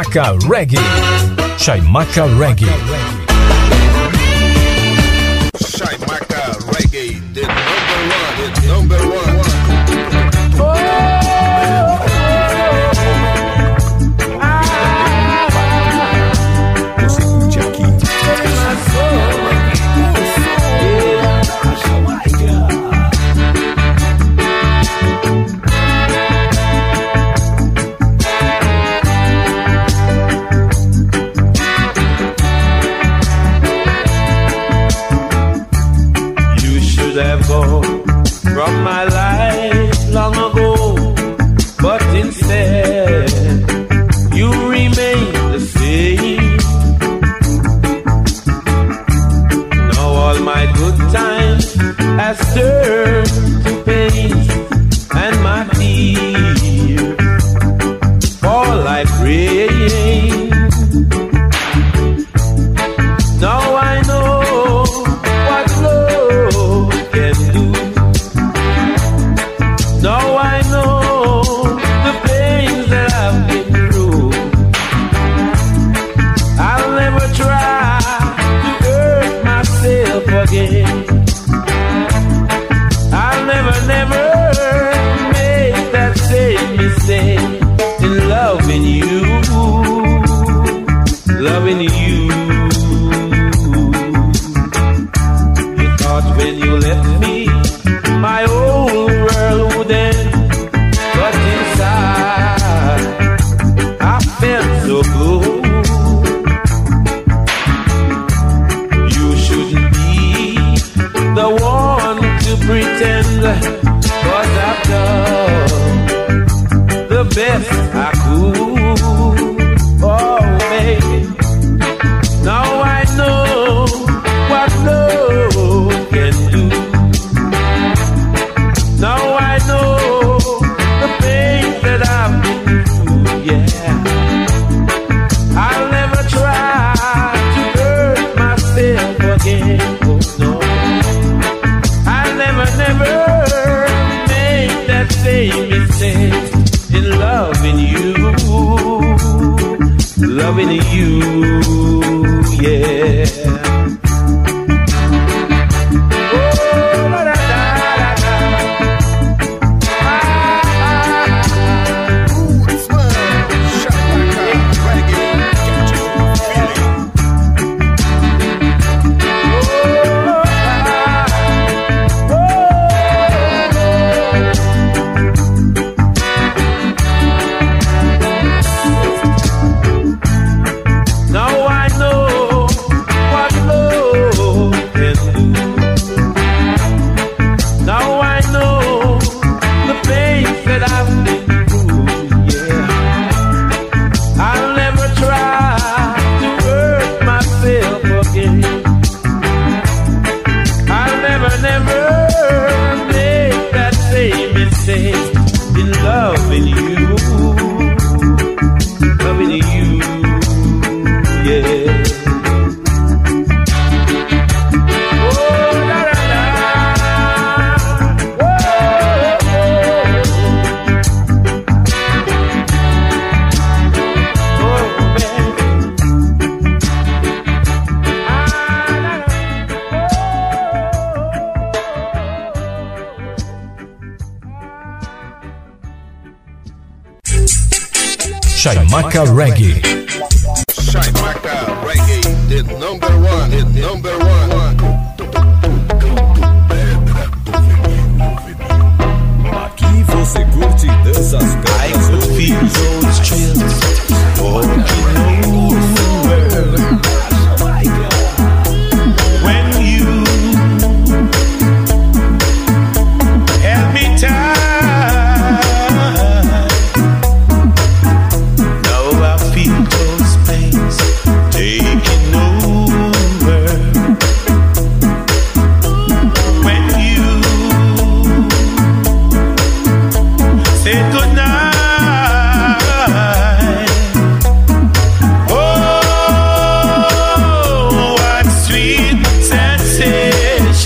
Chaimaca 0.09 0.37
Reggae. 0.47 0.79
Reggae. 2.39 2.98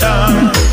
Sensation. 0.04 0.63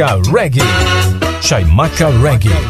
Chaimaca 0.00 0.22
Reggae. 0.32 0.62
Reggae. 2.22 2.69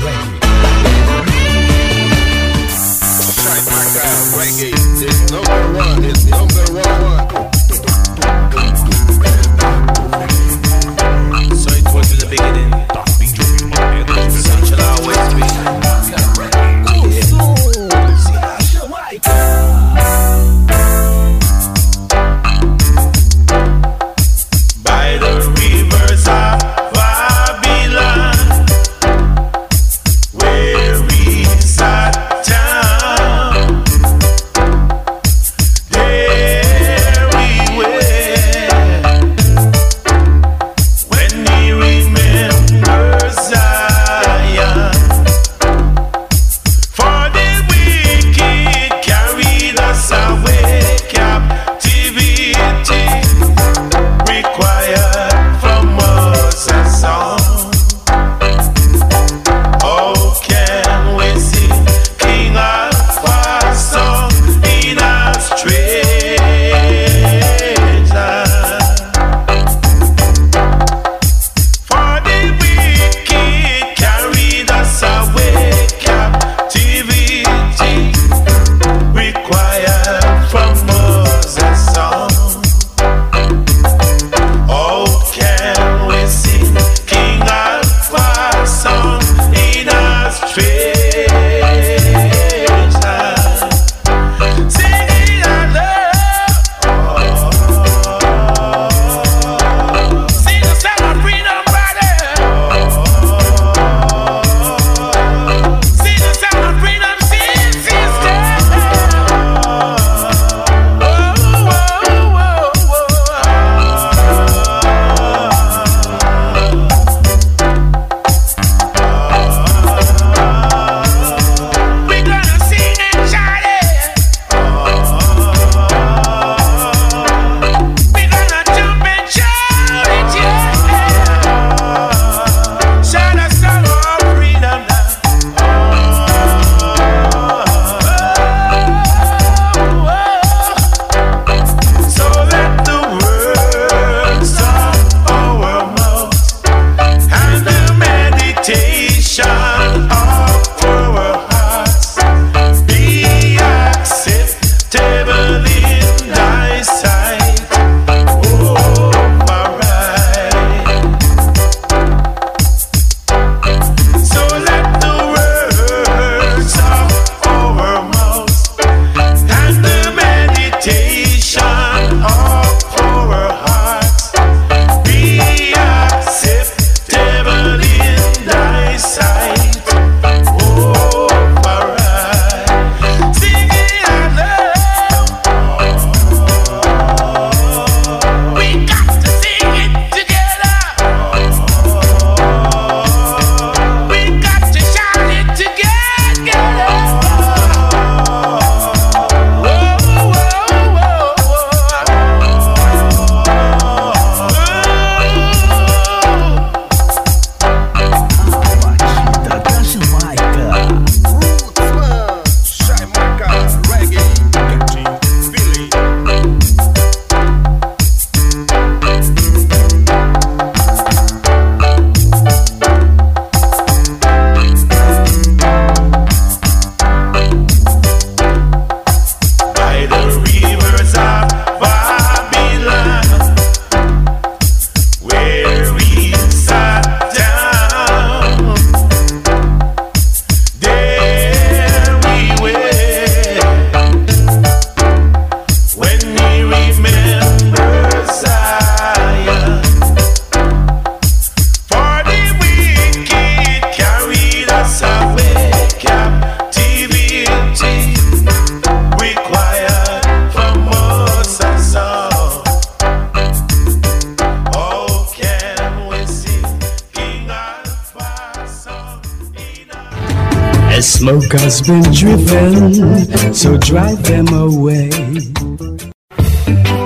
Has 271.81 271.86
been 271.86 272.12
driven, 272.12 273.55
so 273.55 273.77
drive 273.78 274.23
them 274.23 274.47
away. 274.52 275.11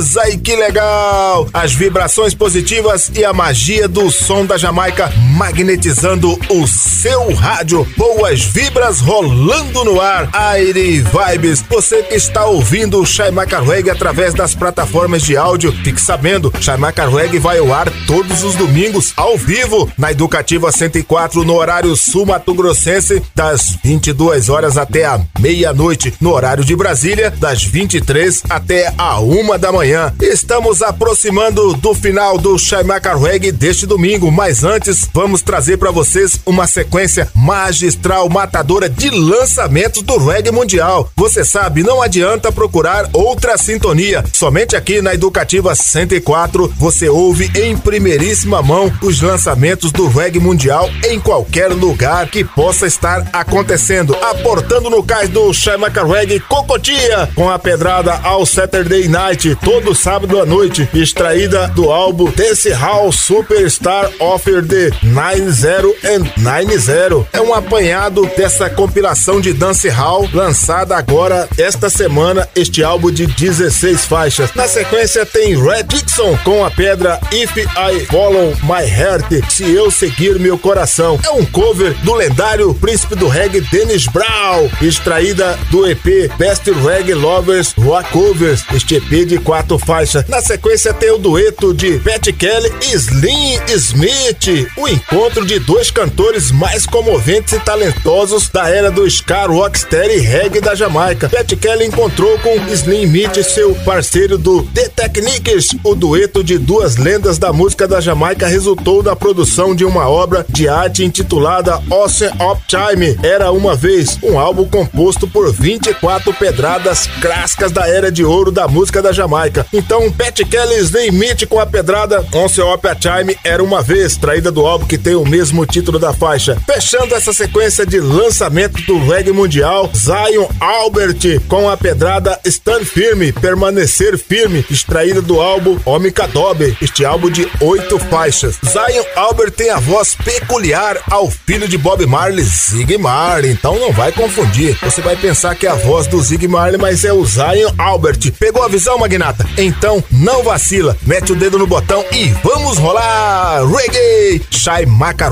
e 0.00 0.38
que 0.38 0.56
legal! 0.56 1.46
As 1.52 1.74
vibrações 1.74 2.32
positivas 2.32 3.10
e 3.14 3.22
a 3.22 3.34
magia 3.34 3.86
do 3.86 4.10
som 4.10 4.46
da 4.46 4.56
Jamaica 4.56 5.12
Magnetizando 5.36 6.38
o 6.48 6.66
seu 6.66 7.34
rádio. 7.34 7.86
Boas 7.98 8.42
vibras 8.42 9.00
rolando 9.00 9.84
no 9.84 10.00
ar. 10.00 10.30
Aire 10.32 11.02
Vibes 11.02 11.62
Você 11.68 12.02
que 12.02 12.14
está 12.14 12.46
ouvindo 12.46 12.98
o 12.98 13.04
Chai 13.04 13.30
Macaruegue 13.30 13.90
através 13.90 14.32
das 14.32 14.54
plataformas 14.54 15.22
de 15.22 15.36
áudio 15.36 15.70
Fique 15.84 16.00
sabendo, 16.00 16.52
Chai 16.60 16.78
Macaruegue 16.78 17.38
vai 17.38 17.58
ao 17.58 17.72
ar 17.72 17.90
todos 18.06 18.42
os 18.42 18.54
domingos 18.54 19.12
ao 19.16 19.36
vivo 19.36 19.90
na 19.98 20.10
Educativa 20.10 20.72
104 20.72 21.44
no 21.44 21.56
horário 21.56 21.94
sul 21.94 22.24
Mato 22.24 22.54
Grossense 22.54 23.22
das 23.34 23.76
22 23.84 24.48
horas 24.48 24.78
até 24.78 25.04
a 25.04 25.20
meia-noite 25.38 26.14
no 26.20 26.32
horário 26.32 26.64
de 26.64 26.74
Brasília 26.74 27.30
das 27.30 27.62
23 27.62 28.44
até 28.48 28.92
a 28.96 29.20
uma 29.20 29.58
da 29.58 29.70
manhã. 29.70 29.89
Estamos 30.20 30.82
aproximando 30.82 31.74
do 31.74 31.92
final 31.94 32.38
do 32.38 32.56
Chaimaca 32.56 33.16
Reggae 33.16 33.50
deste 33.50 33.86
domingo, 33.86 34.30
mas 34.30 34.62
antes 34.62 35.08
vamos 35.12 35.42
trazer 35.42 35.78
para 35.78 35.90
vocês 35.90 36.38
uma 36.46 36.66
sequência 36.68 37.28
magistral 37.34 38.28
matadora 38.28 38.88
de 38.88 39.10
lançamentos 39.10 40.02
do 40.02 40.16
reggae 40.16 40.52
mundial. 40.52 41.10
Você 41.16 41.44
sabe, 41.44 41.82
não 41.82 42.00
adianta 42.00 42.52
procurar 42.52 43.08
outra 43.12 43.58
sintonia. 43.58 44.24
Somente 44.32 44.76
aqui 44.76 45.02
na 45.02 45.14
Educativa 45.14 45.74
104 45.74 46.72
você 46.76 47.08
ouve 47.08 47.50
em 47.56 47.76
primeiríssima 47.76 48.62
mão 48.62 48.92
os 49.02 49.20
lançamentos 49.20 49.90
do 49.90 50.06
reggae 50.06 50.38
mundial 50.38 50.88
em 51.08 51.18
qualquer 51.18 51.68
lugar 51.68 52.28
que 52.28 52.44
possa 52.44 52.86
estar 52.86 53.28
acontecendo. 53.32 54.14
Aportando 54.22 54.88
no 54.88 55.02
cais 55.02 55.28
do 55.28 55.52
Chamaca 55.52 56.04
Reggae 56.04 56.38
Cocotia, 56.38 57.28
com 57.34 57.50
a 57.50 57.58
pedrada 57.58 58.20
ao 58.22 58.46
Saturday 58.46 59.08
Night, 59.08 59.56
todo 59.64 59.79
sábado 59.94 60.40
à 60.40 60.46
noite, 60.46 60.88
extraída 60.94 61.68
do 61.68 61.90
álbum 61.90 62.30
Dance 62.30 62.70
Hall 62.70 63.10
Superstar 63.10 64.10
Offer 64.18 64.64
the 64.66 64.90
90 65.02 65.88
and 66.04 66.24
90. 66.36 67.26
É 67.32 67.40
um 67.40 67.54
apanhado 67.54 68.24
dessa 68.36 68.68
compilação 68.68 69.40
de 69.40 69.52
Dance 69.52 69.88
Hall, 69.88 70.28
lançada 70.32 70.96
agora 70.96 71.48
esta 71.58 71.88
semana, 71.88 72.48
este 72.54 72.82
álbum 72.82 73.10
de 73.10 73.26
16 73.26 74.04
faixas. 74.04 74.54
Na 74.54 74.68
sequência 74.68 75.24
tem 75.24 75.60
Red 75.60 75.84
Dixon 75.84 76.36
com 76.44 76.64
a 76.64 76.70
pedra 76.70 77.18
If 77.32 77.56
I 77.56 78.06
Follow 78.06 78.54
My 78.62 78.86
Heart, 78.86 79.50
Se 79.50 79.70
Eu 79.70 79.90
Seguir 79.90 80.38
Meu 80.38 80.58
Coração. 80.58 81.18
É 81.24 81.30
um 81.30 81.44
cover 81.46 81.94
do 82.04 82.14
lendário 82.14 82.74
príncipe 82.74 83.14
do 83.14 83.28
reggae 83.28 83.60
Dennis 83.60 84.06
Brown, 84.06 84.68
extraída 84.82 85.58
do 85.70 85.88
EP 85.88 86.30
Best 86.38 86.70
Reggae 86.70 87.14
Lovers 87.14 87.74
Rock 87.78 88.10
Covers, 88.10 88.64
este 88.74 88.96
EP 88.96 89.26
de 89.26 89.38
quatro 89.60 89.78
faixas. 89.78 90.26
Na 90.26 90.40
sequência 90.40 90.92
tem 90.94 91.10
o 91.10 91.18
dueto 91.18 91.74
de 91.74 91.98
Pat 91.98 92.26
Kelly 92.32 92.72
e 92.82 92.94
Slim 92.94 93.58
Smith, 93.68 94.68
o 94.76 94.88
encontro 94.88 95.44
de 95.44 95.58
dois 95.58 95.90
cantores 95.90 96.50
mais 96.50 96.86
comoventes 96.86 97.52
e 97.52 97.60
talentosos 97.60 98.48
da 98.48 98.68
era 98.68 98.90
do 98.90 99.06
ska, 99.06 99.46
rocksteady 99.46 100.14
e 100.14 100.20
reggae 100.20 100.60
da 100.60 100.74
Jamaica. 100.74 101.28
Pat 101.28 101.52
Kelly 101.56 101.86
encontrou 101.86 102.38
com 102.38 102.56
Slim 102.72 103.02
Smith, 103.02 103.42
seu 103.44 103.74
parceiro 103.84 104.38
do 104.38 104.62
The 104.62 104.88
Techniques, 104.88 105.74
o 105.84 105.94
dueto 105.94 106.42
de 106.42 106.56
duas 106.56 106.96
lendas 106.96 107.38
da 107.38 107.52
música 107.52 107.86
da 107.86 108.00
Jamaica 108.00 108.46
resultou 108.46 109.02
da 109.02 109.14
produção 109.14 109.74
de 109.74 109.84
uma 109.84 110.08
obra 110.08 110.46
de 110.48 110.68
arte 110.68 111.04
intitulada 111.04 111.82
Ocean 111.90 112.32
of 112.40 112.62
Time. 112.66 113.18
Era 113.22 113.52
uma 113.52 113.74
vez 113.74 114.18
um 114.22 114.38
álbum 114.38 114.66
composto 114.66 115.28
por 115.28 115.52
24 115.52 116.32
pedradas 116.34 117.06
clássicas 117.20 117.72
da 117.72 117.86
era 117.86 118.10
de 118.10 118.24
ouro 118.24 118.50
da 118.50 118.66
música 118.66 119.02
da 119.02 119.12
Jamaica. 119.12 119.49
Então, 119.72 120.10
Pat 120.12 120.40
Kelly's 120.40 120.90
Limite 120.90 121.46
com 121.46 121.58
a 121.58 121.66
pedrada 121.66 122.24
Ocean 122.32 122.66
of 122.66 122.80
Time 122.98 123.36
era 123.44 123.62
uma 123.62 123.82
vez, 123.82 124.16
traída 124.16 124.50
do 124.50 124.66
álbum 124.66 124.86
que 124.86 124.98
tem 124.98 125.14
o 125.14 125.24
mesmo 125.24 125.64
título 125.66 125.98
da 125.98 126.12
faixa. 126.12 126.56
Fechando 126.66 127.14
essa 127.14 127.32
sequência 127.32 127.84
de 127.84 128.00
lançamento 128.00 128.80
do 128.82 128.98
reggae 128.98 129.32
mundial, 129.32 129.90
Zion 129.94 130.48
Albert 130.60 131.40
com 131.48 131.68
a 131.68 131.76
pedrada 131.76 132.38
Stand 132.44 132.84
Firme, 132.84 133.32
Permanecer 133.32 134.18
Firme, 134.18 134.64
extraída 134.70 135.20
do 135.20 135.40
álbum 135.40 135.78
Homem 135.84 136.12
Cadobe, 136.12 136.76
este 136.80 137.04
álbum 137.04 137.30
de 137.30 137.48
oito 137.60 137.98
faixas. 137.98 138.56
Zion 138.64 139.04
Albert 139.16 139.52
tem 139.52 139.70
a 139.70 139.78
voz 139.78 140.14
peculiar 140.14 140.98
ao 141.10 141.30
filho 141.30 141.68
de 141.68 141.76
Bob 141.76 142.04
Marley, 142.06 142.44
Zig 142.44 142.96
Marley, 142.98 143.50
então 143.50 143.78
não 143.78 143.92
vai 143.92 144.12
confundir. 144.12 144.76
Você 144.82 145.00
vai 145.00 145.16
pensar 145.16 145.54
que 145.54 145.66
é 145.66 145.70
a 145.70 145.74
voz 145.74 146.06
do 146.06 146.20
Zig 146.20 146.46
Marley, 146.46 146.80
mas 146.80 147.04
é 147.04 147.12
o 147.12 147.24
Zion 147.24 147.72
Albert. 147.78 148.32
Pegou 148.38 148.62
a 148.62 148.68
visão, 148.68 148.98
magnata? 148.98 149.39
Então 149.56 150.02
não 150.10 150.42
vacila, 150.42 150.96
mete 151.02 151.32
o 151.32 151.36
dedo 151.36 151.58
no 151.58 151.66
botão 151.66 152.04
e 152.12 152.26
vamos 152.42 152.78
rolar! 152.78 153.60
Reggae! 153.66 154.42
Shai 154.50 154.86
Maca 154.86 155.30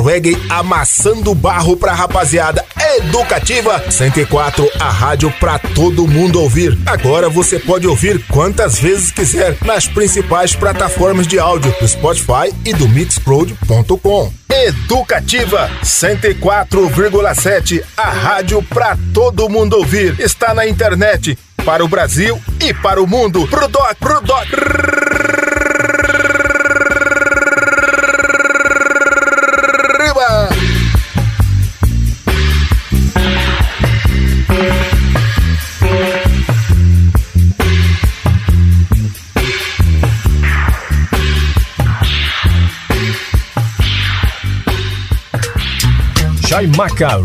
amassando 0.48 1.34
barro 1.34 1.76
pra 1.76 1.92
rapaziada. 1.92 2.64
Educativa 2.96 3.82
104, 3.90 4.68
a 4.78 4.90
rádio 4.90 5.32
pra 5.38 5.58
todo 5.58 6.06
mundo 6.06 6.40
ouvir. 6.40 6.78
Agora 6.86 7.28
você 7.28 7.58
pode 7.58 7.86
ouvir 7.86 8.24
quantas 8.28 8.78
vezes 8.78 9.10
quiser 9.10 9.56
nas 9.64 9.86
principais 9.86 10.54
plataformas 10.54 11.26
de 11.26 11.38
áudio 11.38 11.74
do 11.80 11.86
Spotify 11.88 12.54
e 12.64 12.72
do 12.72 12.88
Mixcloud.com. 12.88 14.32
Educativa 14.50 15.70
104,7, 15.84 17.82
a 17.96 18.10
rádio 18.10 18.62
pra 18.62 18.96
todo 19.12 19.48
mundo 19.48 19.76
ouvir. 19.76 20.18
Está 20.18 20.54
na 20.54 20.66
internet 20.66 21.38
para 21.64 21.84
o 21.84 21.88
Brasil 21.88 22.40
e 22.60 22.72
para 22.74 23.02
o 23.02 23.06
mundo. 23.06 23.46
Pro 23.48 23.68
doc, 23.68 23.94
pro 23.98 24.20
doc. 24.20 24.46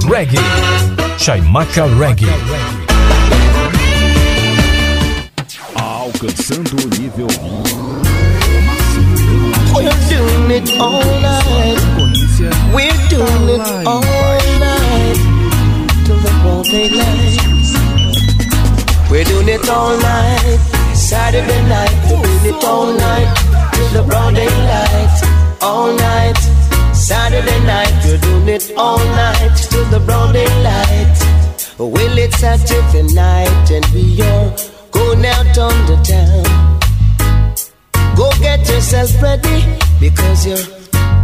Reggae. 0.07 0.37
Chaimaca 1.17 1.85
Reggae. 1.97 2.82
Alcançando 6.23 6.77
o 6.77 6.87
nível 7.01 7.27
um. 7.27 7.63
We're 9.75 9.91
doing 10.07 10.51
it 10.51 10.71
all 10.79 11.03
night. 11.19 11.81
We're 12.73 12.93
doing 13.09 13.49
it 13.49 13.67
all 13.85 14.01
night. 14.57 15.17
Till 16.05 16.15
the 16.19 16.31
broad 16.41 16.65
daylight. 16.69 17.41
We're 19.11 19.25
doing 19.25 19.49
it 19.49 19.67
all 19.67 19.97
night. 19.97 20.59
Saturday 20.95 21.61
night, 21.67 21.91
we're 22.09 22.21
doing 22.21 22.55
it 22.55 22.63
all 22.63 22.93
night. 22.93 23.27
Till 23.73 23.89
the 23.89 24.03
broad 24.07 24.35
daylight. 24.35 25.23
All 25.61 25.91
night. 25.93 26.37
Saturday 26.93 27.59
night, 27.65 27.91
we're 28.05 28.17
doing 28.19 28.47
it 28.47 28.71
all 28.77 28.99
night. 28.99 29.57
Till 29.69 29.83
the 29.89 29.99
broad 29.99 30.31
daylight. 30.31 31.19
Well, 31.77 32.17
it's 32.17 32.37
Saturday 32.37 33.13
night 33.13 33.71
and 33.71 33.85
we 33.87 34.21
are 34.21 34.72
going 35.13 35.25
out 35.25 35.57
on 35.57 35.85
the 35.85 35.95
town. 36.03 36.79
Go 38.15 38.29
get 38.39 38.67
yourself 38.67 39.09
ready 39.21 39.63
because 39.99 40.45
you're 40.47 40.67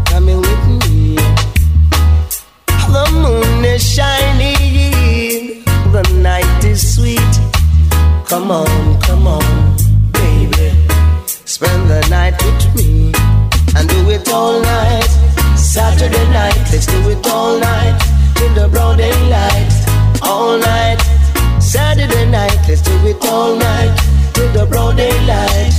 coming 0.05 0.41
with 0.41 0.67
me. 0.67 1.15
The 2.93 3.05
moon 3.13 3.65
is 3.65 3.83
shining, 3.83 5.63
the 5.91 6.03
night 6.21 6.63
is 6.65 6.95
sweet. 6.95 7.33
Come 8.27 8.51
on, 8.51 9.01
come 9.01 9.27
on, 9.27 9.77
baby. 10.11 10.71
Spend 11.25 11.89
the 11.89 12.05
night 12.09 12.37
with 12.43 12.75
me 12.75 13.11
and 13.75 13.89
do 13.89 14.09
it 14.09 14.29
all 14.29 14.61
night. 14.61 15.09
Saturday 15.57 16.25
night, 16.31 16.57
let's 16.71 16.85
do 16.85 17.09
it 17.09 17.25
all 17.27 17.59
night. 17.59 17.99
Till 18.35 18.53
the 18.53 18.67
broad 18.69 18.97
daylight, 18.97 20.21
all 20.21 20.57
night. 20.57 21.18
Saturday 21.69 22.25
night, 22.25 22.57
let's 22.67 22.81
do 22.81 22.95
it 23.05 23.23
all 23.25 23.55
night. 23.55 23.95
Till 24.33 24.51
the 24.53 24.65
broad 24.65 24.97
daylight. 24.97 25.71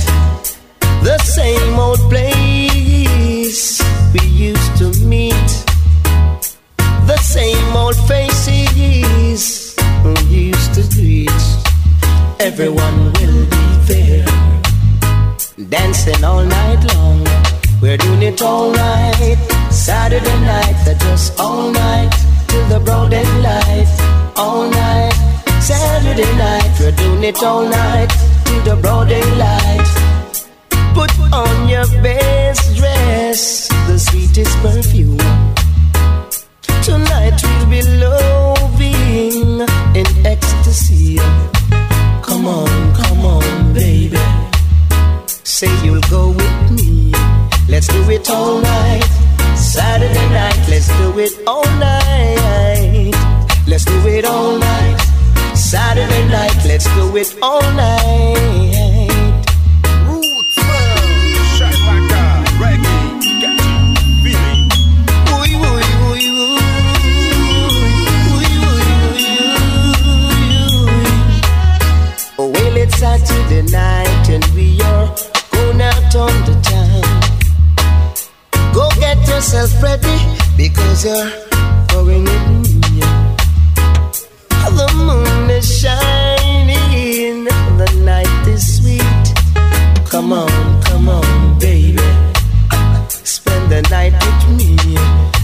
The 1.03 1.17
same 1.17 1.77
old 1.77 1.99
place 2.09 3.81
we 4.13 4.25
used 4.25 4.77
to 4.77 4.87
meet. 5.03 5.51
The 7.11 7.17
same 7.17 7.75
old 7.75 7.97
faces 8.07 9.75
we 10.05 10.13
used 10.29 10.73
to 10.75 10.83
greet. 10.95 11.29
Everyone 12.39 13.11
will 13.19 13.45
be 13.55 13.65
there. 13.91 14.25
Dancing 15.67 16.23
all 16.23 16.45
night 16.45 16.81
long. 16.95 17.27
We're 17.81 17.97
doing 17.97 18.23
it 18.23 18.41
all 18.41 18.71
night. 18.71 19.35
Saturday 19.69 20.39
night, 20.39 20.85
that 20.85 21.01
just 21.01 21.37
all 21.37 21.69
night. 21.69 22.13
Till 22.47 22.65
the 22.69 22.79
broad 22.79 23.11
daylight. 23.11 23.89
All 24.37 24.69
night. 24.69 25.30
Saturday 25.61 26.35
night, 26.37 26.71
we're 26.79 26.91
doing 26.91 27.23
it 27.23 27.43
all 27.43 27.63
night. 27.63 28.09
Till 28.45 28.63
the 28.63 28.75
broad 28.81 29.09
daylight. 29.09 29.87
Put 30.95 31.11
on 31.31 31.69
your 31.69 31.85
best 32.01 32.75
dress, 32.75 33.67
the 33.87 33.99
sweetest 33.99 34.57
perfume. 34.57 35.19
Tonight 36.81 37.39
we'll 37.43 37.69
be 37.69 37.81
loving 38.03 39.61
in 39.95 40.25
ecstasy. 40.25 41.17
Come 42.23 42.47
on, 42.47 42.95
come 42.95 43.23
on, 43.23 43.73
baby. 43.73 44.17
Say 45.27 45.69
you'll 45.85 46.01
go 46.09 46.29
with 46.29 46.71
me. 46.71 47.13
Let's 47.69 47.87
do 47.87 48.01
it 48.09 48.27
all 48.31 48.59
night. 48.59 49.03
Saturday 49.55 50.29
night, 50.29 50.59
let's 50.67 50.87
do 50.97 51.19
it 51.19 51.33
all 51.45 51.65
night. 51.77 53.13
Let's 53.67 53.85
do 53.85 54.07
it 54.07 54.25
all 54.25 54.57
night. 54.57 55.10
Saturday 55.71 56.27
night, 56.27 56.65
let's 56.65 56.83
do 56.95 57.15
it 57.15 57.33
all 57.41 57.61
night. 57.61 58.35
Oh, 72.37 72.49
well, 72.49 72.75
it's 72.75 72.97
Saturday 72.97 73.61
night 73.71 74.29
and 74.29 74.43
we 74.53 74.81
are 74.81 75.07
going 75.53 75.81
out 75.81 76.15
on 76.17 76.33
the 76.47 76.59
town. 76.67 77.01
Go 78.73 78.89
get 78.99 79.25
yourself 79.25 79.81
ready 79.81 80.19
because 80.57 81.05
you're 81.05 81.31
going 81.87 82.25
with 82.25 82.49
me. 82.49 82.70
The 84.69 84.87
moon 84.95 85.49
is 85.49 85.67
shining, 85.79 87.43
the 87.45 87.89
night 88.03 88.47
is 88.47 88.77
sweet. 88.77 89.25
Come 90.09 90.33
on, 90.33 90.81
come 90.83 91.09
on, 91.09 91.59
baby. 91.59 91.97
Spend 93.09 93.71
the 93.71 93.81
night 93.89 94.13
with 94.13 94.57
me. 94.57 94.77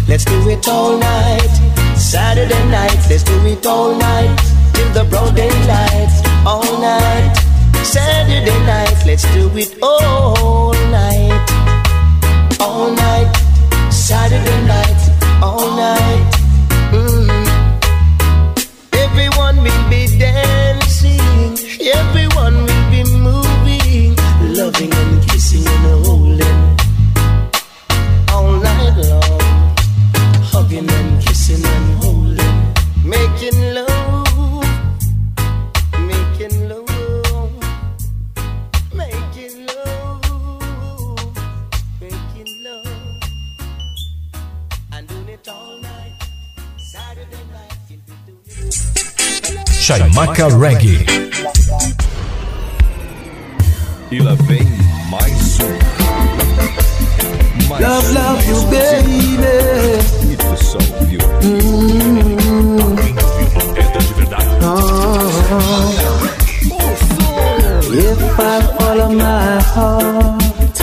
Let's 0.07 0.26
do 0.26 0.49
it 0.49 0.68
all 0.68 0.98
night. 0.98 1.53
Saturday 1.98 2.64
night, 2.69 2.98
let's 3.10 3.23
do 3.23 3.35
it 3.45 3.65
all 3.65 3.95
night. 3.95 4.38
Till 4.73 4.89
the 4.94 5.03
broad 5.10 5.35
daylight, 5.35 6.14
all 6.45 6.80
night. 6.80 7.35
Saturday 7.84 8.60
night, 8.65 9.06
let's 9.06 9.23
do 9.34 9.49
it 9.57 9.77
all 9.81 10.73
night. 10.91 11.49
All 12.60 12.91
night. 12.91 13.34
Saturday 13.91 14.65
night, 14.65 15.41
all 15.41 15.76
night. 15.76 16.36
Chaimaca 49.88 50.49
Reggae. 50.49 51.05
E 54.11 54.19
lá 54.19 54.34
vem 54.34 54.68
mais 55.09 55.59
um. 55.61 55.80
Mais 57.69 57.81
Love, 57.81 58.11
love 58.11 58.49
you, 58.49 58.61
baby. 58.64 59.38
E 60.30 60.35
tu 60.35 60.57
só 60.61 60.77
ouviu. 60.99 61.19
If 67.93 68.39
I 68.39 68.61
follow 68.77 69.09
my 69.14 69.61
heart, 69.73 70.81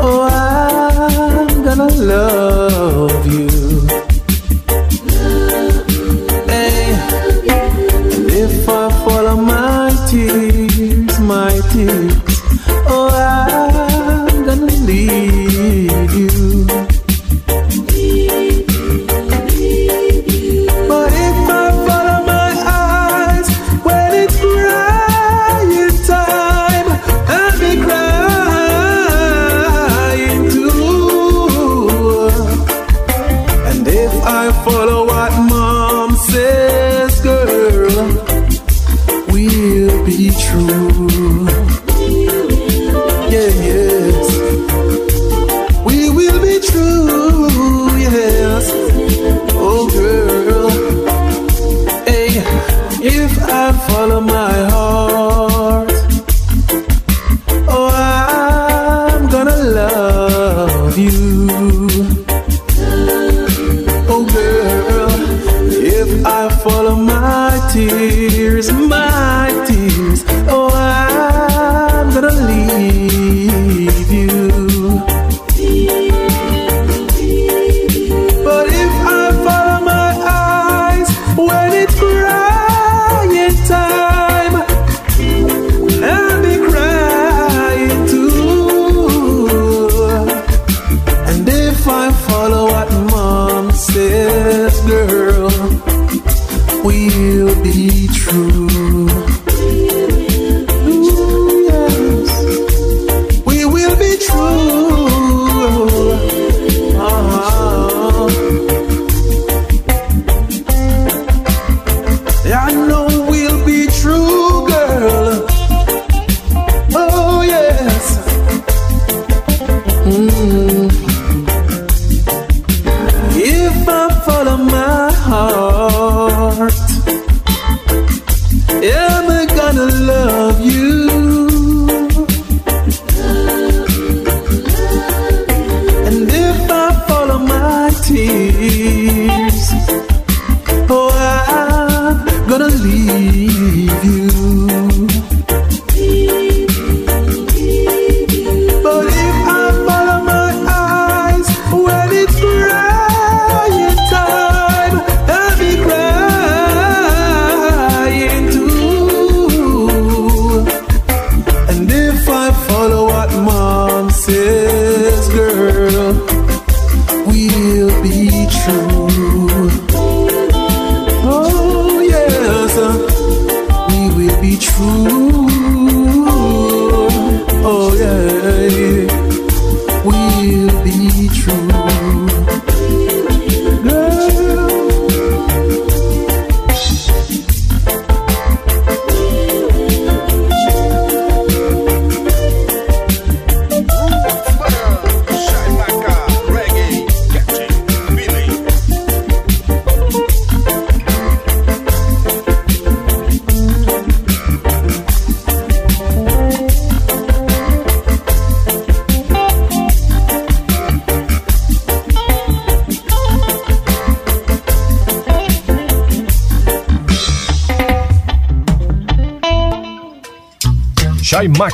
oh, 0.00 0.22
I'm 0.22 1.62
gonna 1.62 1.88
love 1.96 2.45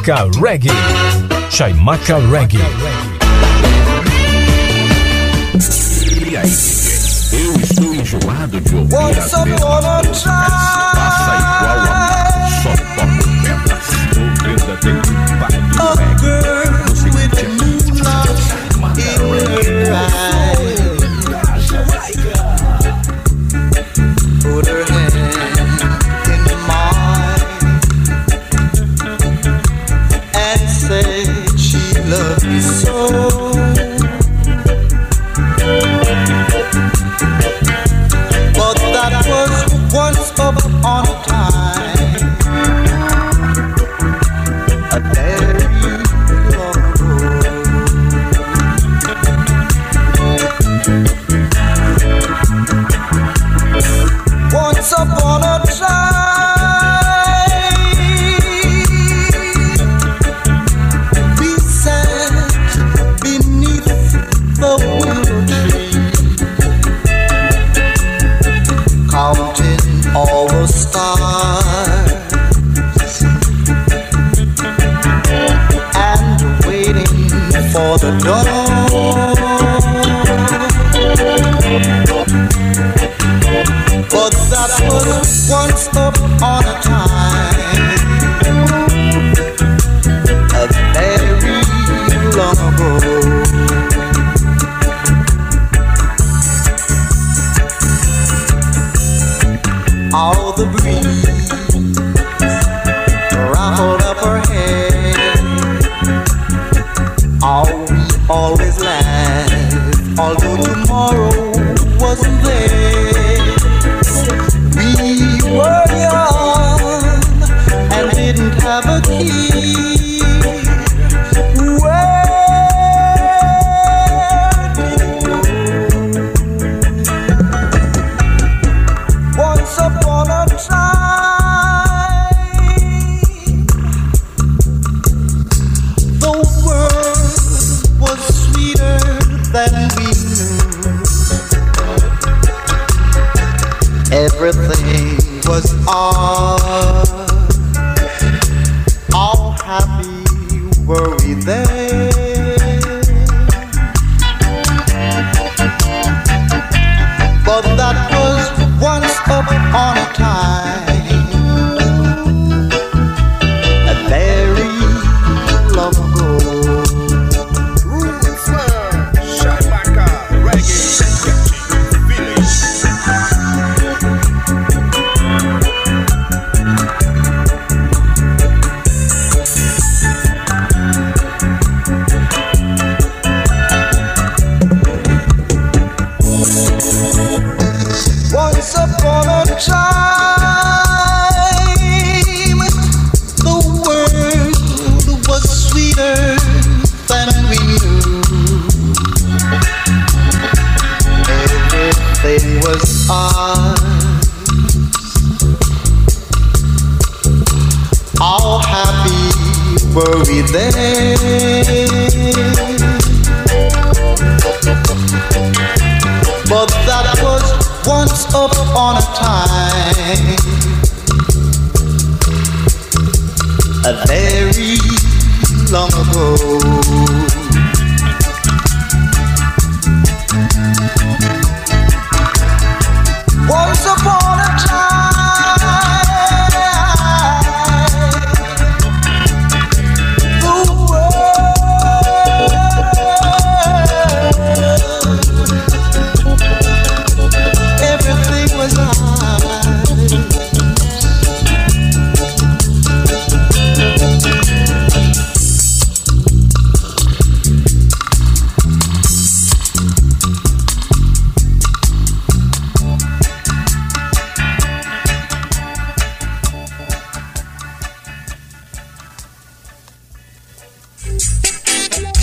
Chaimaca 0.02 0.28
Reggae. 0.40 0.72
Reggae. 2.28 2.81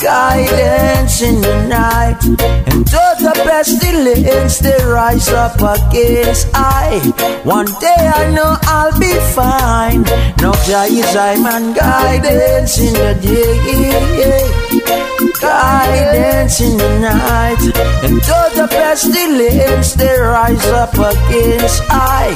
Guidance 0.00 1.22
in 1.22 1.40
the 1.40 1.66
night. 1.66 2.22
And 2.70 2.86
to 2.86 3.04
the 3.18 3.32
pestilence 3.44 4.58
they 4.58 4.78
rise 4.84 5.28
up 5.30 5.56
against 5.56 6.48
I. 6.54 7.00
One 7.44 7.66
day 7.80 8.02
I 8.14 8.30
know 8.30 8.56
I'll 8.62 8.96
be 8.98 9.12
fine. 9.34 10.02
No 10.40 10.52
Jai 10.66 10.88
Jai 11.12 11.36
man 11.42 11.74
guidance 11.74 12.78
in 12.78 12.92
the 12.94 13.14
day. 13.20 14.44
Guidance 15.40 16.60
in 16.60 16.76
the 16.76 16.98
night. 17.00 17.60
And 18.04 18.22
to 18.22 18.38
the 18.54 18.68
pestilence 18.70 19.94
they 19.94 20.16
rise 20.20 20.66
up 20.68 20.94
against 20.94 21.82
I. 21.90 22.30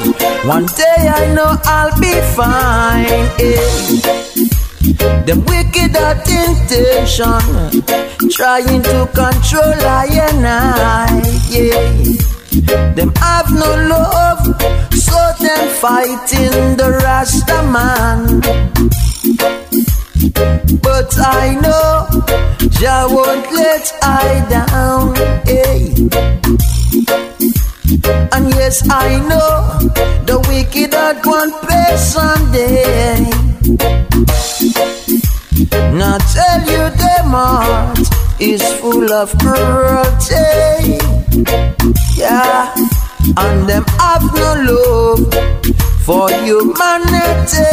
One 0.45 0.65
day 0.65 1.07
I 1.07 1.33
know 1.33 1.57
I'll 1.63 1.97
be 1.99 2.13
fine 2.35 3.31
eh. 3.39 4.42
Them 5.25 5.43
wicked 5.45 5.95
at 5.95 6.27
intention, 6.27 7.81
trying 8.29 8.81
to 8.83 9.07
control 9.13 9.79
I 9.83 10.07
and 10.27 10.47
I. 10.47 11.21
Yeah. 11.49 12.33
Them 12.95 13.11
have 13.15 13.51
no 13.51 13.71
love, 13.89 14.45
so 14.93 15.19
them 15.39 15.67
fighting 15.81 16.77
the 16.77 16.99
Rasta 17.03 17.63
man. 17.63 18.41
But 20.81 21.13
I 21.17 21.55
know 21.63 22.07
Jah 22.79 23.07
won't 23.09 23.51
let 23.51 23.91
I 24.03 24.45
down. 24.49 25.15
Hey. 25.45 25.93
And 28.31 28.49
yes, 28.55 28.87
I 28.89 29.19
know 29.29 29.79
the 30.25 30.39
wicked 30.47 30.93
are 30.93 31.15
to 31.15 31.67
pay 31.67 31.97
someday. 31.97 33.42
Now 35.93 36.17
tell 36.17 36.59
you 36.67 36.89
them 36.99 37.31
heart 37.31 37.99
is 38.39 38.61
full 38.81 39.09
of 39.13 39.31
cruelty. 39.39 40.99
Yeah, 42.17 42.73
and 43.37 43.69
them 43.69 43.85
have 43.99 44.23
no 44.35 44.55
love 44.67 45.33
for 46.03 46.29
humanity. 46.29 47.63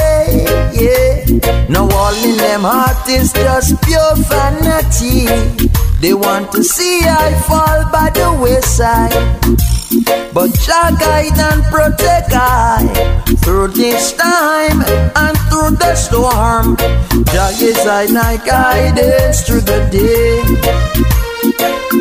Yeah, 0.78 1.24
now 1.68 1.88
all 1.90 2.14
in 2.24 2.36
them 2.36 2.62
heart 2.62 3.08
is 3.08 3.32
just 3.32 3.82
pure 3.82 4.14
vanity. 4.30 5.26
They 6.00 6.14
want 6.14 6.50
to 6.52 6.64
see 6.64 7.02
I 7.04 7.34
fall 7.46 7.84
by 7.92 8.08
the 8.08 8.32
wayside. 8.40 9.12
But 10.32 10.54
Jah 10.64 10.96
guide 10.98 11.38
and 11.38 11.62
protect 11.64 12.32
I 12.32 12.88
through 13.44 13.68
this 13.68 14.14
time 14.14 14.80
and 15.14 15.36
through 15.50 15.76
the 15.76 15.94
storm. 15.94 16.76
Jah 17.26 17.52
is 17.60 17.84
I 17.86 18.06
guidance 18.46 19.42
through 19.46 19.60
the 19.60 19.80
day, 19.92 20.40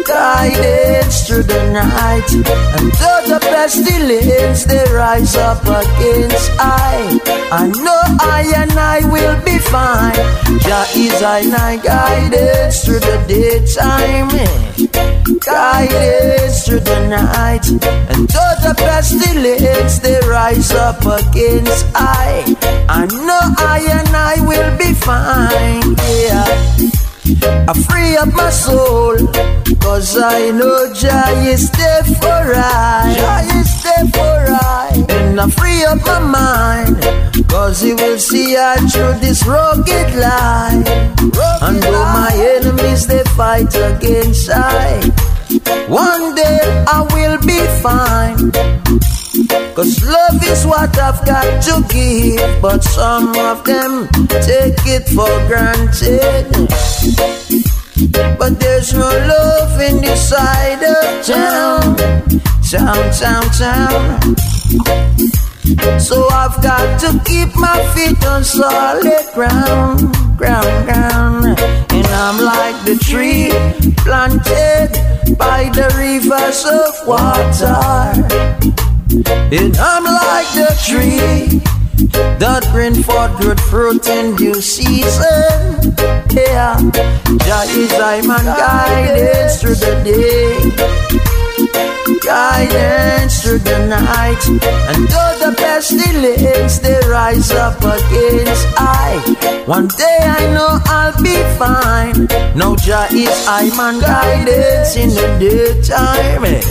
guidance 0.06 1.28
through 1.28 1.44
the 1.44 1.62
night, 1.72 2.30
and 2.78 2.92
though 3.00 3.22
the 3.28 3.40
pestilence 3.40 4.64
they 4.66 4.84
rise 4.92 5.36
up 5.36 5.62
against 5.64 6.52
I, 6.60 7.20
I 7.52 7.68
know 7.68 8.02
I 8.20 8.52
and 8.56 8.72
I 8.74 9.00
will 9.10 9.38
be 9.44 9.58
fine. 9.60 10.16
Jah 10.62 10.86
is 10.96 11.22
I 11.22 11.42
night 11.42 11.84
guidance 11.84 12.86
through 12.86 13.00
the 13.00 13.18
daytime. 13.28 14.30
Guidance 15.46 16.66
through 16.66 16.82
the 16.82 17.08
night, 17.08 17.66
and 18.12 18.28
though 18.28 18.56
the 18.66 18.74
pestilence 18.78 20.00
they 20.00 20.20
rise 20.28 20.72
up 20.72 21.02
against 21.02 21.86
I, 21.96 22.56
I 22.90 23.06
know 23.06 23.44
I 23.58 23.80
and 23.92 24.10
I 24.16 24.36
will 24.46 24.78
be 24.78 24.94
fine. 24.94 25.96
Yeah, 26.26 26.46
I 27.42 27.74
free 27.74 28.18
up 28.18 28.34
my 28.34 28.50
soul, 28.50 29.16
cause 29.80 30.18
I 30.18 30.50
know 30.50 30.92
Jah 30.94 31.30
is 31.46 31.70
there 31.72 32.04
for 32.04 32.54
I. 32.56 33.14
Jah 33.16 33.60
is 33.60 33.84
there 33.84 34.08
for 34.16 34.40
I, 34.50 35.06
and 35.10 35.40
I 35.40 35.48
free 35.50 35.86
up 35.86 36.00
my 36.06 36.20
mind, 36.20 36.98
cause 37.48 37.82
He 37.82 37.94
will 37.94 38.18
see 38.18 38.58
I 38.58 38.78
through 38.78 39.20
this 39.20 39.46
rugged 39.46 40.16
life. 40.16 40.88
And 41.62 41.84
though 41.84 42.06
my 42.14 42.32
enemies 42.34 43.06
they 43.06 43.24
fight 43.38 43.76
against 43.76 44.50
I, 44.50 45.00
one 45.88 46.36
day 46.36 46.60
I 46.88 47.02
will 47.14 47.38
be 47.46 47.60
fine. 47.82 48.52
Cause 49.76 50.04
love 50.04 50.44
is 50.44 50.66
what 50.66 50.98
I've 50.98 51.24
got 51.26 51.64
to 51.64 51.84
give, 51.94 52.62
but 52.62 52.84
some 52.84 53.30
of 53.36 53.64
them 53.64 54.08
take 54.44 54.82
it 54.86 55.08
for 55.16 55.32
granted. 55.48 56.50
But 58.38 58.60
there's 58.60 58.94
no 58.94 59.10
love 59.10 59.82
in 59.82 60.02
this 60.02 60.30
side 60.30 60.84
of 60.84 61.26
town, 61.26 61.96
town, 62.70 63.12
town, 63.12 63.46
town. 63.58 65.49
So 66.00 66.28
I've 66.30 66.62
got 66.64 67.00
to 67.02 67.22
keep 67.26 67.56
my 67.56 67.78
feet 67.94 68.26
on 68.26 68.44
solid 68.44 69.06
ground, 69.36 70.02
ground, 70.36 70.86
ground. 70.86 71.46
And 71.92 72.08
I'm 72.08 72.38
like 72.44 72.76
the 72.86 72.98
tree 72.98 73.52
planted 73.98 74.90
by 75.38 75.70
the 75.70 75.94
rivers 75.96 76.66
of 76.66 77.08
water. 77.08 78.18
And 79.54 79.78
I'm 79.78 80.06
like 80.06 80.50
the 80.58 80.74
tree 80.88 81.62
that 82.40 82.68
bring 82.72 83.04
forth 83.04 83.40
good 83.40 83.60
fruit 83.62 84.08
in 84.08 84.36
due 84.36 84.62
season. 84.62 85.94
Yeah, 86.32 86.80
Jah 87.46 87.66
is 87.70 87.94
I 87.94 88.22
man 88.26 88.46
guidance 88.46 89.62
through 89.62 89.76
the 89.76 90.02
day 90.04 91.29
guidance 92.24 93.42
through 93.42 93.60
the 93.60 93.88
night. 93.88 94.42
And 94.90 95.08
though 95.08 95.34
the 95.42 95.56
pestilence 95.58 96.80
they 96.80 97.00
rise 97.08 97.52
up 97.52 97.78
against 97.80 98.68
I, 98.78 99.64
one 99.66 99.88
day 99.88 100.20
I 100.22 100.52
know 100.54 100.80
I'll 100.86 101.16
be 101.22 101.38
fine. 101.58 102.28
No 102.56 102.76
Jah 102.76 103.08
is 103.12 103.46
I 103.48 103.70
man 103.78 104.00
guidance 104.00 104.96
in 104.96 105.10
the 105.10 105.28
daytime, 105.40 106.46
eh. 106.46 106.62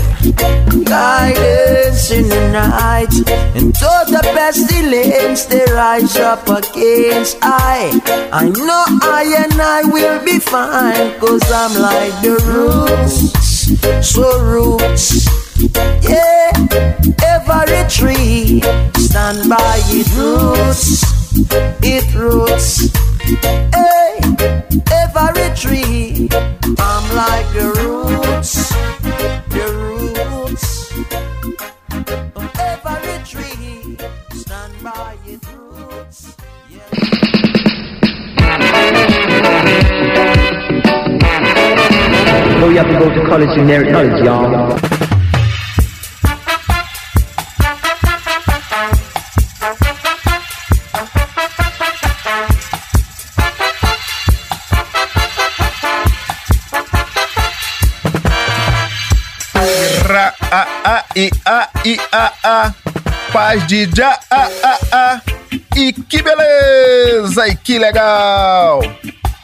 guidance 0.85 2.11
in 2.11 2.29
the 2.29 2.43
night. 2.53 3.15
And 3.57 3.75
though 3.75 4.05
the 4.07 4.23
pestilence 4.35 5.47
they 5.47 5.65
rise 5.73 6.17
up 6.17 6.49
against 6.49 7.39
I, 7.43 7.91
I 8.33 8.49
know 8.49 8.85
I 9.03 9.35
and 9.45 9.61
I 9.61 9.83
will 9.85 10.25
be 10.25 10.39
fine, 10.39 11.19
cause 11.21 11.43
I'm 11.51 11.81
like 11.81 12.15
the 12.23 12.35
roots 12.47 13.48
so 14.03 14.41
roots. 14.43 15.27
Yeah, 16.03 16.53
every 17.25 17.89
tree 17.89 18.61
stand 18.97 19.49
by 19.49 19.81
its 19.89 20.11
roots, 20.15 21.05
its 21.83 22.15
roots. 22.15 22.91
Hey, 23.75 24.21
every 24.93 25.55
tree, 25.57 26.29
I'm 26.79 27.05
like 27.15 27.47
the 27.53 27.69
roots, 27.83 28.73
Know 42.69 42.75
you 42.75 42.81
have 42.81 42.93
to 42.93 42.99
go 42.99 43.09
to 43.09 43.27
college 43.27 43.49
to 43.55 43.63
inherit 43.63 43.91
knowledge, 43.91 44.23
y'all. 44.23 44.45
A, 60.51 60.67
a, 60.85 61.05
i, 61.17 61.31
a, 61.47 61.69
i, 61.87 61.99
a, 62.13 62.33
a. 62.45 62.75
Paz 63.33 63.67
de 63.67 63.89
já, 63.97 64.19
a, 64.31 64.49
a, 64.63 64.79
a. 64.93 65.23
E 65.75 65.93
que 65.95 66.23
beleza, 66.23 67.49
e 67.49 67.57
que 67.57 67.79
legal. 67.79 68.81